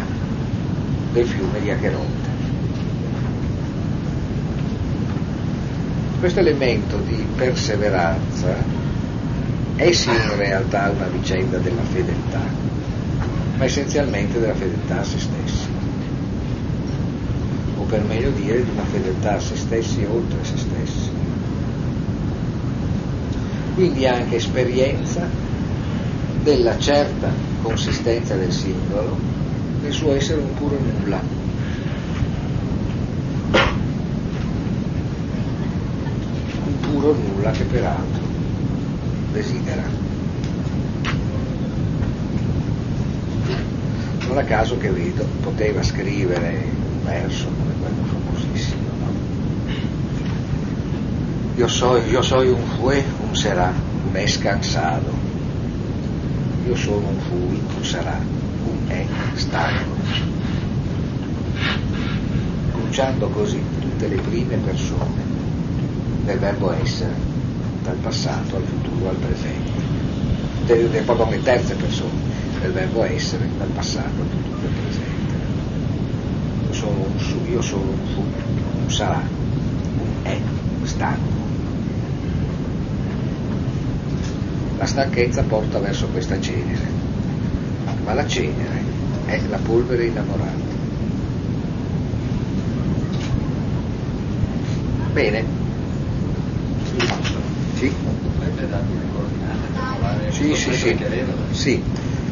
del 1.12 1.26
fiume 1.26 1.60
di 1.60 1.72
Acheronte. 1.72 2.30
Questo 6.20 6.40
elemento 6.40 6.98
di 6.98 7.26
perseveranza 7.36 8.56
è 9.76 9.92
sì 9.92 10.10
in 10.10 10.36
realtà 10.36 10.92
una 10.96 11.08
vicenda 11.08 11.58
della 11.58 11.84
fedeltà, 11.84 12.42
ma 13.58 13.66
essenzialmente 13.66 14.40
della 14.40 14.56
fedeltà 14.56 15.00
a 15.00 15.04
se 15.04 15.20
stessi, 15.20 15.68
o 17.78 17.84
per 17.84 18.04
meglio 18.04 18.30
dire 18.32 18.64
di 18.64 18.70
una 18.70 18.86
fedeltà 18.86 19.36
a 19.36 19.40
se 19.40 19.56
stessi 19.56 20.02
e 20.02 20.06
oltre 20.06 20.44
se 20.44 20.58
stessi. 20.58 21.27
Quindi 23.78 24.08
anche 24.08 24.38
esperienza 24.38 25.30
della 26.42 26.80
certa 26.80 27.32
consistenza 27.62 28.34
del 28.34 28.52
singolo 28.52 29.16
nel 29.84 29.92
suo 29.92 30.16
essere 30.16 30.42
un 30.42 30.52
puro 30.56 30.80
nulla. 30.80 31.22
Un 36.66 36.80
puro 36.80 37.14
nulla 37.14 37.52
che 37.52 37.66
peraltro 37.66 38.24
desidera. 39.32 39.84
Non 44.28 44.38
a 44.40 44.44
caso 44.44 44.76
che 44.80 44.90
vedo 44.90 45.24
poteva 45.42 45.84
scrivere 45.84 46.66
un 46.94 47.04
verso 47.04 47.46
come 47.46 47.74
quello 47.80 48.04
famosissimo, 48.08 48.90
no? 48.98 49.28
Io 51.58 51.68
soy, 51.68 52.10
io 52.10 52.22
soy 52.22 52.50
un 52.50 52.64
fue, 52.80 53.04
un 53.28 53.36
será, 53.36 53.74
un 54.08 54.16
es 54.16 54.38
cansado 54.38 55.28
io 56.68 56.76
sono 56.76 57.08
un 57.08 57.20
fui, 57.20 57.62
un 57.78 57.84
sarà, 57.84 58.20
un 58.66 58.90
è 58.90 59.06
stanco, 59.36 59.96
conciando 62.74 63.30
così 63.30 63.64
tutte 63.80 64.10
le 64.10 64.18
prime 64.18 64.58
persone 64.58 65.24
del 66.26 66.38
verbo 66.40 66.74
essere, 66.74 67.14
dal 67.84 67.96
passato 67.96 68.58
al 68.58 68.64
futuro 68.64 69.10
al 69.10 69.16
presente, 69.16 70.98
e 70.98 71.02
poi 71.04 71.16
come 71.16 71.42
terze 71.42 71.76
persone 71.76 72.20
del 72.60 72.74
verbo 72.74 73.04
essere, 73.06 73.48
dal 73.58 73.70
passato 73.70 74.22
al 74.22 74.28
futuro 74.28 74.68
al 74.68 74.74
presente. 74.82 75.36
Io 76.68 76.74
sono 76.74 77.06
un 77.10 77.18
su, 77.18 77.38
io 77.50 77.62
sono 77.62 77.84
un 77.84 78.08
fu, 78.14 78.26
un 78.84 78.92
sarà, 78.92 79.22
un 80.00 80.24
è 80.24 80.38
stanco. 80.84 81.37
La 84.78 84.86
stanchezza 84.86 85.42
porta 85.42 85.80
verso 85.80 86.08
questa 86.08 86.40
cenere, 86.40 86.88
ma 88.04 88.14
la 88.14 88.28
cenere 88.28 88.84
è 89.26 89.42
la 89.50 89.58
polvere 89.58 90.06
innamorata. 90.06 90.76
Bene. 95.14 95.46
Sì? 97.76 97.92
Sì, 100.30 100.54
sì, 100.54 100.74
sì. 100.74 100.98
sì. 101.52 101.84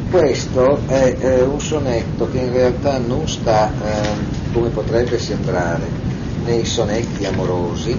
Questo 0.08 0.80
è 0.86 1.16
eh, 1.18 1.42
un 1.42 1.60
sonetto 1.60 2.30
che 2.30 2.38
in 2.38 2.52
realtà 2.52 2.98
non 2.98 3.28
sta, 3.28 3.72
eh, 3.72 4.08
come 4.52 4.68
potrebbe 4.68 5.18
sembrare, 5.18 5.84
nei 6.44 6.64
sonetti 6.64 7.24
amorosi, 7.24 7.98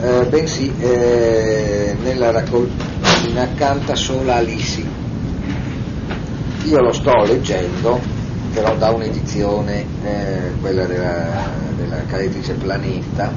eh, 0.00 0.26
bensì 0.28 0.72
eh, 0.80 1.96
nella 2.02 2.32
raccolta 2.32 3.09
canta 3.54 3.94
sola 3.94 4.36
Alisi. 4.36 4.86
io 6.64 6.80
lo 6.80 6.92
sto 6.92 7.24
leggendo, 7.24 8.00
però 8.52 8.76
da 8.76 8.90
un'edizione, 8.90 9.84
eh, 10.04 10.52
quella 10.60 10.84
della, 10.86 11.48
della 11.76 12.04
caletrice 12.06 12.54
Planeta, 12.54 13.32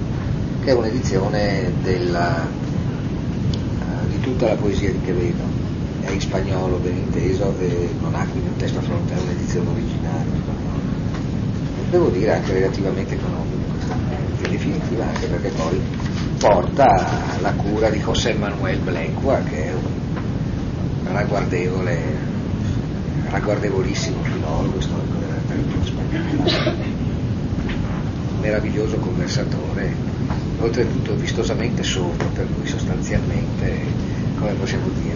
che 0.63 0.69
è 0.69 0.73
un'edizione 0.73 1.71
della, 1.81 2.45
uh, 2.45 4.07
di 4.09 4.19
tutta 4.19 4.47
la 4.47 4.55
poesia 4.55 4.91
di 4.91 4.99
Quevedo, 4.99 5.43
è 6.01 6.11
in 6.11 6.21
spagnolo 6.21 6.77
ben 6.77 6.97
inteso, 6.97 7.53
e 7.59 7.89
non 8.01 8.15
ha 8.15 8.25
quindi 8.29 8.49
un 8.49 8.57
testo 8.57 8.79
a 8.79 8.81
fronte, 8.81 9.13
è 9.13 9.19
un'edizione 9.19 9.69
originale 9.69 10.23
in 10.23 10.41
spagnolo. 10.41 10.81
Devo 11.89 12.09
dire 12.09 12.33
anche 12.33 12.53
relativamente 12.53 13.13
economica, 13.13 13.95
in 14.43 14.51
definitiva 14.51 15.05
anche 15.05 15.27
perché 15.27 15.49
poi 15.49 15.81
porta 16.43 17.39
la 17.39 17.53
cura 17.53 17.89
di 17.89 17.99
José 17.99 18.33
Manuel 18.33 18.77
Blecua, 18.79 19.41
che 19.43 19.67
è 19.67 19.73
un 19.73 21.13
ragguardevole, 21.13 21.97
ragguardevolissimo 23.29 24.21
filologo 24.23 24.81
storico 24.81 25.15
della 25.19 25.35
letteratura 25.35 25.85
spagnola, 25.85 26.75
meraviglioso 28.41 28.97
conversatore, 28.97 29.95
oltretutto 30.59 31.15
vistosamente 31.15 31.81
sordo, 31.81 32.25
per 32.33 32.45
cui 32.53 32.67
sostanzialmente, 32.67 33.79
come 34.37 34.51
possiamo 34.51 34.89
dire, 35.01 35.15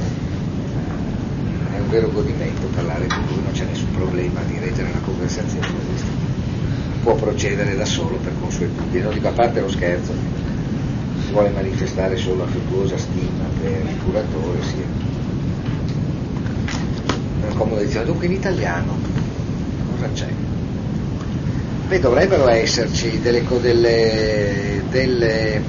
è 1.75 1.80
un 1.82 1.89
vero 1.89 2.09
godimento 2.09 2.67
parlare 2.67 3.05
con 3.05 3.21
lui, 3.28 3.43
non 3.43 3.51
c'è 3.51 3.65
nessun 3.65 3.91
problema 3.91 4.39
di 4.43 4.59
reggere 4.59 4.91
una 4.91 5.01
conversazione, 5.01 5.67
può 7.03 7.15
procedere 7.15 7.75
da 7.75 7.84
solo 7.84 8.15
per 8.15 8.32
consuetudine, 8.39 9.03
non 9.03 9.13
dico 9.13 9.28
a 9.28 9.32
parte 9.32 9.59
lo 9.59 9.69
scherzo, 9.69 10.36
si 11.28 11.34
vuole 11.34 11.49
manifestare 11.49 12.15
solo 12.15 12.45
affettuosa 12.45 12.97
stima 12.97 13.43
per 13.59 13.82
il 13.86 13.97
curatore, 14.01 14.63
sia 14.63 14.86
una 17.43 17.53
comoda 17.53 17.82
edizione. 17.82 18.05
Dunque 18.05 18.28
in 18.28 18.32
italiano 18.32 18.97
cosa 19.91 20.09
c'è? 20.13 20.30
Beh, 21.89 21.99
dovrebbero 21.99 22.47
esserci 22.47 23.19
delle, 23.19 23.43
delle, 23.59 24.84
delle 24.89 25.61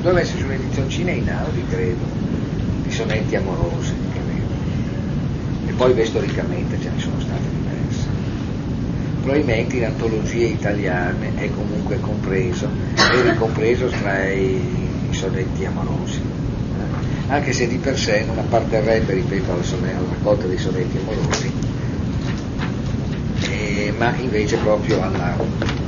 dovrebbe 0.00 0.22
esserci 0.22 0.42
un'edizioncina 0.42 1.12
in 1.12 1.30
Audi, 1.30 1.64
credo, 1.68 2.04
di 2.82 2.90
sonetti 2.90 3.36
amorosi, 3.36 3.94
credo. 4.10 5.68
E 5.68 5.72
poi 5.72 6.04
storicamente 6.04 6.80
ce 6.80 6.90
ne 6.92 7.00
sono 7.00 7.20
state 7.20 7.48
diverse. 7.48 8.08
Probabilmente 9.22 9.76
in 9.76 9.84
antologie 9.84 10.46
italiane 10.46 11.32
è 11.36 11.48
comunque 11.50 12.00
compreso, 12.00 12.68
è 12.96 13.30
ricompreso 13.30 13.86
tra 13.86 14.26
i 14.26 14.79
i 14.79 14.79
sonetti 15.20 15.66
amorosi, 15.66 16.18
eh? 16.18 17.32
anche 17.32 17.52
se 17.52 17.68
di 17.68 17.76
per 17.76 17.98
sé 17.98 18.24
non 18.24 18.38
apparterrebbe, 18.38 19.12
ripeto, 19.12 19.52
alla, 19.52 19.62
sonne, 19.62 19.94
alla 19.94 20.08
raccolta 20.08 20.46
dei 20.46 20.56
sonetti 20.56 20.96
amorosi, 20.96 21.52
eh, 23.50 23.94
ma 23.98 24.14
invece 24.16 24.56
proprio 24.56 25.02
alla 25.02 25.36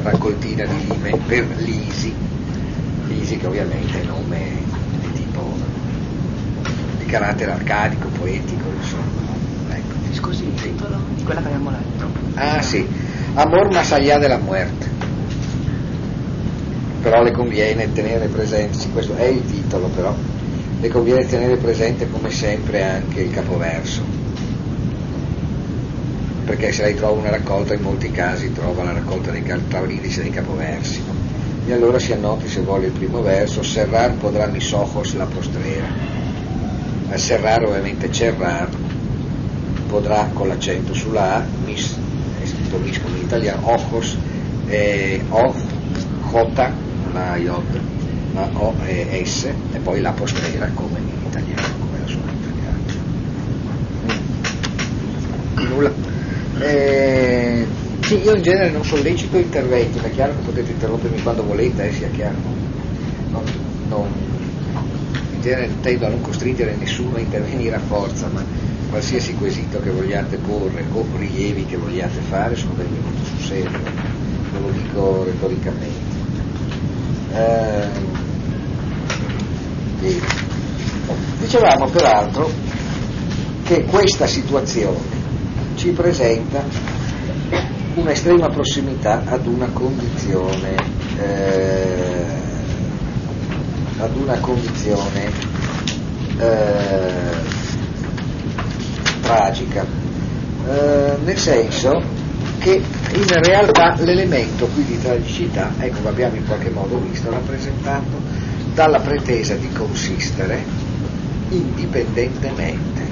raccoltina 0.03 0.67
di 0.67 0.75
rime 0.87 1.17
per 1.27 1.47
Lisi, 1.57 2.15
Lisi 3.07 3.39
che 3.39 3.47
ovviamente 3.47 4.03
è 4.03 4.05
nome 4.05 4.39
di 5.01 5.13
tipo 5.13 5.57
di 6.99 7.07
carattere 7.07 7.53
arcadico, 7.53 8.09
poetico, 8.09 8.69
insomma. 8.79 9.31
Ecco. 9.71 9.95
Scusi, 10.13 10.45
il 10.45 10.61
titolo 10.61 10.99
di 11.15 11.23
quella 11.23 11.41
che 11.41 11.47
abbiamo 11.47 11.71
letto. 11.71 12.11
Ah 12.35 12.61
sì, 12.61 12.87
Amor 13.35 13.73
más 13.73 13.93
allá 13.93 14.19
de 14.19 14.29
la 14.29 14.39
muerte 14.39 14.92
però 17.03 17.21
le 17.23 17.33
conviene 17.33 17.93
tenere 17.93 18.29
presente, 18.29 18.79
sì, 18.79 18.91
questo 18.93 19.17
è 19.17 19.25
il 19.25 19.45
titolo 19.45 19.89
però, 19.89 20.15
le 20.81 20.89
conviene 20.89 21.27
tenere 21.27 21.57
presente 21.57 22.09
come 22.09 22.31
sempre 22.31 22.85
anche 22.85 23.23
il 23.23 23.31
capoverso, 23.33 24.03
perché 26.45 26.71
se 26.71 26.83
lei 26.85 26.95
trova 26.95 27.19
una 27.19 27.31
raccolta 27.31 27.75
in 27.75 27.83
molti 27.83 28.11
casi 28.13 28.53
trova 28.53 28.85
la 28.85 28.93
raccolta 28.93 29.33
dei, 29.33 29.43
trova 29.43 29.87
l'indice 29.87 30.23
dei 30.23 30.31
capoversi. 30.31 31.01
E 31.65 31.73
allora 31.73 31.99
si 32.01 32.13
annoti 32.13 32.49
se 32.49 32.61
vuole 32.61 32.87
il 32.87 32.93
primo 32.93 33.23
verso, 33.23 33.63
serrar 33.63 34.15
podrà 34.15 34.47
mis 34.47 34.73
ojos 34.73 35.15
la 35.15 35.27
postrera, 35.27 35.87
a 37.11 37.17
serrar 37.17 37.65
ovviamente 37.65 38.11
cerrar, 38.11 38.69
podrà 39.87 40.29
con 40.33 40.49
l'accento 40.49 40.93
sulla 40.93 41.37
A, 41.37 41.45
mis, 41.65 41.97
è 42.43 42.47
scritto 42.47 42.79
mis 42.79 43.01
come 43.01 43.19
in 43.19 43.23
italiano, 43.23 43.61
ojos, 43.71 44.17
eh, 44.67 45.23
of, 45.29 45.57
J 46.33 46.91
la 47.13 47.37
J, 47.37 47.51
la 48.35 48.49
O 48.55 48.75
e 48.85 49.25
poi 49.83 50.01
la 50.01 50.13
postrera 50.13 50.71
come 50.75 50.99
in 50.99 51.27
italiano, 51.27 51.67
come 51.79 51.99
la 52.01 52.07
suona 52.07 52.31
in 52.31 52.39
italiano. 52.39 52.81
Nulla. 55.75 55.93
Eh, 56.59 57.67
sì, 58.01 58.23
io 58.23 58.35
in 58.35 58.43
genere 58.43 58.71
non 58.71 58.85
sollecito 58.85 59.37
interventi, 59.37 59.99
ma 59.99 60.07
è 60.07 60.11
chiaro 60.11 60.33
che 60.33 60.43
potete 60.45 60.73
interrompermi 60.73 61.23
quando 61.23 61.45
volete, 61.45 61.89
eh, 61.89 61.93
sia 61.93 62.09
chiaro. 62.09 62.37
Non, 63.31 63.43
non, 63.89 64.09
in 65.33 65.41
genere 65.41 65.71
tendo 65.81 66.07
a 66.07 66.09
non 66.09 66.21
costringere 66.21 66.75
nessuno 66.77 67.17
a 67.17 67.21
intervenire 67.21 67.77
a 67.77 67.81
forza, 67.81 68.29
ma 68.29 68.45
qualsiasi 68.91 69.35
quesito 69.35 69.81
che 69.81 69.91
vogliate 69.91 70.37
porre 70.37 70.85
o 70.93 71.07
rilievi 71.17 71.65
che 71.65 71.77
vogliate 71.77 72.21
fare 72.29 72.57
sono 72.57 72.75
benvenuti 72.75 73.25
sul 73.25 73.39
serio, 73.41 73.71
ve 73.71 74.59
lo 74.59 74.71
dico 74.71 75.25
retoricamente. 75.25 76.12
Eh, 77.35 77.89
dicevamo 81.41 81.87
peraltro 81.87 82.51
che 83.65 83.85
questa 83.85 84.27
situazione 84.27 84.99
ci 85.77 85.91
presenta 85.91 86.63
un'estrema 87.95 88.49
prossimità 88.49 89.23
ad 89.25 89.47
una 89.47 89.69
condizione, 89.69 90.75
eh, 91.19 92.25
ad 93.99 94.17
una 94.17 94.39
condizione 94.39 95.31
eh, 96.39 97.11
tragica, 99.23 99.87
eh, 100.69 101.17
nel 101.25 101.39
senso 101.39 102.21
che 102.63 102.81
in 103.15 103.43
realtà 103.43 103.97
l'elemento 103.99 104.69
qui 104.69 104.85
di 104.85 104.99
tragicità, 104.99 105.73
ecco 105.79 106.03
l'abbiamo 106.03 106.37
in 106.37 106.47
qualche 106.47 106.71
modo 106.71 107.01
visto, 107.01 107.29
rappresentato 107.29 108.21
dalla 108.73 109.01
pretesa 109.01 109.55
di 109.57 109.69
consistere 109.73 110.65
indipendentemente 111.49 113.03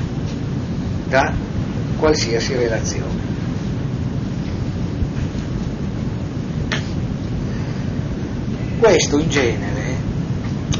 da 1.08 1.34
qualsiasi 1.98 2.54
relazione. 2.54 3.28
Questo 8.78 9.18
in 9.18 9.28
genere 9.28 9.96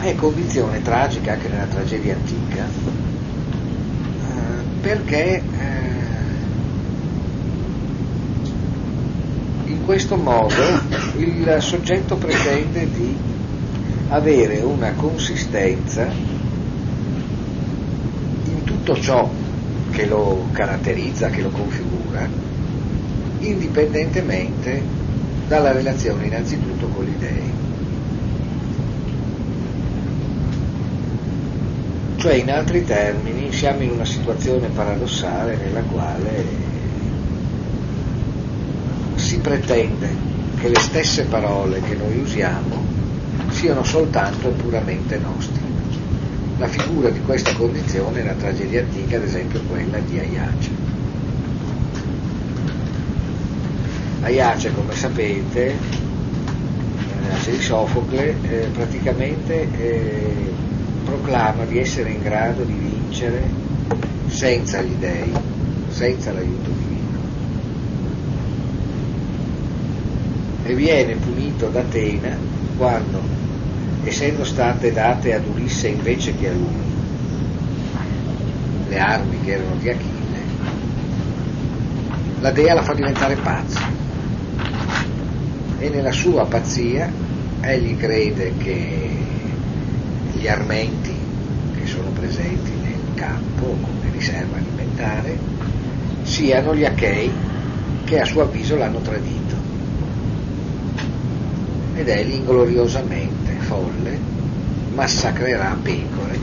è 0.01 0.15
condizione 0.15 0.81
tragica 0.81 1.33
anche 1.33 1.49
nella 1.49 1.67
tragedia 1.67 2.15
antica, 2.15 2.65
eh, 4.25 4.63
perché 4.81 5.43
eh, 5.59 5.91
in 9.67 9.80
questo 9.91 10.15
modo 10.15 10.55
il 11.17 11.57
soggetto 11.59 12.15
pretende 12.15 12.89
di 12.93 13.13
avere 14.11 14.61
una 14.61 14.93
consistenza 14.93 16.07
in 18.45 18.63
tutto 18.63 18.95
ciò 19.01 19.29
che 19.91 20.07
lo 20.07 20.47
caratterizza, 20.53 21.29
che 21.31 21.43
lo 21.43 21.49
configura, 21.49 22.25
indipendentemente 23.41 24.81
dalla 25.49 25.73
relazione 25.73 26.27
innanzitutto 26.27 26.87
con 26.87 27.05
gli 27.05 27.17
dei. 27.19 27.53
Cioè, 32.15 32.35
in 32.35 32.53
altri 32.53 32.85
termini, 32.85 33.51
siamo 33.53 33.83
in 33.83 33.91
una 33.91 34.05
situazione 34.05 34.69
paradossale 34.69 35.57
nella 35.57 35.83
quale 35.83 36.70
si 39.31 39.39
pretende 39.39 40.09
che 40.59 40.69
le 40.69 40.81
stesse 40.81 41.23
parole 41.23 41.81
che 41.83 41.95
noi 41.95 42.19
usiamo 42.19 42.85
siano 43.51 43.85
soltanto 43.85 44.49
e 44.49 44.53
puramente 44.55 45.19
nostre. 45.19 45.63
La 46.59 46.67
figura 46.67 47.11
di 47.11 47.21
questa 47.21 47.55
condizione 47.55 48.23
nella 48.23 48.33
tragedia 48.33 48.81
antica, 48.81 49.19
ad 49.19 49.23
esempio, 49.23 49.61
quella 49.69 49.99
di 49.99 50.19
Aiace. 50.19 50.71
Aiace, 54.23 54.75
come 54.75 54.97
sapete, 54.97 55.77
Aiace 57.23 57.51
di 57.53 57.63
Sofocle, 57.63 58.35
eh, 58.43 58.67
praticamente 58.73 59.69
eh, 59.79 60.53
proclama 61.05 61.65
di 61.67 61.79
essere 61.79 62.11
in 62.11 62.21
grado 62.21 62.65
di 62.65 62.73
vincere 62.73 63.49
senza 64.27 64.83
gli 64.83 64.95
dei, 64.95 65.33
senza 65.89 66.33
l'aiuto 66.33 66.71
di 66.71 66.90
e 70.63 70.75
viene 70.75 71.15
punito 71.15 71.69
da 71.69 71.81
Atena 71.81 72.37
quando, 72.77 73.21
essendo 74.05 74.45
state 74.45 74.93
date 74.93 75.35
ad 75.35 75.47
Ulisse 75.47 75.89
invece 75.89 76.35
che 76.37 76.49
a 76.49 76.53
lui, 76.53 76.89
le 78.89 78.99
armi 78.99 79.41
che 79.43 79.53
erano 79.53 79.75
di 79.77 79.89
Achille, 79.89 80.19
la 82.41 82.51
dea 82.51 82.75
la 82.75 82.83
fa 82.83 82.95
diventare 82.95 83.37
pazza. 83.37 83.99
E 85.79 85.89
nella 85.89 86.13
sua 86.13 86.47
pazzia 86.47 87.11
egli 87.61 87.97
crede 87.97 88.55
che 88.59 89.11
gli 90.33 90.47
armenti 90.47 91.15
che 91.75 91.87
sono 91.87 92.11
presenti 92.11 92.71
nel 92.83 93.15
campo 93.15 93.65
come 93.65 94.11
riserva 94.13 94.57
alimentare 94.57 95.39
siano 96.23 96.75
gli 96.75 96.85
achei 96.85 97.31
che 98.05 98.21
a 98.21 98.25
suo 98.25 98.43
avviso 98.43 98.77
l'hanno 98.77 99.01
tradito 99.01 99.40
ed 101.95 102.09
egli 102.09 102.35
ingloriosamente 102.35 103.53
folle 103.61 104.19
massacrerà 104.95 105.77
pecore 105.83 106.39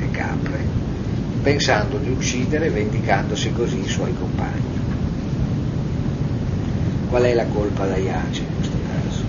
e 0.00 0.10
capre 0.10 0.64
pensando 1.42 1.96
di 1.98 2.10
uccidere 2.10 2.70
vendicandosi 2.70 3.52
così 3.52 3.80
i 3.80 3.88
suoi 3.88 4.14
compagni 4.14 4.72
qual 7.12 7.24
è 7.24 7.34
la 7.34 7.44
colpa 7.44 7.84
da 7.84 7.98
Iace 7.98 8.40
in 8.40 8.54
questo 8.56 8.76
caso? 8.88 9.22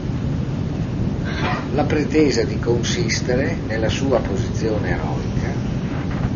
La 1.74 1.84
pretesa 1.84 2.44
di 2.44 2.58
consistere 2.58 3.58
nella 3.68 3.90
sua 3.90 4.20
posizione 4.20 4.92
eroica 4.92 5.52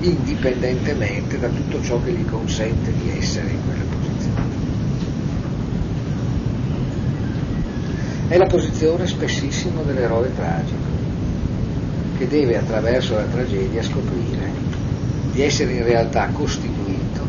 indipendentemente 0.01 1.39
da 1.39 1.47
tutto 1.47 1.81
ciò 1.81 2.01
che 2.03 2.11
gli 2.11 2.25
consente 2.25 2.91
di 2.91 3.17
essere 3.17 3.51
in 3.51 3.63
quella 3.63 3.86
È 8.27 8.37
la 8.37 8.45
posizione 8.45 9.07
spessissimo 9.07 9.83
dell'eroe 9.83 10.33
tragico, 10.35 10.85
che 12.17 12.27
deve 12.27 12.57
attraverso 12.57 13.15
la 13.15 13.23
tragedia 13.23 13.81
scoprire 13.81 14.51
di 15.31 15.41
essere 15.41 15.73
in 15.73 15.83
realtà 15.83 16.27
costituito 16.33 17.25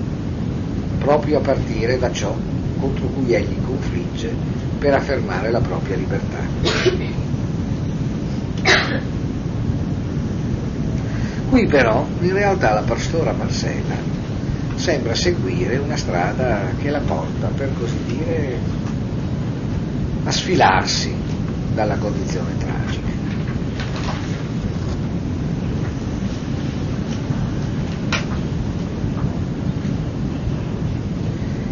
proprio 0.99 1.39
a 1.39 1.41
partire 1.41 1.99
da 1.99 2.11
ciò 2.11 2.35
contro 2.81 3.07
cui 3.07 3.33
egli 3.33 3.57
confligge 3.65 4.31
per 4.79 4.95
affermare 4.95 5.51
la 5.51 5.61
propria 5.61 5.97
libertà. 5.97 6.39
Qui 11.49 11.67
però 11.67 12.07
in 12.21 12.33
realtà 12.33 12.75
la 12.75 12.83
pastora 12.83 13.33
Marcella 13.33 13.95
sembra 14.75 15.15
seguire 15.15 15.77
una 15.77 15.97
strada 15.97 16.61
che 16.81 16.91
la 16.91 17.01
porta, 17.01 17.49
per 17.49 17.71
così 17.79 17.97
dire, 18.07 18.59
a 20.29 20.31
sfilarsi 20.31 21.13
dalla 21.73 21.97
condizione 21.97 22.55
tragica. 22.59 23.09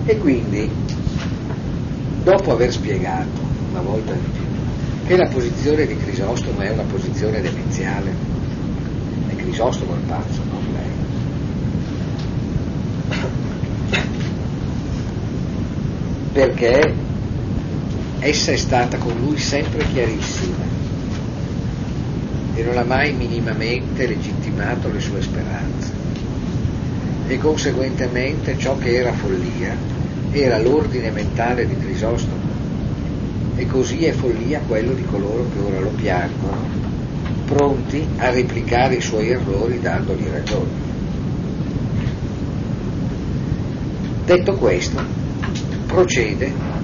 E 0.06 0.18
quindi 0.18 0.70
dopo 2.22 2.52
aver 2.52 2.72
spiegato 2.72 3.40
una 3.72 3.82
volta 3.82 4.14
di 4.14 4.26
più 4.32 4.44
che 5.06 5.18
la 5.18 5.28
posizione 5.28 5.86
di 5.86 5.98
Crisostomo 5.98 6.60
è 6.60 6.70
una 6.70 6.84
posizione 6.84 7.42
demenziale, 7.42 8.14
è 9.28 9.36
Crisostomo 9.36 9.92
il 9.92 10.00
pazzo, 10.06 10.40
non 10.50 10.64
lei, 10.72 10.90
perché 16.32 17.04
essa 18.26 18.50
è 18.50 18.56
stata 18.56 18.98
con 18.98 19.16
lui 19.18 19.38
sempre 19.38 19.86
chiarissima. 19.92 20.64
E 22.54 22.62
non 22.64 22.76
ha 22.76 22.82
mai 22.82 23.12
minimamente 23.12 24.06
legittimato 24.06 24.90
le 24.90 25.00
sue 25.00 25.22
speranze. 25.22 25.92
E 27.28 27.38
conseguentemente 27.38 28.58
ciò 28.58 28.76
che 28.78 28.96
era 28.96 29.12
follia 29.12 29.76
era 30.32 30.58
l'ordine 30.58 31.10
mentale 31.10 31.66
di 31.66 31.76
Crisostomo. 31.76 32.54
E 33.54 33.66
così 33.66 34.04
è 34.04 34.12
follia 34.12 34.60
quello 34.66 34.92
di 34.92 35.04
coloro 35.04 35.48
che 35.52 35.60
ora 35.60 35.80
lo 35.80 35.90
piangono, 35.90 36.58
pronti 37.46 38.04
a 38.16 38.30
replicare 38.30 38.96
i 38.96 39.00
suoi 39.00 39.30
errori 39.30 39.80
dandogli 39.80 40.26
ragione. 40.30 40.84
Detto 44.24 44.54
questo, 44.56 45.00
procede 45.86 46.75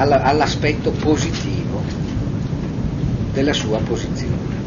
all'aspetto 0.00 0.90
positivo 0.92 1.82
della 3.32 3.52
sua 3.52 3.78
posizione. 3.78 4.58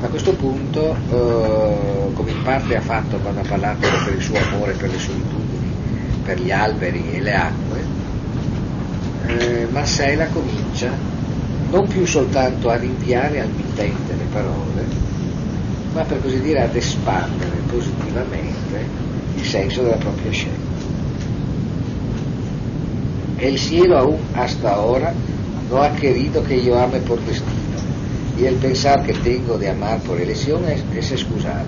A 0.00 0.06
questo 0.06 0.32
punto, 0.32 0.94
eh, 1.10 2.12
come 2.14 2.30
in 2.30 2.42
parte 2.42 2.76
ha 2.76 2.80
fatto 2.80 3.18
quando 3.18 3.40
ha 3.40 3.44
parlato 3.46 3.86
per 4.04 4.14
il 4.14 4.22
suo 4.22 4.38
amore 4.38 4.72
per 4.72 4.90
le 4.90 4.98
solitudini, 4.98 5.72
per 6.24 6.40
gli 6.40 6.50
alberi 6.50 7.12
e 7.12 7.20
le 7.20 7.34
acque, 7.34 7.84
eh, 9.26 9.66
Marcella 9.70 10.26
comincia 10.28 10.90
non 11.70 11.86
più 11.86 12.06
soltanto 12.06 12.70
a 12.70 12.76
rinviare 12.76 13.40
al 13.40 13.50
mittente 13.50 14.14
le 14.14 14.24
parole, 14.32 14.86
ma 15.92 16.02
per 16.04 16.22
così 16.22 16.40
dire 16.40 16.62
ad 16.62 16.74
espandere 16.74 17.56
positivamente 17.68 18.86
il 19.34 19.44
senso 19.44 19.82
della 19.82 19.96
propria 19.96 20.30
scelta. 20.30 20.77
El 23.40 23.58
cielo 23.58 23.98
aún 23.98 24.18
hasta 24.34 24.74
ahora 24.74 25.14
no 25.70 25.82
ha 25.82 25.92
querido 25.92 26.42
que 26.42 26.62
yo 26.62 26.78
ame 26.78 26.98
por 27.00 27.20
destino, 27.20 27.78
y 28.38 28.46
el 28.46 28.56
pensar 28.56 29.04
que 29.04 29.14
tengo 29.14 29.56
de 29.56 29.68
amar 29.68 30.00
por 30.00 30.20
elección 30.20 30.64
es, 30.64 30.82
es 30.96 31.12
excusado. 31.12 31.66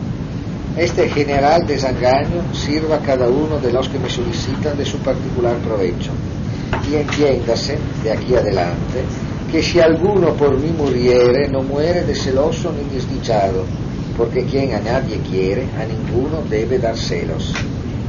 Este 0.76 1.08
general 1.08 1.66
desengaño 1.66 2.42
sirva 2.52 2.96
a 2.96 3.00
cada 3.00 3.28
uno 3.28 3.58
de 3.58 3.72
los 3.72 3.88
que 3.88 3.98
me 3.98 4.08
solicitan 4.08 4.76
de 4.76 4.84
su 4.84 4.98
particular 4.98 5.56
provecho. 5.58 6.10
Y 6.90 6.94
entiéndase, 6.94 7.78
de 8.02 8.12
aquí 8.12 8.34
adelante, 8.34 9.04
que 9.50 9.62
si 9.62 9.80
alguno 9.80 10.32
por 10.34 10.58
mí 10.58 10.70
muriere, 10.76 11.48
no 11.48 11.62
muere 11.62 12.04
de 12.04 12.14
celoso 12.14 12.72
ni 12.72 12.94
desdichado, 12.94 13.64
porque 14.16 14.44
quien 14.44 14.74
a 14.74 14.80
nadie 14.80 15.18
quiere, 15.28 15.66
a 15.78 15.84
ninguno 15.84 16.42
debe 16.48 16.78
dar 16.78 16.96
celos, 16.96 17.52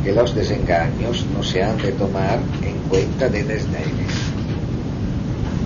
que 0.04 0.12
los 0.14 0.34
desengaños 0.34 1.26
no 1.34 1.44
se 1.44 1.62
han 1.62 1.78
de 1.78 1.92
tomar 1.92 2.40
en 2.62 2.78
cuenta 2.90 3.30
de 3.30 3.44
desdenes. 3.44 4.14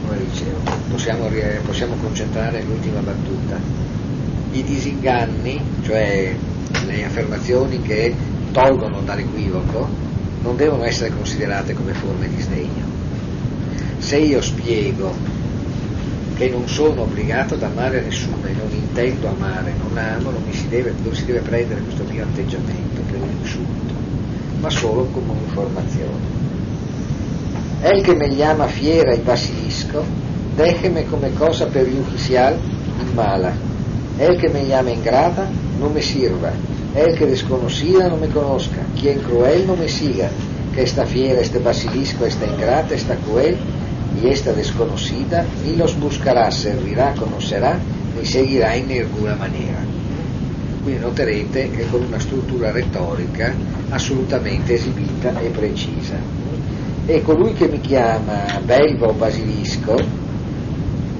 Come 0.06 0.20
dicevo, 0.30 0.60
possiamo, 0.92 1.30
possiamo 1.66 1.96
concentrare 1.96 2.62
l'ultima 2.64 3.00
battuta. 3.00 3.58
I 4.52 4.64
disinganni, 4.64 5.62
cioè 5.84 6.36
le 6.86 7.06
affermazioni 7.06 7.82
che 7.82 8.14
tolgono 8.52 9.02
dall'equivoco 9.02 9.88
non 10.42 10.56
devono 10.56 10.84
essere 10.84 11.12
considerate 11.12 11.74
come 11.74 11.94
forme 11.94 12.30
di 12.30 12.42
sdegno. 12.42 12.86
Se 13.98 14.18
io 14.18 14.42
spiego 14.42 15.14
che 16.36 16.50
non 16.50 16.68
sono 16.68 17.04
obbligato 17.04 17.56
ad 17.56 17.64
amare 17.64 18.02
nessuno 18.02 18.46
e 18.46 18.52
non 18.52 18.70
intendo 18.72 19.30
amare, 19.30 19.74
non 19.78 19.98
amo, 19.98 20.32
non, 20.32 20.44
si 20.52 20.68
deve, 20.68 20.94
non 21.02 21.16
si 21.16 21.26
deve 21.26 21.40
prendere 21.40 21.82
questo 21.82 22.04
mio 22.04 22.24
atteggiamento 22.24 23.02
per 23.10 23.22
un 23.22 23.46
insulto, 24.66 24.70
ma 24.70 24.70
solo 24.70 25.08
come 25.12 25.32
un'informazione. 25.32 26.44
El 27.82 28.02
che 28.02 28.16
me 28.16 28.30
llama 28.30 28.68
fiera 28.68 29.14
y 29.14 29.20
basilisco, 29.20 30.04
déjeme 30.56 31.06
come 31.06 31.34
cosa 31.34 31.68
perjudicial 31.68 32.58
y 33.00 33.14
mala. 33.14 33.54
El 34.18 34.38
que 34.38 34.50
me 34.50 34.66
llama 34.66 34.92
ingrata, 34.92 35.48
no 35.80 35.90
me 35.90 36.02
sirva. 36.02 36.52
El 36.96 37.18
que 37.18 37.26
desconocida 37.26 38.08
no 38.08 38.18
me 38.18 38.30
conozca. 38.30 38.82
Quien 39.00 39.20
cruel 39.20 39.68
no 39.68 39.76
me 39.76 39.90
siga. 39.90 40.30
Que 40.74 40.84
esta 40.84 41.06
fiera, 41.06 41.42
este 41.42 41.60
basilisco, 41.60 42.26
esta 42.26 42.46
ingrata, 42.46 42.96
esta 42.96 43.16
cruel 43.16 43.58
y 44.22 44.28
esta 44.28 44.54
desconocida 44.54 45.46
ni 45.66 45.76
los 45.76 46.00
buscarà, 46.00 46.50
servirà, 46.50 47.14
conoscerà, 47.18 47.78
ni 48.16 48.26
seguirà 48.26 48.74
in 48.76 48.88
nessuna 48.88 49.36
maniera. 49.36 49.95
Quindi 50.86 51.02
noterete 51.02 51.72
che 51.72 51.88
con 51.90 52.04
una 52.04 52.20
struttura 52.20 52.70
retorica 52.70 53.52
assolutamente 53.90 54.76
esibita 54.76 55.40
e 55.40 55.50
precisa. 55.50 56.16
E 57.08 57.24
colui 57.24 57.54
che 57.54 57.68
mi 57.68 57.82
chiama 57.82 58.62
belva 58.64 59.08
o 59.08 59.14
basilisco 59.14 59.96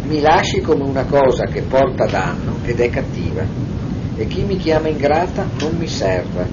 mi 0.08 0.22
lasci 0.22 0.62
come 0.62 0.84
una 0.84 1.06
cosa 1.06 1.46
che 1.46 1.64
porta 1.64 2.06
danno 2.06 2.58
ed 2.64 2.80
è 2.80 2.92
cattiva. 2.92 3.44
E 4.16 4.28
chi 4.28 4.44
mi 4.44 4.58
chiama 4.58 4.90
ingrata 4.90 5.50
non 5.60 5.76
mi 5.80 5.88
serva, 5.88 6.46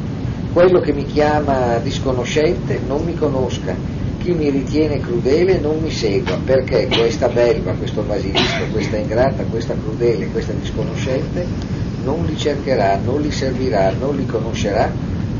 quello 0.54 0.80
che 0.80 0.94
mi 0.94 1.04
chiama 1.04 1.76
disconoscente 1.82 2.80
non 2.86 3.04
mi 3.04 3.14
conosca, 3.14 3.76
chi 4.20 4.32
mi 4.32 4.48
ritiene 4.48 5.00
crudele 5.00 5.58
non 5.58 5.80
mi 5.82 5.90
segua, 5.90 6.38
perché 6.42 6.88
questa 6.88 7.28
belva, 7.28 7.74
questo 7.74 8.00
basilisco, 8.00 8.64
questa 8.72 8.96
ingrata, 8.96 9.42
questa 9.50 9.74
crudele, 9.74 10.28
questa 10.28 10.54
disconoscente 10.54 11.81
non 12.04 12.24
li 12.24 12.36
cercherà, 12.36 12.96
non 12.96 13.20
li 13.20 13.30
servirà, 13.30 13.92
non 13.92 14.16
li 14.16 14.26
conoscerà, 14.26 14.90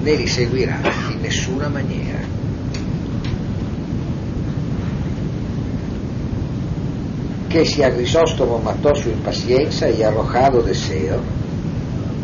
né 0.02 0.14
li 0.14 0.26
seguirà 0.26 0.78
in 1.10 1.20
nessuna 1.20 1.68
maniera. 1.68 2.40
che 7.52 7.66
si 7.66 7.82
a 7.82 7.90
Grisóstomo 7.90 8.56
matò 8.56 8.94
su 8.94 9.10
impazienza 9.10 9.84
e 9.84 10.02
arrojado 10.02 10.62
deseo, 10.62 11.20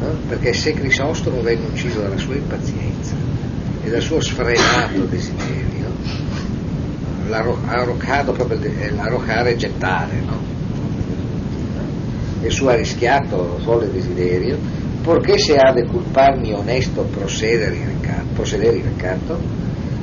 no? 0.00 0.06
perché 0.26 0.54
se 0.54 0.72
Crisostomo 0.72 1.42
venne 1.42 1.66
ucciso 1.66 2.00
dalla 2.00 2.16
sua 2.16 2.36
impazienza 2.36 3.14
e 3.82 3.90
dal 3.90 4.00
suo 4.00 4.22
sfrenato 4.22 5.00
desiderio, 5.04 5.92
l'arroccato 7.28 8.32
proprio 8.32 8.58
l'arroccare 8.96 9.50
e 9.50 9.56
gettare, 9.56 10.22
no? 10.24 10.57
Il 12.40 12.52
suo 12.52 12.68
arrischiato 12.68 13.58
folle 13.64 13.90
desiderio, 13.90 14.56
perché 15.02 15.38
se 15.38 15.56
ha 15.56 15.72
de 15.72 15.86
culparmi 15.86 16.52
onesto 16.52 17.02
procedere 17.02 17.74
in 17.74 18.84
recato, 18.84 19.38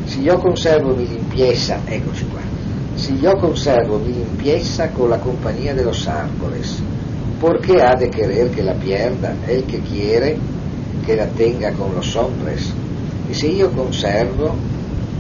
se 0.06 0.20
io 0.20 0.38
conservo 0.38 0.96
mi 0.96 1.08
limpieza, 1.08 1.80
eccoci 1.86 2.26
qua, 2.28 2.42
se 2.96 3.12
io 3.14 3.36
conservo 3.38 4.00
mi 4.00 4.14
limpieza 4.14 4.90
con 4.90 5.10
la 5.10 5.18
compagnia 5.18 5.74
de 5.74 5.84
los 5.84 6.08
árboles, 6.08 6.82
perché 7.40 7.82
ha 7.82 7.96
de 7.96 8.10
querer 8.10 8.50
que 8.50 8.64
la 8.64 8.74
pierda, 8.74 9.34
el 9.46 9.64
que 9.66 9.80
quiere 9.80 10.38
che 11.06 11.16
la 11.16 11.28
tenga 11.28 11.72
con 11.72 11.94
los 11.94 12.16
hombres, 12.16 12.74
e 13.30 13.34
se 13.34 13.48
io 13.48 13.70
conservo 13.70 14.56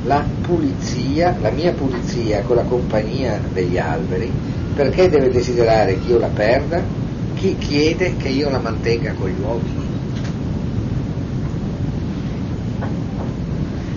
la 0.05 0.24
pulizia, 0.41 1.36
la 1.41 1.49
mia 1.49 1.74
pulizia 1.74 2.41
con 2.41 2.57
la 2.57 2.63
compagnia 2.63 3.39
degli 3.53 3.78
alberi, 3.78 4.32
perché 4.76 5.09
deve 5.09 5.30
desiderare 5.30 5.97
che 5.99 6.11
io 6.11 6.20
la 6.20 6.28
perda? 6.28 7.03
Chi 7.36 7.57
chiede 7.57 8.15
che 8.17 8.29
io 8.29 8.49
la 8.49 8.59
mantenga 8.59 9.13
con 9.13 9.29
gli 9.29 9.39
uomini? 9.41 9.86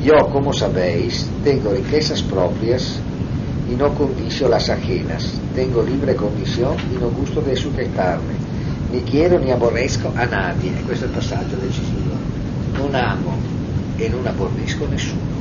Yo, 0.02 0.28
como 0.30 0.52
sabéis, 0.52 1.28
tengo 1.44 1.72
riquezas 1.72 2.22
propias 2.22 3.00
y 3.70 3.74
no 3.76 3.94
condicio 3.94 4.48
las 4.48 4.70
ajenas. 4.70 5.40
Tengo 5.54 5.82
libre 5.82 6.14
condición 6.14 6.76
y 6.92 6.98
no 6.98 7.10
gusto 7.10 7.40
de 7.40 7.54
sujetarme. 7.54 8.34
Ni 8.90 9.02
quiero 9.02 9.38
ni 9.38 9.50
aborrezco 9.50 10.12
a 10.14 10.24
nadie. 10.24 10.70
E 10.70 10.82
questo 10.82 11.04
è 11.04 11.08
il 11.08 11.14
passaggio 11.14 11.56
decisivo. 11.56 12.16
Non 12.74 12.94
amo 12.94 13.36
e 13.96 14.08
non 14.08 14.26
aborrisco 14.26 14.86
nessuno. 14.88 15.36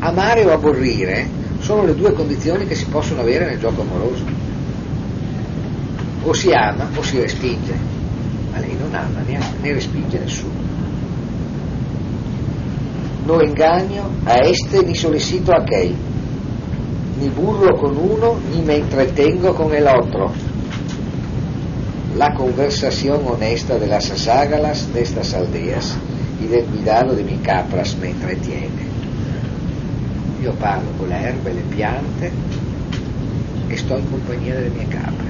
Amare 0.00 0.44
o 0.44 0.52
aborrire 0.52 1.28
sono 1.60 1.84
le 1.84 1.94
due 1.94 2.12
condizioni 2.12 2.66
che 2.66 2.74
si 2.74 2.84
possono 2.86 3.20
avere 3.20 3.46
nel 3.46 3.58
gioco 3.58 3.80
amoroso. 3.80 4.43
O 6.24 6.32
si 6.32 6.52
ama 6.54 6.88
o 6.96 7.02
si 7.02 7.20
respinge, 7.20 7.74
ma 8.50 8.58
lei 8.58 8.74
non 8.80 8.94
ama 8.94 9.20
né, 9.28 9.38
né 9.62 9.72
respinge 9.72 10.18
nessuno. 10.18 10.56
No 13.26 13.40
engaño 13.40 14.04
a 14.26 14.36
este 14.48 14.82
ni 14.82 14.94
solicito 14.94 15.52
a 15.52 15.56
aquel, 15.60 15.94
ni 17.20 17.28
burlo 17.28 17.76
con 17.76 17.96
uno 17.96 18.38
ni 18.50 18.62
me 18.62 18.76
entretengo 18.76 19.54
con 19.54 19.74
el 19.74 19.86
otro. 19.86 20.32
La 22.16 22.34
conversación 22.34 23.20
honesta 23.26 23.78
de 23.78 23.86
las 23.86 24.10
aságalas 24.10 24.92
de 24.92 25.02
estas 25.02 25.34
aldeas 25.34 25.96
y 26.40 26.46
del 26.46 26.64
cuidado 26.64 27.14
de 27.14 27.24
mi 27.24 27.36
capras 27.38 27.96
me 27.96 28.10
entretiene. 28.10 28.84
Io 30.42 30.52
parlo 30.52 30.90
con 30.98 31.08
le 31.08 31.16
erbe 31.16 31.50
e 31.50 31.54
le 31.54 31.62
piante 31.62 32.30
e 33.68 33.76
sto 33.76 33.96
in 33.96 34.10
compagnia 34.10 34.54
delle 34.54 34.70
mie 34.70 34.86
capre. 34.88 35.23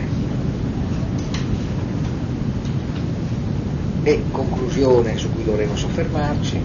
E 4.07 4.23
conclusione 4.31 5.17
su 5.17 5.33
cui 5.33 5.45
dovremo 5.45 5.75
soffermarci, 5.77 6.61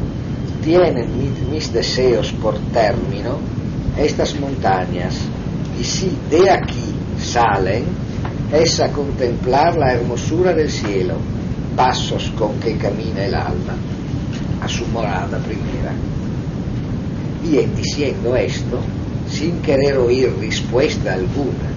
tienen 0.62 1.08
mis 1.50 1.72
deseos 1.72 2.34
por 2.34 2.60
término 2.74 3.40
estas 3.96 4.38
montañas 4.40 5.16
y 5.80 5.84
si 5.84 6.12
de 6.30 6.50
aquí 6.50 6.94
salen 7.18 7.86
es 8.52 8.82
a 8.82 8.92
contemplar 8.92 9.78
la 9.78 9.94
hermosura 9.94 10.54
del 10.54 10.70
cielo, 10.70 11.16
pasos 11.78 12.30
con 12.38 12.60
que 12.60 12.76
camina 12.76 13.24
el 13.24 13.36
alma 13.36 13.76
a 14.62 14.68
su 14.68 14.86
morada 14.88 15.38
primera. 15.38 15.94
Y 17.50 17.60
en 17.60 17.74
diciendo 17.74 18.36
esto, 18.36 18.80
sin 19.30 19.62
querer 19.62 19.98
oír 19.98 20.36
respuesta 20.42 21.14
alguna, 21.14 21.70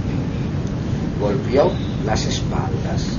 volvió 1.21 1.71
las 2.05 2.27
espaldas 2.27 3.17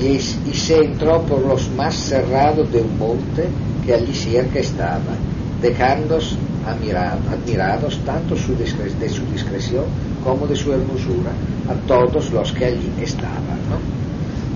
y, 0.00 0.16
y 0.16 0.54
se 0.54 0.76
entró 0.78 1.22
por 1.22 1.44
los 1.46 1.70
más 1.76 1.94
cerrados 1.94 2.70
de 2.72 2.80
un 2.80 2.98
monte 2.98 3.48
que 3.84 3.94
allí 3.94 4.14
cerca 4.14 4.58
estaba, 4.58 5.14
dejándos 5.60 6.36
admirados 6.66 7.98
tanto 8.04 8.36
su 8.36 8.54
de 8.54 8.66
su 9.08 9.24
discreción 9.32 9.84
como 10.22 10.46
de 10.46 10.56
su 10.56 10.72
hermosura 10.72 11.32
a 11.68 11.74
todos 11.86 12.30
los 12.32 12.52
che 12.52 12.66
allí 12.66 12.90
stavano. 13.04 13.78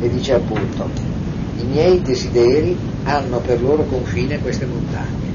E 0.00 0.08
dice 0.08 0.34
appunto, 0.34 0.88
i 1.60 1.64
miei 1.64 2.00
desideri 2.02 2.76
hanno 3.04 3.38
per 3.38 3.62
loro 3.62 3.84
confine 3.84 4.38
queste 4.40 4.66
montagne. 4.66 5.32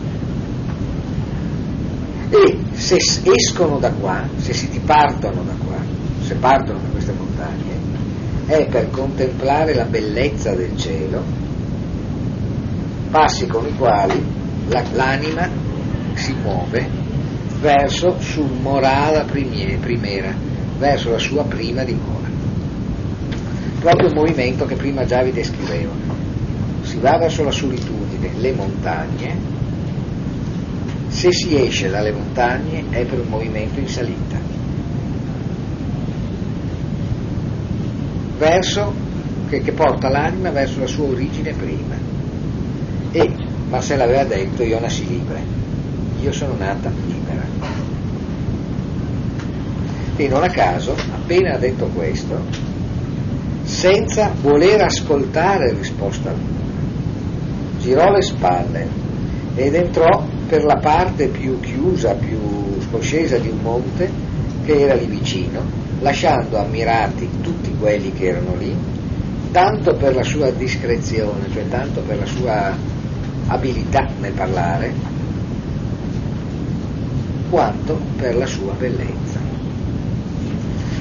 E 2.32 2.58
se 2.74 2.98
escono 3.24 3.80
da 3.80 3.92
qua, 3.92 4.28
se 4.38 4.54
si 4.54 4.70
dipartono 4.70 5.42
da 5.44 5.54
qua, 5.66 5.78
se 6.22 6.36
partono 6.36 6.80
da 6.80 6.90
queste 6.90 7.14
montagne, 7.14 7.69
è 8.50 8.66
per 8.66 8.90
contemplare 8.90 9.76
la 9.76 9.86
bellezza 9.86 10.56
del 10.56 10.76
cielo, 10.76 11.22
passi 13.12 13.46
con 13.46 13.68
i 13.68 13.76
quali 13.76 14.20
la, 14.70 14.84
l'anima 14.94 15.48
si 16.16 16.34
muove 16.34 16.90
verso 17.60 18.16
su 18.20 18.42
morala 18.42 19.24
primera, 19.26 20.34
verso 20.80 21.12
la 21.12 21.20
sua 21.20 21.44
prima 21.44 21.84
dimora. 21.84 22.28
Proprio 23.82 24.08
il 24.08 24.16
movimento 24.16 24.66
che 24.66 24.76
prima 24.76 25.06
già 25.06 25.22
vi 25.22 25.32
descrivevo. 25.32 25.92
Si 26.82 26.98
va 26.98 27.20
verso 27.20 27.44
la 27.44 27.52
solitudine, 27.52 28.32
le 28.40 28.54
montagne, 28.54 29.38
se 31.10 31.32
si 31.32 31.56
esce 31.56 31.90
dalle 31.90 32.12
montagne 32.12 32.86
è 32.90 33.06
per 33.06 33.20
un 33.20 33.28
movimento 33.28 33.80
in 33.80 33.88
salita. 33.88 34.49
Verso 38.40 38.94
che, 39.50 39.60
che 39.60 39.74
porta 39.74 40.08
l'anima 40.10 40.50
verso 40.50 40.80
la 40.80 40.88
sua 40.88 41.08
origine 41.08 41.54
prima. 41.54 41.96
E 43.12 43.34
Marcella 43.68 44.06
aveva 44.06 44.24
detto 44.24 44.64
io 44.64 44.80
nassi 44.80 45.06
libera, 45.08 45.42
io 46.22 46.32
sono 46.32 46.56
nata 46.58 46.90
libera. 47.06 47.44
E 50.16 50.28
non 50.30 50.44
a 50.44 50.50
caso, 50.50 50.96
appena 51.14 51.56
ha 51.56 51.58
detto 51.58 51.88
questo, 51.88 52.42
senza 53.64 54.32
voler 54.42 54.84
ascoltare 54.84 55.74
risposta 55.74 56.30
alcuna, 56.30 56.82
girò 57.80 58.10
le 58.12 58.22
spalle 58.22 58.88
ed 59.56 59.76
entrò 59.76 60.26
per 60.48 60.64
la 60.64 60.78
parte 60.78 61.28
più 61.28 61.60
chiusa, 61.60 62.14
più 62.14 62.40
scoscesa 62.90 63.38
di 63.38 63.50
un 63.50 63.60
monte 63.62 64.10
che 64.66 64.80
era 64.80 64.94
lì 64.94 65.06
vicino, 65.08 65.62
lasciando 66.00 66.58
ammirati 66.58 67.30
tutti 67.42 67.76
quelli 67.78 68.14
che 68.14 68.28
erano 68.28 68.56
lì, 68.58 68.76
tanto 69.52 69.96
per 69.96 70.16
la 70.16 70.24
sua 70.24 70.50
discrezione, 70.52 71.50
cioè 71.52 71.68
tanto 71.68 72.02
per 72.02 72.20
la 72.20 72.26
sua 72.26 72.76
abilità 73.48 74.08
nel 74.20 74.34
parlare, 74.34 74.94
quanto 77.50 78.00
per 78.16 78.36
la 78.36 78.46
sua 78.46 78.74
bellezza. 78.74 79.40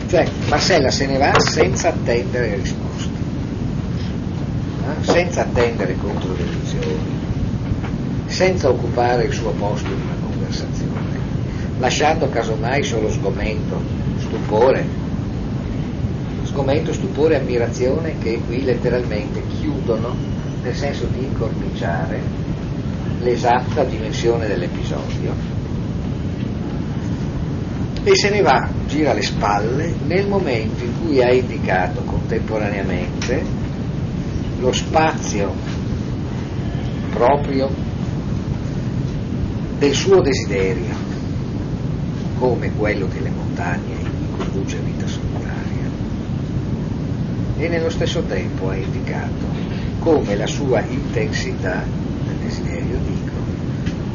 Cioè 0.08 0.26
Marcella 0.48 0.90
se 0.90 1.06
ne 1.06 1.18
va 1.18 1.38
senza 1.38 1.88
attendere 1.88 2.56
risposte, 2.56 3.10
eh? 4.86 5.04
senza 5.04 5.42
attendere 5.42 5.96
controdeduzioni, 5.96 7.16
senza 8.24 8.70
occupare 8.70 9.24
il 9.24 9.32
suo 9.32 9.50
posto 9.50 9.88
in 9.88 10.00
una 10.00 10.16
conversazione, 10.26 11.18
lasciando 11.78 12.30
casomai 12.30 12.82
solo 12.82 13.10
sgomento, 13.10 13.97
stupore, 14.28 14.86
sgomento, 16.44 16.92
stupore 16.92 17.34
e 17.34 17.40
ammirazione 17.40 18.18
che 18.18 18.40
qui 18.46 18.62
letteralmente 18.62 19.42
chiudono 19.58 20.14
nel 20.62 20.74
senso 20.74 21.06
di 21.06 21.24
incorniciare 21.24 22.20
l'esatta 23.20 23.84
dimensione 23.84 24.46
dell'episodio. 24.46 25.56
E 28.04 28.14
se 28.14 28.30
ne 28.30 28.42
va, 28.42 28.68
gira 28.86 29.12
le 29.12 29.22
spalle 29.22 29.94
nel 30.06 30.28
momento 30.28 30.84
in 30.84 30.92
cui 31.00 31.22
ha 31.22 31.32
indicato 31.32 32.02
contemporaneamente 32.02 33.44
lo 34.60 34.72
spazio 34.72 35.52
proprio 37.10 37.68
del 39.78 39.94
suo 39.94 40.20
desiderio 40.20 40.94
come 42.38 42.72
quello 42.72 43.06
delle 43.06 43.30
montagne 43.30 43.97
conduce 44.58 44.78
vita 44.78 45.06
solitaria 45.06 45.86
e 47.58 47.68
nello 47.68 47.90
stesso 47.90 48.22
tempo 48.22 48.68
ha 48.70 48.74
indicato 48.74 49.46
come 50.00 50.34
la 50.34 50.46
sua 50.46 50.80
intensità 50.80 51.84
del 52.26 52.36
desiderio 52.36 52.98
dico 53.06 53.36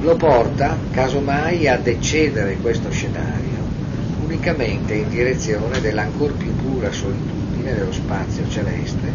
lo 0.01 0.15
porta 0.17 0.77
casomai 0.91 1.67
ad 1.67 1.87
eccedere 1.87 2.57
questo 2.57 2.91
scenario 2.91 3.61
unicamente 4.23 4.95
in 4.95 5.09
direzione 5.09 5.79
dell'ancor 5.79 6.33
più 6.33 6.53
pura 6.55 6.91
solitudine 6.91 7.73
dello 7.73 7.93
spazio 7.93 8.47
celeste 8.49 9.11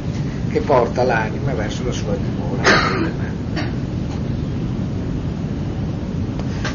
che 0.48 0.60
porta 0.60 1.02
l'anima 1.02 1.52
verso 1.52 1.84
la 1.84 1.92
sua 1.92 2.16
dimora 2.16 2.62
prima. 2.62 3.36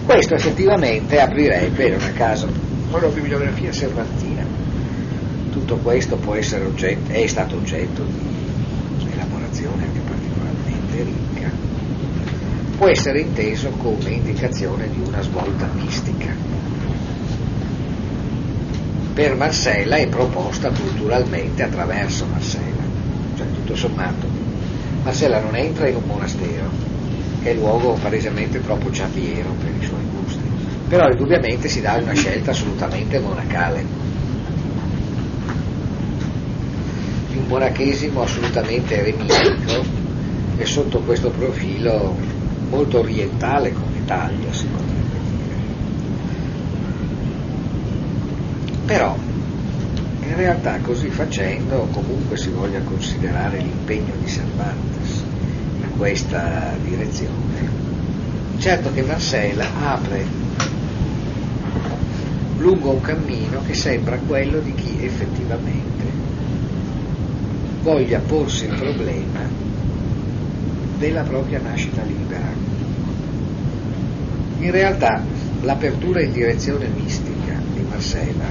Questo 0.05 0.35
effettivamente 0.35 1.19
aprirebbe, 1.19 1.89
non 1.89 2.01
a 2.01 2.11
caso, 2.11 2.47
una 2.97 3.07
bibliografia 3.07 3.71
servantina. 3.71 4.32
Tutto 5.65 5.77
questo 5.77 6.19
oggetto, 6.65 7.11
è 7.14 7.26
stato 7.26 7.56
oggetto 7.56 8.03
di 8.03 9.11
elaborazione 9.14 9.85
anche 9.85 9.99
particolarmente 10.02 11.03
ricca. 11.03 11.49
Può 12.76 12.90
essere 12.90 13.22
inteso 13.22 13.69
come 13.69 14.10
indicazione 14.10 14.90
di 14.90 14.99
una 15.07 15.22
svolta 15.22 15.69
mistica. 15.73 16.35
Per 19.14 19.35
Marcella 19.38 19.95
è 19.95 20.07
proposta 20.10 20.69
culturalmente 20.69 21.64
attraverso 21.64 22.26
Marcella, 22.26 22.84
cioè 23.38 23.48
tutto 23.53 23.76
sommato. 23.77 24.27
Marcella 25.02 25.40
non 25.40 25.56
entra 25.56 25.88
in 25.88 25.95
un 25.95 26.03
monastero, 26.06 26.69
che 27.41 27.52
è 27.52 27.53
luogo 27.53 27.94
palesemente 28.02 28.61
troppo 28.61 28.91
ciapiero 28.91 29.52
per 29.52 29.72
i 29.80 29.85
suoi 29.85 30.03
gusti, 30.11 30.44
però 30.90 31.07
indubbiamente 31.07 31.69
si 31.69 31.80
dà 31.80 31.94
una 31.94 32.14
scelta 32.14 32.52
assolutamente 32.52 33.18
monacale. 33.19 34.02
Di 37.34 37.39
un 37.39 37.47
monachesimo 37.47 38.22
assolutamente 38.22 38.95
eremitico 38.95 39.84
e 40.55 40.68
sotto 40.68 40.99
questo 40.99 41.31
profilo 41.31 42.15
molto 42.69 42.99
orientale 42.99 43.73
come 43.73 44.05
taglia, 44.05 44.53
si 44.53 44.68
potrebbe 44.68 45.18
dire. 45.31 45.55
Però 48.85 49.18
in 50.22 50.35
realtà 50.35 50.77
così 50.81 51.10
facendo 51.10 51.88
comunque 51.91 52.38
si 52.38 52.51
voglia 52.51 52.81
considerare 52.81 53.57
l'impegno 53.57 54.14
di 54.19 54.27
Cervantes 54.27 55.23
in 55.81 55.97
questa 55.97 56.76
direzione. 56.84 57.68
Certo 58.60 58.93
che 58.93 59.01
Marcella 59.01 59.65
apre 59.81 60.23
lungo 62.57 62.91
un 62.91 63.01
cammino 63.01 63.64
che 63.65 63.73
sembra 63.73 64.19
quello 64.19 64.60
di 64.60 64.76
chi 64.76 65.03
effettivamente 65.03 65.93
voglia 67.84 68.19
porsi 68.19 68.64
il 68.64 68.73
problema 68.73 69.41
della 70.97 71.23
propria 71.23 71.60
nascita 71.60 72.01
libera. 72.01 72.47
In 74.60 74.72
realtà 74.72 75.22
l'apertura 75.61 76.22
in 76.22 76.31
direzione 76.31 76.88
mistica 76.88 77.60
di 77.73 77.81
Marcella 77.81 78.45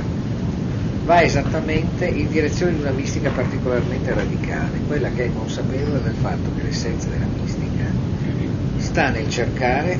va 1.05 1.23
esattamente 1.23 2.07
in 2.07 2.29
direzione 2.29 2.75
di 2.75 2.81
una 2.81 2.91
mistica 2.91 3.31
particolarmente 3.31 4.13
radicale, 4.13 4.81
quella 4.87 5.09
che 5.11 5.25
è 5.25 5.33
consapevole 5.33 6.03
del 6.03 6.15
fatto 6.21 6.51
che 6.55 6.65
l'essenza 6.65 7.09
della 7.09 7.27
mistica 7.41 7.85
sta 8.77 9.09
nel 9.09 9.29
cercare 9.31 9.99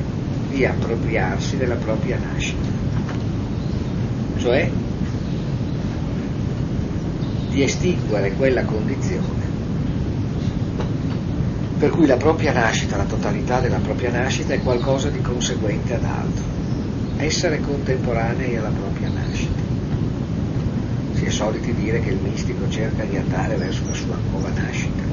di 0.49 0.63
appropriarsi 0.63 1.57
della 1.57 1.75
propria 1.75 2.19
nascita, 2.19 2.69
cioè 4.37 4.69
di 7.53 7.61
estinguere 7.61 8.33
quella 8.33 8.65
condizione 8.65 9.51
per 11.77 11.91
cui 11.91 12.07
la 12.07 12.15
propria 12.15 12.53
nascita, 12.53 12.95
la 12.95 13.03
totalità 13.03 13.59
della 13.59 13.79
propria 13.79 14.09
nascita 14.09 14.53
è 14.53 14.61
qualcosa 14.61 15.09
di 15.09 15.19
conseguente 15.19 15.93
ad 15.93 16.05
altro, 16.05 16.45
essere 17.17 17.59
contemporanei 17.59 18.55
alla 18.55 18.69
propria 18.69 19.09
nascita. 19.09 19.61
Si 21.11 21.25
è 21.25 21.29
soliti 21.29 21.73
dire 21.73 21.99
che 21.99 22.11
il 22.11 22.19
mistico 22.23 22.69
cerca 22.69 23.03
di 23.03 23.17
andare 23.17 23.57
verso 23.57 23.81
la 23.85 23.95
sua 23.95 24.15
nuova 24.31 24.47
nascita, 24.55 25.03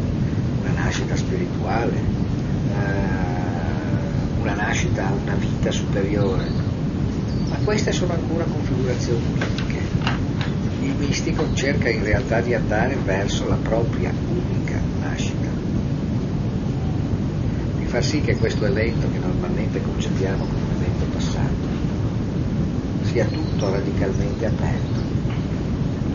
una 0.60 0.80
nascita 0.80 1.16
spirituale, 1.16 1.96
eh, 1.96 4.40
una 4.40 4.54
nascita 4.54 5.12
una 5.24 5.34
vita 5.34 5.72
superiore, 5.72 6.44
ma 7.48 7.56
queste 7.64 7.90
sono 7.90 8.12
ancora 8.12 8.44
configurazioni 8.44 9.69
mistico 11.00 11.44
cerca 11.54 11.88
in 11.88 12.04
realtà 12.04 12.40
di 12.40 12.54
andare 12.54 12.96
verso 13.04 13.48
la 13.48 13.56
propria 13.56 14.12
unica 14.28 14.78
nascita 15.00 15.50
far 17.90 18.04
sì 18.04 18.20
che 18.20 18.36
questo 18.36 18.66
evento 18.66 19.10
che 19.10 19.18
normalmente 19.18 19.82
concepiamo 19.82 20.44
come 20.44 20.62
un 20.62 20.80
evento 20.80 21.04
passato 21.12 21.66
sia 23.02 23.24
tutto 23.24 23.68
radicalmente 23.68 24.46
aperto, 24.46 25.00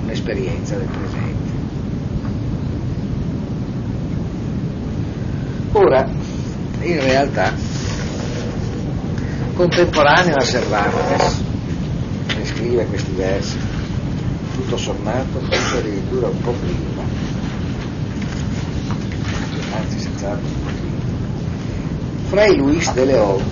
un'esperienza 0.04 0.78
del 0.78 0.88
presente. 0.88 1.52
Ora, 5.74 6.10
in 6.80 7.02
realtà, 7.02 7.52
contemporaneo 9.56 10.36
a 10.36 10.46
Cervantes, 10.46 11.44
ne 12.38 12.46
scrive 12.46 12.86
questi 12.86 13.12
versi, 13.12 13.58
tutto 14.56 14.78
sommato, 14.78 15.40
forse 15.42 15.78
addirittura 15.80 16.28
un 16.28 16.42
po' 16.42 16.52
prima, 16.54 17.04
anzi 19.76 20.00
senz'altro 20.00 20.48
un 20.48 20.64
po' 20.64 20.70
prima, 20.70 20.86
Fray 22.30 22.56
Luis 22.56 22.92
de 22.94 23.06
Leon 23.06 23.44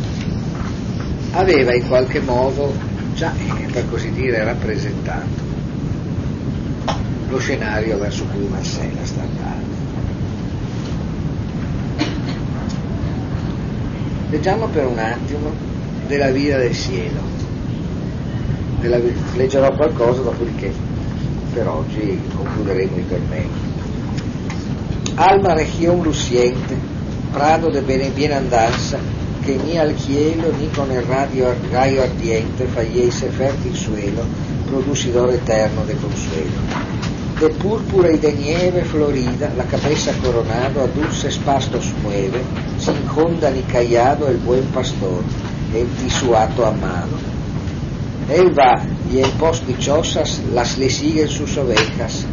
aveva 1.31 1.73
in 1.73 1.87
qualche 1.87 2.21
modo 2.21 2.73
già, 3.15 3.33
per 3.71 3.89
così 3.89 4.11
dire, 4.11 4.43
rappresentato 4.43 5.51
lo 7.27 7.39
scenario 7.39 7.97
verso 7.97 8.23
cui 8.25 8.47
Marcella 8.47 9.03
sta 9.03 9.21
andando. 9.21 9.71
Leggiamo 14.29 14.67
per 14.67 14.85
un 14.85 14.97
attimo 14.97 15.51
della 16.07 16.31
vita 16.31 16.57
del 16.57 16.75
cielo. 16.75 17.21
Della, 18.79 18.99
leggerò 19.35 19.73
qualcosa, 19.75 20.21
dopodiché 20.21 20.92
per 21.53 21.67
oggi 21.67 22.19
concluderemo 22.35 22.97
i 22.97 23.07
tormenti. 23.07 23.71
Alma 25.15 25.53
región 25.53 26.01
luciente 26.01 26.75
prado 27.31 27.69
de 27.71 27.81
bienandanza, 27.81 28.97
que 29.43 29.57
ni 29.57 29.77
al 29.77 29.97
cielo 29.97 30.51
ni 30.59 30.67
con 30.67 30.91
el 30.91 31.05
radio, 31.07 31.53
rayo 31.71 32.03
ardiente 32.03 32.65
fallece 32.67 33.29
fértil 33.29 33.75
suelo, 33.75 34.23
producidor 34.69 35.33
eterno 35.33 35.83
de 35.85 35.95
consuelo. 35.95 36.59
De 37.39 37.49
púrpura 37.49 38.11
y 38.11 38.17
de 38.17 38.33
nieve 38.33 38.83
florida, 38.83 39.51
la 39.57 39.65
cabeza 39.65 40.11
coronado 40.23 40.81
a 40.81 40.87
dulces 40.87 41.37
pastos 41.39 41.91
mueve, 42.03 42.41
sin 42.79 42.95
honda 43.15 43.49
ni 43.49 43.61
callado 43.61 44.27
el 44.27 44.37
buen 44.37 44.63
pastor, 44.65 45.23
el 45.75 45.87
tisuato 46.03 46.65
amado. 46.65 47.32
Él 48.29 48.57
va 48.57 48.81
y 49.11 49.19
en 49.19 49.31
pos 49.31 49.65
dichosas 49.67 50.41
las 50.53 50.77
le 50.77 50.89
siguen 50.89 51.27
sus 51.27 51.57
ovejas, 51.57 52.25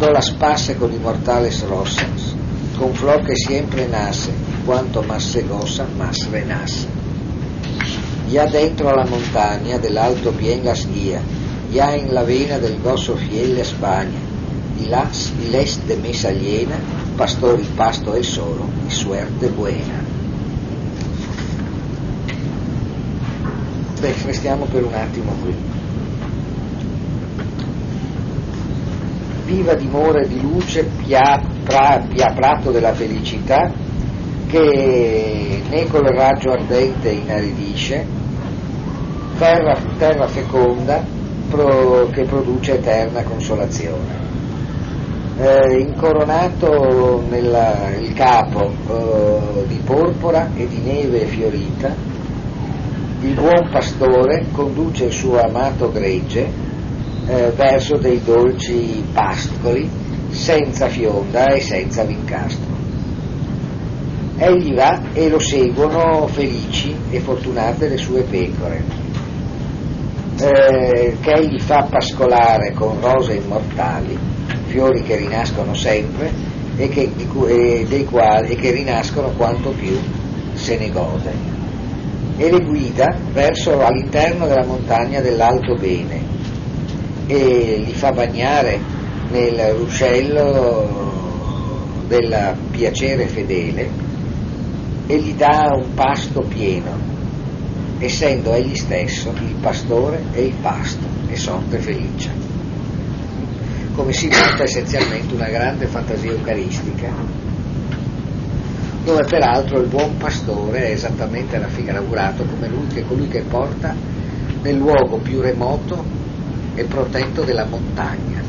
no 0.00 0.10
las 0.10 0.30
pase 0.30 0.76
con 0.76 0.92
inmortales 0.92 1.62
rosas 1.68 2.36
con 2.78 2.94
flor 2.94 3.24
que 3.24 3.34
siempre 3.34 3.88
nace, 3.88 4.30
cuanto 4.64 5.02
más 5.02 5.24
se 5.24 5.42
goza, 5.42 5.86
más 5.98 6.16
renace. 6.30 6.86
Ya 8.30 8.46
dentro 8.46 8.88
a 8.90 8.96
la 8.96 9.06
montaña 9.06 9.78
del 9.78 9.98
alto 9.98 10.32
bien 10.32 10.64
las 10.64 10.86
guía, 10.86 11.20
ya 11.72 11.96
en 11.96 12.14
la 12.14 12.22
vena 12.22 12.58
del 12.58 12.80
gozo 12.80 13.16
fiel 13.16 13.56
la 13.56 13.62
España, 13.62 14.20
y 14.80 14.86
las 14.86 15.32
y 15.44 15.50
les 15.50 15.86
de 15.88 15.96
mesa 15.96 16.30
llena, 16.30 16.76
pastor 17.16 17.58
y 17.60 17.64
pasto 17.76 18.14
es 18.14 18.28
solo, 18.28 18.64
y 18.88 18.92
suerte 18.92 19.48
buena. 19.48 20.07
Beh, 24.00 24.14
restiamo 24.24 24.64
per 24.66 24.84
un 24.84 24.94
attimo 24.94 25.32
qui. 25.42 25.54
Viva 29.44 29.74
dimora 29.74 30.24
di 30.24 30.40
luce, 30.40 30.84
pia, 30.84 31.40
pra, 31.64 32.04
pia 32.08 32.32
prato 32.32 32.70
della 32.70 32.94
felicità, 32.94 33.68
che 34.46 35.62
né 35.68 35.86
col 35.88 36.04
raggio 36.04 36.50
ardente 36.50 37.08
inaridisce, 37.08 38.06
terra, 39.36 39.76
terra 39.98 40.28
feconda 40.28 41.04
pro, 41.50 42.08
che 42.12 42.22
produce 42.22 42.74
eterna 42.74 43.22
consolazione. 43.22 44.26
Eh, 45.40 45.78
incoronato 45.80 47.24
nella, 47.28 47.94
il 47.98 48.12
capo 48.12 48.70
eh, 48.88 49.66
di 49.66 49.80
porpora 49.84 50.50
e 50.54 50.68
di 50.68 50.82
neve 50.82 51.26
fiorita, 51.26 52.17
il 53.20 53.34
buon 53.34 53.68
pastore 53.70 54.46
conduce 54.52 55.06
il 55.06 55.12
suo 55.12 55.40
amato 55.40 55.90
gregge 55.90 56.48
eh, 57.26 57.52
verso 57.56 57.96
dei 57.96 58.22
dolci 58.22 59.02
pascoli 59.12 59.88
senza 60.30 60.86
fionda 60.88 61.46
e 61.46 61.60
senza 61.60 62.04
vincastro. 62.04 62.76
Egli 64.36 64.72
va 64.72 65.00
e 65.12 65.28
lo 65.28 65.40
seguono 65.40 66.28
felici 66.28 66.94
e 67.10 67.18
fortunate 67.18 67.88
le 67.88 67.96
sue 67.96 68.22
pecore, 68.22 68.84
eh, 70.38 71.16
che 71.20 71.32
egli 71.32 71.58
fa 71.58 71.88
pascolare 71.90 72.72
con 72.72 73.00
rose 73.00 73.34
immortali, 73.34 74.16
fiori 74.66 75.02
che 75.02 75.16
rinascono 75.16 75.74
sempre 75.74 76.30
e 76.76 76.88
che, 76.88 77.10
e 77.48 77.86
dei 77.88 78.04
quali, 78.04 78.52
e 78.52 78.54
che 78.54 78.70
rinascono 78.70 79.32
quanto 79.36 79.70
più 79.70 79.98
se 80.54 80.78
ne 80.78 80.90
gode. 80.90 81.57
E 82.38 82.50
le 82.50 82.60
guida 82.64 83.18
verso 83.32 83.84
all'interno 83.84 84.46
della 84.46 84.64
montagna 84.64 85.20
dell'Alto 85.20 85.74
Bene 85.74 86.22
e 87.26 87.82
li 87.84 87.92
fa 87.92 88.12
bagnare 88.12 88.78
nel 89.30 89.74
ruscello 89.74 91.16
del 92.06 92.56
piacere 92.70 93.26
fedele 93.26 93.90
e 95.06 95.18
gli 95.18 95.34
dà 95.34 95.74
un 95.74 95.94
pasto 95.94 96.40
pieno, 96.42 96.96
essendo 97.98 98.54
egli 98.54 98.76
stesso 98.76 99.32
il 99.40 99.56
pastore 99.60 100.22
e 100.32 100.44
il 100.44 100.54
pasto 100.62 101.06
e 101.28 101.36
sorte 101.36 101.78
felice. 101.78 102.30
Come 103.94 104.12
si 104.12 104.28
nota 104.28 104.62
essenzialmente 104.62 105.34
una 105.34 105.48
grande 105.48 105.86
fantasia 105.86 106.30
eucaristica, 106.30 107.10
dove 109.08 109.24
peraltro 109.24 109.80
il 109.80 109.88
buon 109.88 110.18
pastore 110.18 110.88
è 110.88 110.90
esattamente 110.90 111.58
raffigurato 111.58 112.44
come 112.44 112.68
lui 112.68 112.86
che 112.88 113.06
colui 113.06 113.26
che 113.26 113.40
porta 113.40 113.94
nel 114.60 114.76
luogo 114.76 115.16
più 115.16 115.40
remoto 115.40 116.04
e 116.74 116.84
protetto 116.84 117.42
della 117.42 117.64
montagna 117.64 118.42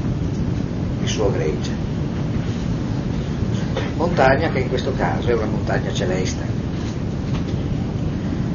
il 1.01 1.07
suo 1.07 1.31
gregge 1.31 1.71
montagna 3.95 4.49
che 4.49 4.59
in 4.59 4.67
questo 4.67 4.93
caso 4.95 5.29
è 5.29 5.33
una 5.33 5.45
montagna 5.45 5.93
celeste. 5.93 6.43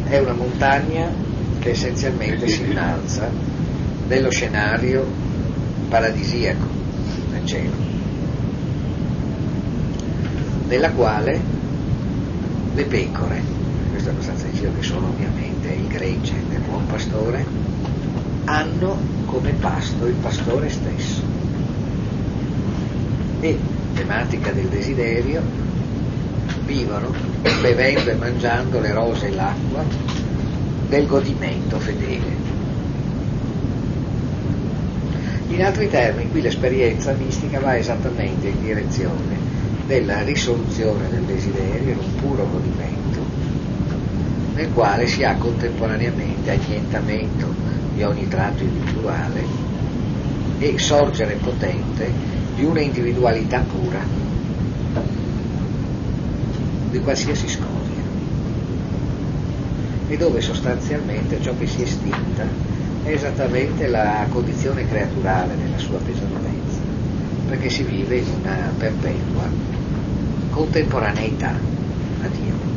È 0.05 0.19
una 0.19 0.33
montagna 0.33 1.11
che 1.59 1.71
essenzialmente 1.71 2.49
si 2.49 2.63
innalza 2.63 3.31
nello 4.09 4.31
scenario 4.31 5.07
paradisiaco 5.89 6.67
del 7.31 7.47
cielo, 7.47 7.77
nella 10.69 10.91
quale 10.93 11.54
le 12.75 12.85
pecore, 12.85 13.41
questo 13.91 14.09
è 14.09 14.13
abbastanza 14.13 14.47
difficile 14.47 14.73
che 14.75 14.83
sono 14.83 15.07
ovviamente 15.07 15.69
il 15.69 15.87
gregge 15.87 16.35
del 16.49 16.61
buon 16.61 16.87
pastore, 16.87 17.47
hanno 18.47 18.97
come 19.27 19.53
pasto 19.53 20.07
il 20.07 20.15
pastore 20.15 20.69
stesso. 20.69 21.23
E 23.41 23.59
tematica 23.95 24.51
del 24.51 24.67
desiderio, 24.67 25.43
vivono 26.65 27.13
bevendo 27.61 28.11
e 28.11 28.15
mangiando 28.15 28.81
le 28.81 28.93
rose 28.93 29.29
e 29.29 29.35
l'acqua 29.35 29.85
del 30.89 31.07
godimento 31.07 31.79
fedele. 31.79 32.43
In 35.49 35.63
altri 35.63 35.89
termini, 35.89 36.31
qui 36.31 36.41
l'esperienza 36.41 37.13
mistica 37.13 37.61
va 37.61 37.77
esattamente 37.77 38.49
in 38.49 38.61
direzione 38.61 39.34
della 39.87 40.23
risoluzione 40.23 41.09
del 41.11 41.23
desiderio 41.23 41.93
in 41.93 41.99
un 41.99 42.15
puro 42.17 42.49
godimento, 42.49 43.21
nel 44.55 44.73
quale 44.73 45.07
si 45.07 45.25
ha 45.25 45.37
contemporaneamente 45.37 46.51
annientamento 46.51 47.53
di 47.95 48.03
ogni 48.03 48.27
tratto 48.29 48.63
individuale 48.63 49.45
e 50.59 50.79
sorgere 50.79 51.35
potente 51.35 52.11
di 52.55 52.65
una 52.65 52.81
individualità 52.81 53.61
pura, 53.61 54.01
di 56.91 57.01
qualsiasi 57.01 57.49
scoria, 57.49 58.03
e 60.09 60.17
dove 60.17 60.41
sostanzialmente 60.41 61.41
ciò 61.43 61.55
che 61.59 61.67
si 61.67 61.81
è 61.81 61.85
estinta 61.85 62.47
è 63.03 63.11
esattamente 63.11 63.87
la 63.89 64.27
condizione 64.31 64.89
creaturale 64.89 65.55
nella 65.57 65.79
sua 65.79 65.99
pesanteza, 65.99 66.44
perché 67.49 67.69
si 67.69 67.83
vive 67.83 68.17
in 68.17 68.27
una 68.41 68.73
perpetua 68.77 69.49
contemporaneità 70.51 71.51
a 72.23 72.29
Dio. 72.29 72.73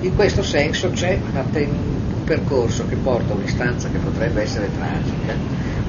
In 0.00 0.14
questo 0.14 0.42
senso 0.42 0.90
c'è 0.90 1.18
ten- 1.50 1.94
percorso 2.24 2.86
che 2.88 2.96
porta 2.96 3.34
un'istanza 3.34 3.88
che 3.90 3.98
potrebbe 3.98 4.42
essere 4.42 4.70
tragica 4.74 5.34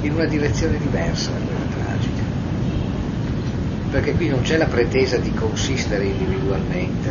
in 0.01 0.13
una 0.13 0.25
direzione 0.25 0.77
diversa 0.77 1.31
da 1.31 1.37
quella 1.37 1.85
tragica. 1.85 2.23
Perché 3.89 4.13
qui 4.13 4.27
non 4.27 4.41
c'è 4.41 4.57
la 4.57 4.65
pretesa 4.65 5.17
di 5.17 5.33
consistere 5.33 6.05
individualmente, 6.05 7.09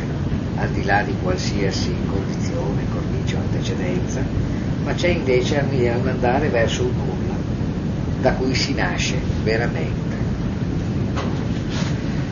al 0.57 0.69
di 0.71 0.85
là 0.85 1.03
di 1.03 1.15
qualsiasi 1.23 1.95
condizione, 2.07 2.85
cornice 2.91 3.37
o 3.37 3.39
antecedenza, 3.39 4.23
ma 4.85 4.95
c'è 4.95 5.09
invece 5.09 5.59
andare 5.59 6.49
verso 6.49 6.85
un 6.85 6.93
nulla, 6.95 7.35
da 8.21 8.33
cui 8.35 8.55
si 8.55 8.75
nasce 8.75 9.17
veramente. 9.43 10.17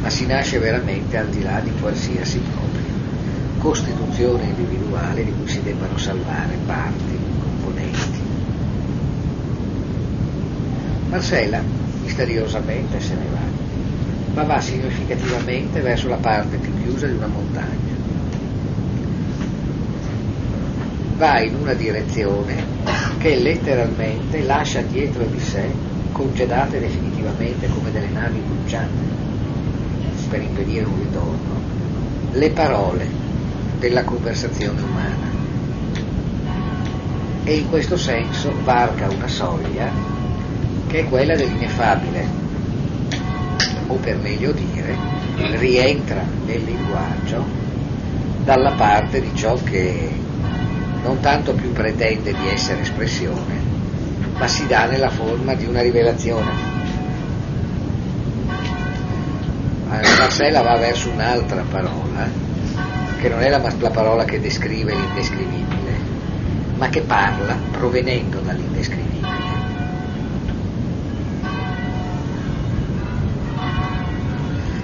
Ma 0.01 0.11
si 0.11 0.27
nasce 0.27 0.59
veramente 0.59 1.17
al 1.17 1.29
di 1.29 1.43
là 1.43 1.61
di 1.61 1.73
qualsiasi 1.81 2.39
propria 2.39 2.83
costituzione 3.63 4.43
individuale 4.43 5.25
di 5.25 5.33
cui 5.33 5.47
si 5.47 5.63
debbano 5.63 5.97
salvare 5.97 6.59
parti, 6.67 7.17
componenti. 7.39 8.21
Marcella 11.09 11.63
misteriosamente 12.03 13.01
se 13.01 13.15
ne 13.15 13.27
va, 13.31 14.35
ma 14.35 14.43
va 14.43 14.61
significativamente 14.61 15.81
verso 15.81 16.09
la 16.09 16.17
parte 16.17 16.57
più 16.57 16.73
chiusa 16.83 17.07
di 17.07 17.15
una 17.15 17.29
montagna. 17.29 18.12
Va 21.23 21.39
in 21.39 21.55
una 21.55 21.75
direzione 21.75 22.65
che 23.19 23.37
letteralmente 23.37 24.43
lascia 24.43 24.81
dietro 24.81 25.23
di 25.23 25.39
sé, 25.39 25.71
congedate 26.11 26.81
definitivamente 26.81 27.69
come 27.69 27.93
delle 27.93 28.09
navi 28.09 28.41
bruciate, 28.41 28.91
per 30.29 30.43
impedire 30.43 30.85
un 30.85 30.99
ritorno, 30.99 31.61
le 32.33 32.51
parole 32.51 33.07
della 33.79 34.03
conversazione 34.03 34.81
umana. 34.81 35.31
E 37.45 37.55
in 37.55 37.69
questo 37.69 37.97
senso 37.97 38.53
varca 38.65 39.09
una 39.09 39.29
soglia 39.29 39.93
che 40.89 40.99
è 41.03 41.09
quella 41.09 41.37
dell'ineffabile 41.37 42.27
o 43.87 43.95
per 43.95 44.19
meglio 44.19 44.51
dire 44.51 44.97
rientra 45.37 46.25
nel 46.47 46.65
linguaggio 46.65 47.45
dalla 48.43 48.73
parte 48.73 49.21
di 49.21 49.31
ciò 49.37 49.57
che 49.63 50.22
non 51.03 51.21
tanto 51.21 51.53
più 51.55 51.73
pretende 51.73 52.33
di 52.33 52.49
essere 52.49 52.81
espressione 52.83 53.71
ma 54.39 54.47
si 54.47 54.67
dà 54.67 54.87
nella 54.87 55.11
forma 55.11 55.55
di 55.55 55.67
una 55.67 55.83
rivelazione 55.83 56.81
Marcella 60.23 60.63
va 60.63 60.79
verso 60.79 61.11
un'altra 61.11 61.63
parola 61.71 62.27
che 63.23 63.29
non 63.29 63.41
è 63.41 63.49
la, 63.49 63.61
la 63.79 63.91
parola 63.91 64.25
che 64.25 64.41
descrive 64.41 64.95
l'indescrivibile, 64.95 65.97
ma 66.77 66.89
che 66.89 67.03
parla 67.03 67.57
provenendo 67.71 68.41
dall'indescrivibile. 68.41 69.21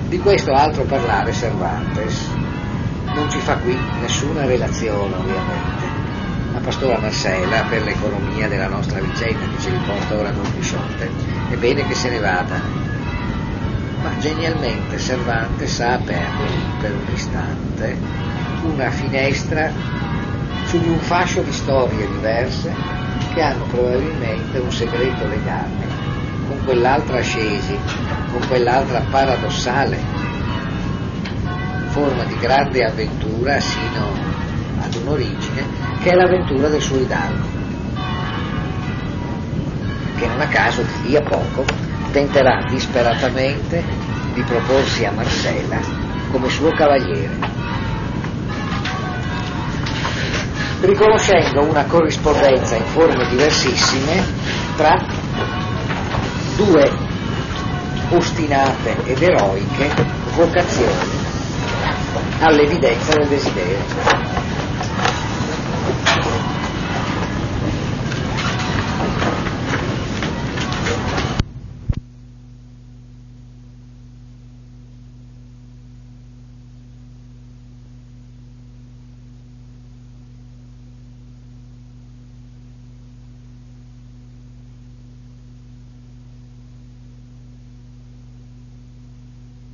Di 0.09 0.19
questo 0.19 0.53
altro 0.53 0.85
parlare 0.85 1.33
Cervantes 1.33 2.29
non 3.15 3.31
ci 3.31 3.39
fa 3.39 3.57
qui 3.57 3.77
nessuna 4.01 4.45
relazione 4.45 5.15
ovviamente. 5.15 5.88
La 6.59 6.65
pastora 6.65 6.99
Marcella 6.99 7.63
per 7.69 7.85
l'economia 7.85 8.49
della 8.49 8.67
nostra 8.67 8.99
vicenda 8.99 9.47
che 9.47 9.63
ci 9.63 9.71
riporta 9.71 10.17
ora 10.17 10.33
Don 10.33 10.53
Quixote 10.55 11.09
è 11.51 11.55
bene 11.55 11.87
che 11.87 11.95
se 11.95 12.11
ne 12.11 12.19
vada, 12.19 12.61
ma 14.03 14.19
genialmente 14.19 14.99
Cervantes 14.99 15.79
ha 15.79 15.93
aperto 15.93 16.43
per 16.81 16.95
un 16.95 17.15
istante 17.15 17.97
una 18.65 18.91
finestra 18.91 19.71
su 20.65 20.81
di 20.81 20.89
un 20.89 20.99
fascio 20.99 21.43
di 21.43 21.53
storie 21.53 22.09
diverse 22.09 22.75
che 23.33 23.41
hanno 23.41 23.63
probabilmente 23.67 24.59
un 24.59 24.73
segreto 24.73 25.29
legame 25.29 25.87
con 26.49 26.59
quell'altra 26.65 27.19
ascesi, 27.19 27.79
con 28.33 28.45
quell'altra 28.49 29.05
paradossale 29.09 29.97
forma 31.91 32.25
di 32.25 32.37
grande 32.41 32.85
avventura 32.85 33.61
sino 33.61 34.28
ad 34.81 34.95
un'origine 34.95 35.67
che 36.01 36.11
è 36.11 36.15
l'avventura 36.15 36.69
del 36.69 36.81
suo 36.81 36.99
idalgo 36.99 37.47
che 40.17 40.27
non 40.27 40.41
a 40.41 40.47
caso 40.47 40.83
di 40.83 41.09
lì 41.09 41.17
a 41.17 41.23
poco 41.23 41.65
tenterà 42.13 42.65
disperatamente 42.69 43.85
di 44.35 44.43
proporsi 44.43 45.05
a 45.05 45.13
Marcella 45.13 45.79
come 46.31 46.49
suo 46.49 46.71
cavaliere 46.71 47.37
riconoscendo 50.81 51.65
una 51.65 51.85
corrispondenza 51.85 52.77
in 52.77 52.85
forme 52.85 53.29
diversissime 53.29 54.25
tra 54.77 54.95
due 56.57 56.91
ostinate 58.11 58.97
ed 59.05 59.23
eroiche 59.23 59.91
vocazioni 60.35 61.27
all'evidenza 62.41 63.13
del 63.15 63.29
desiderio. 63.29 64.48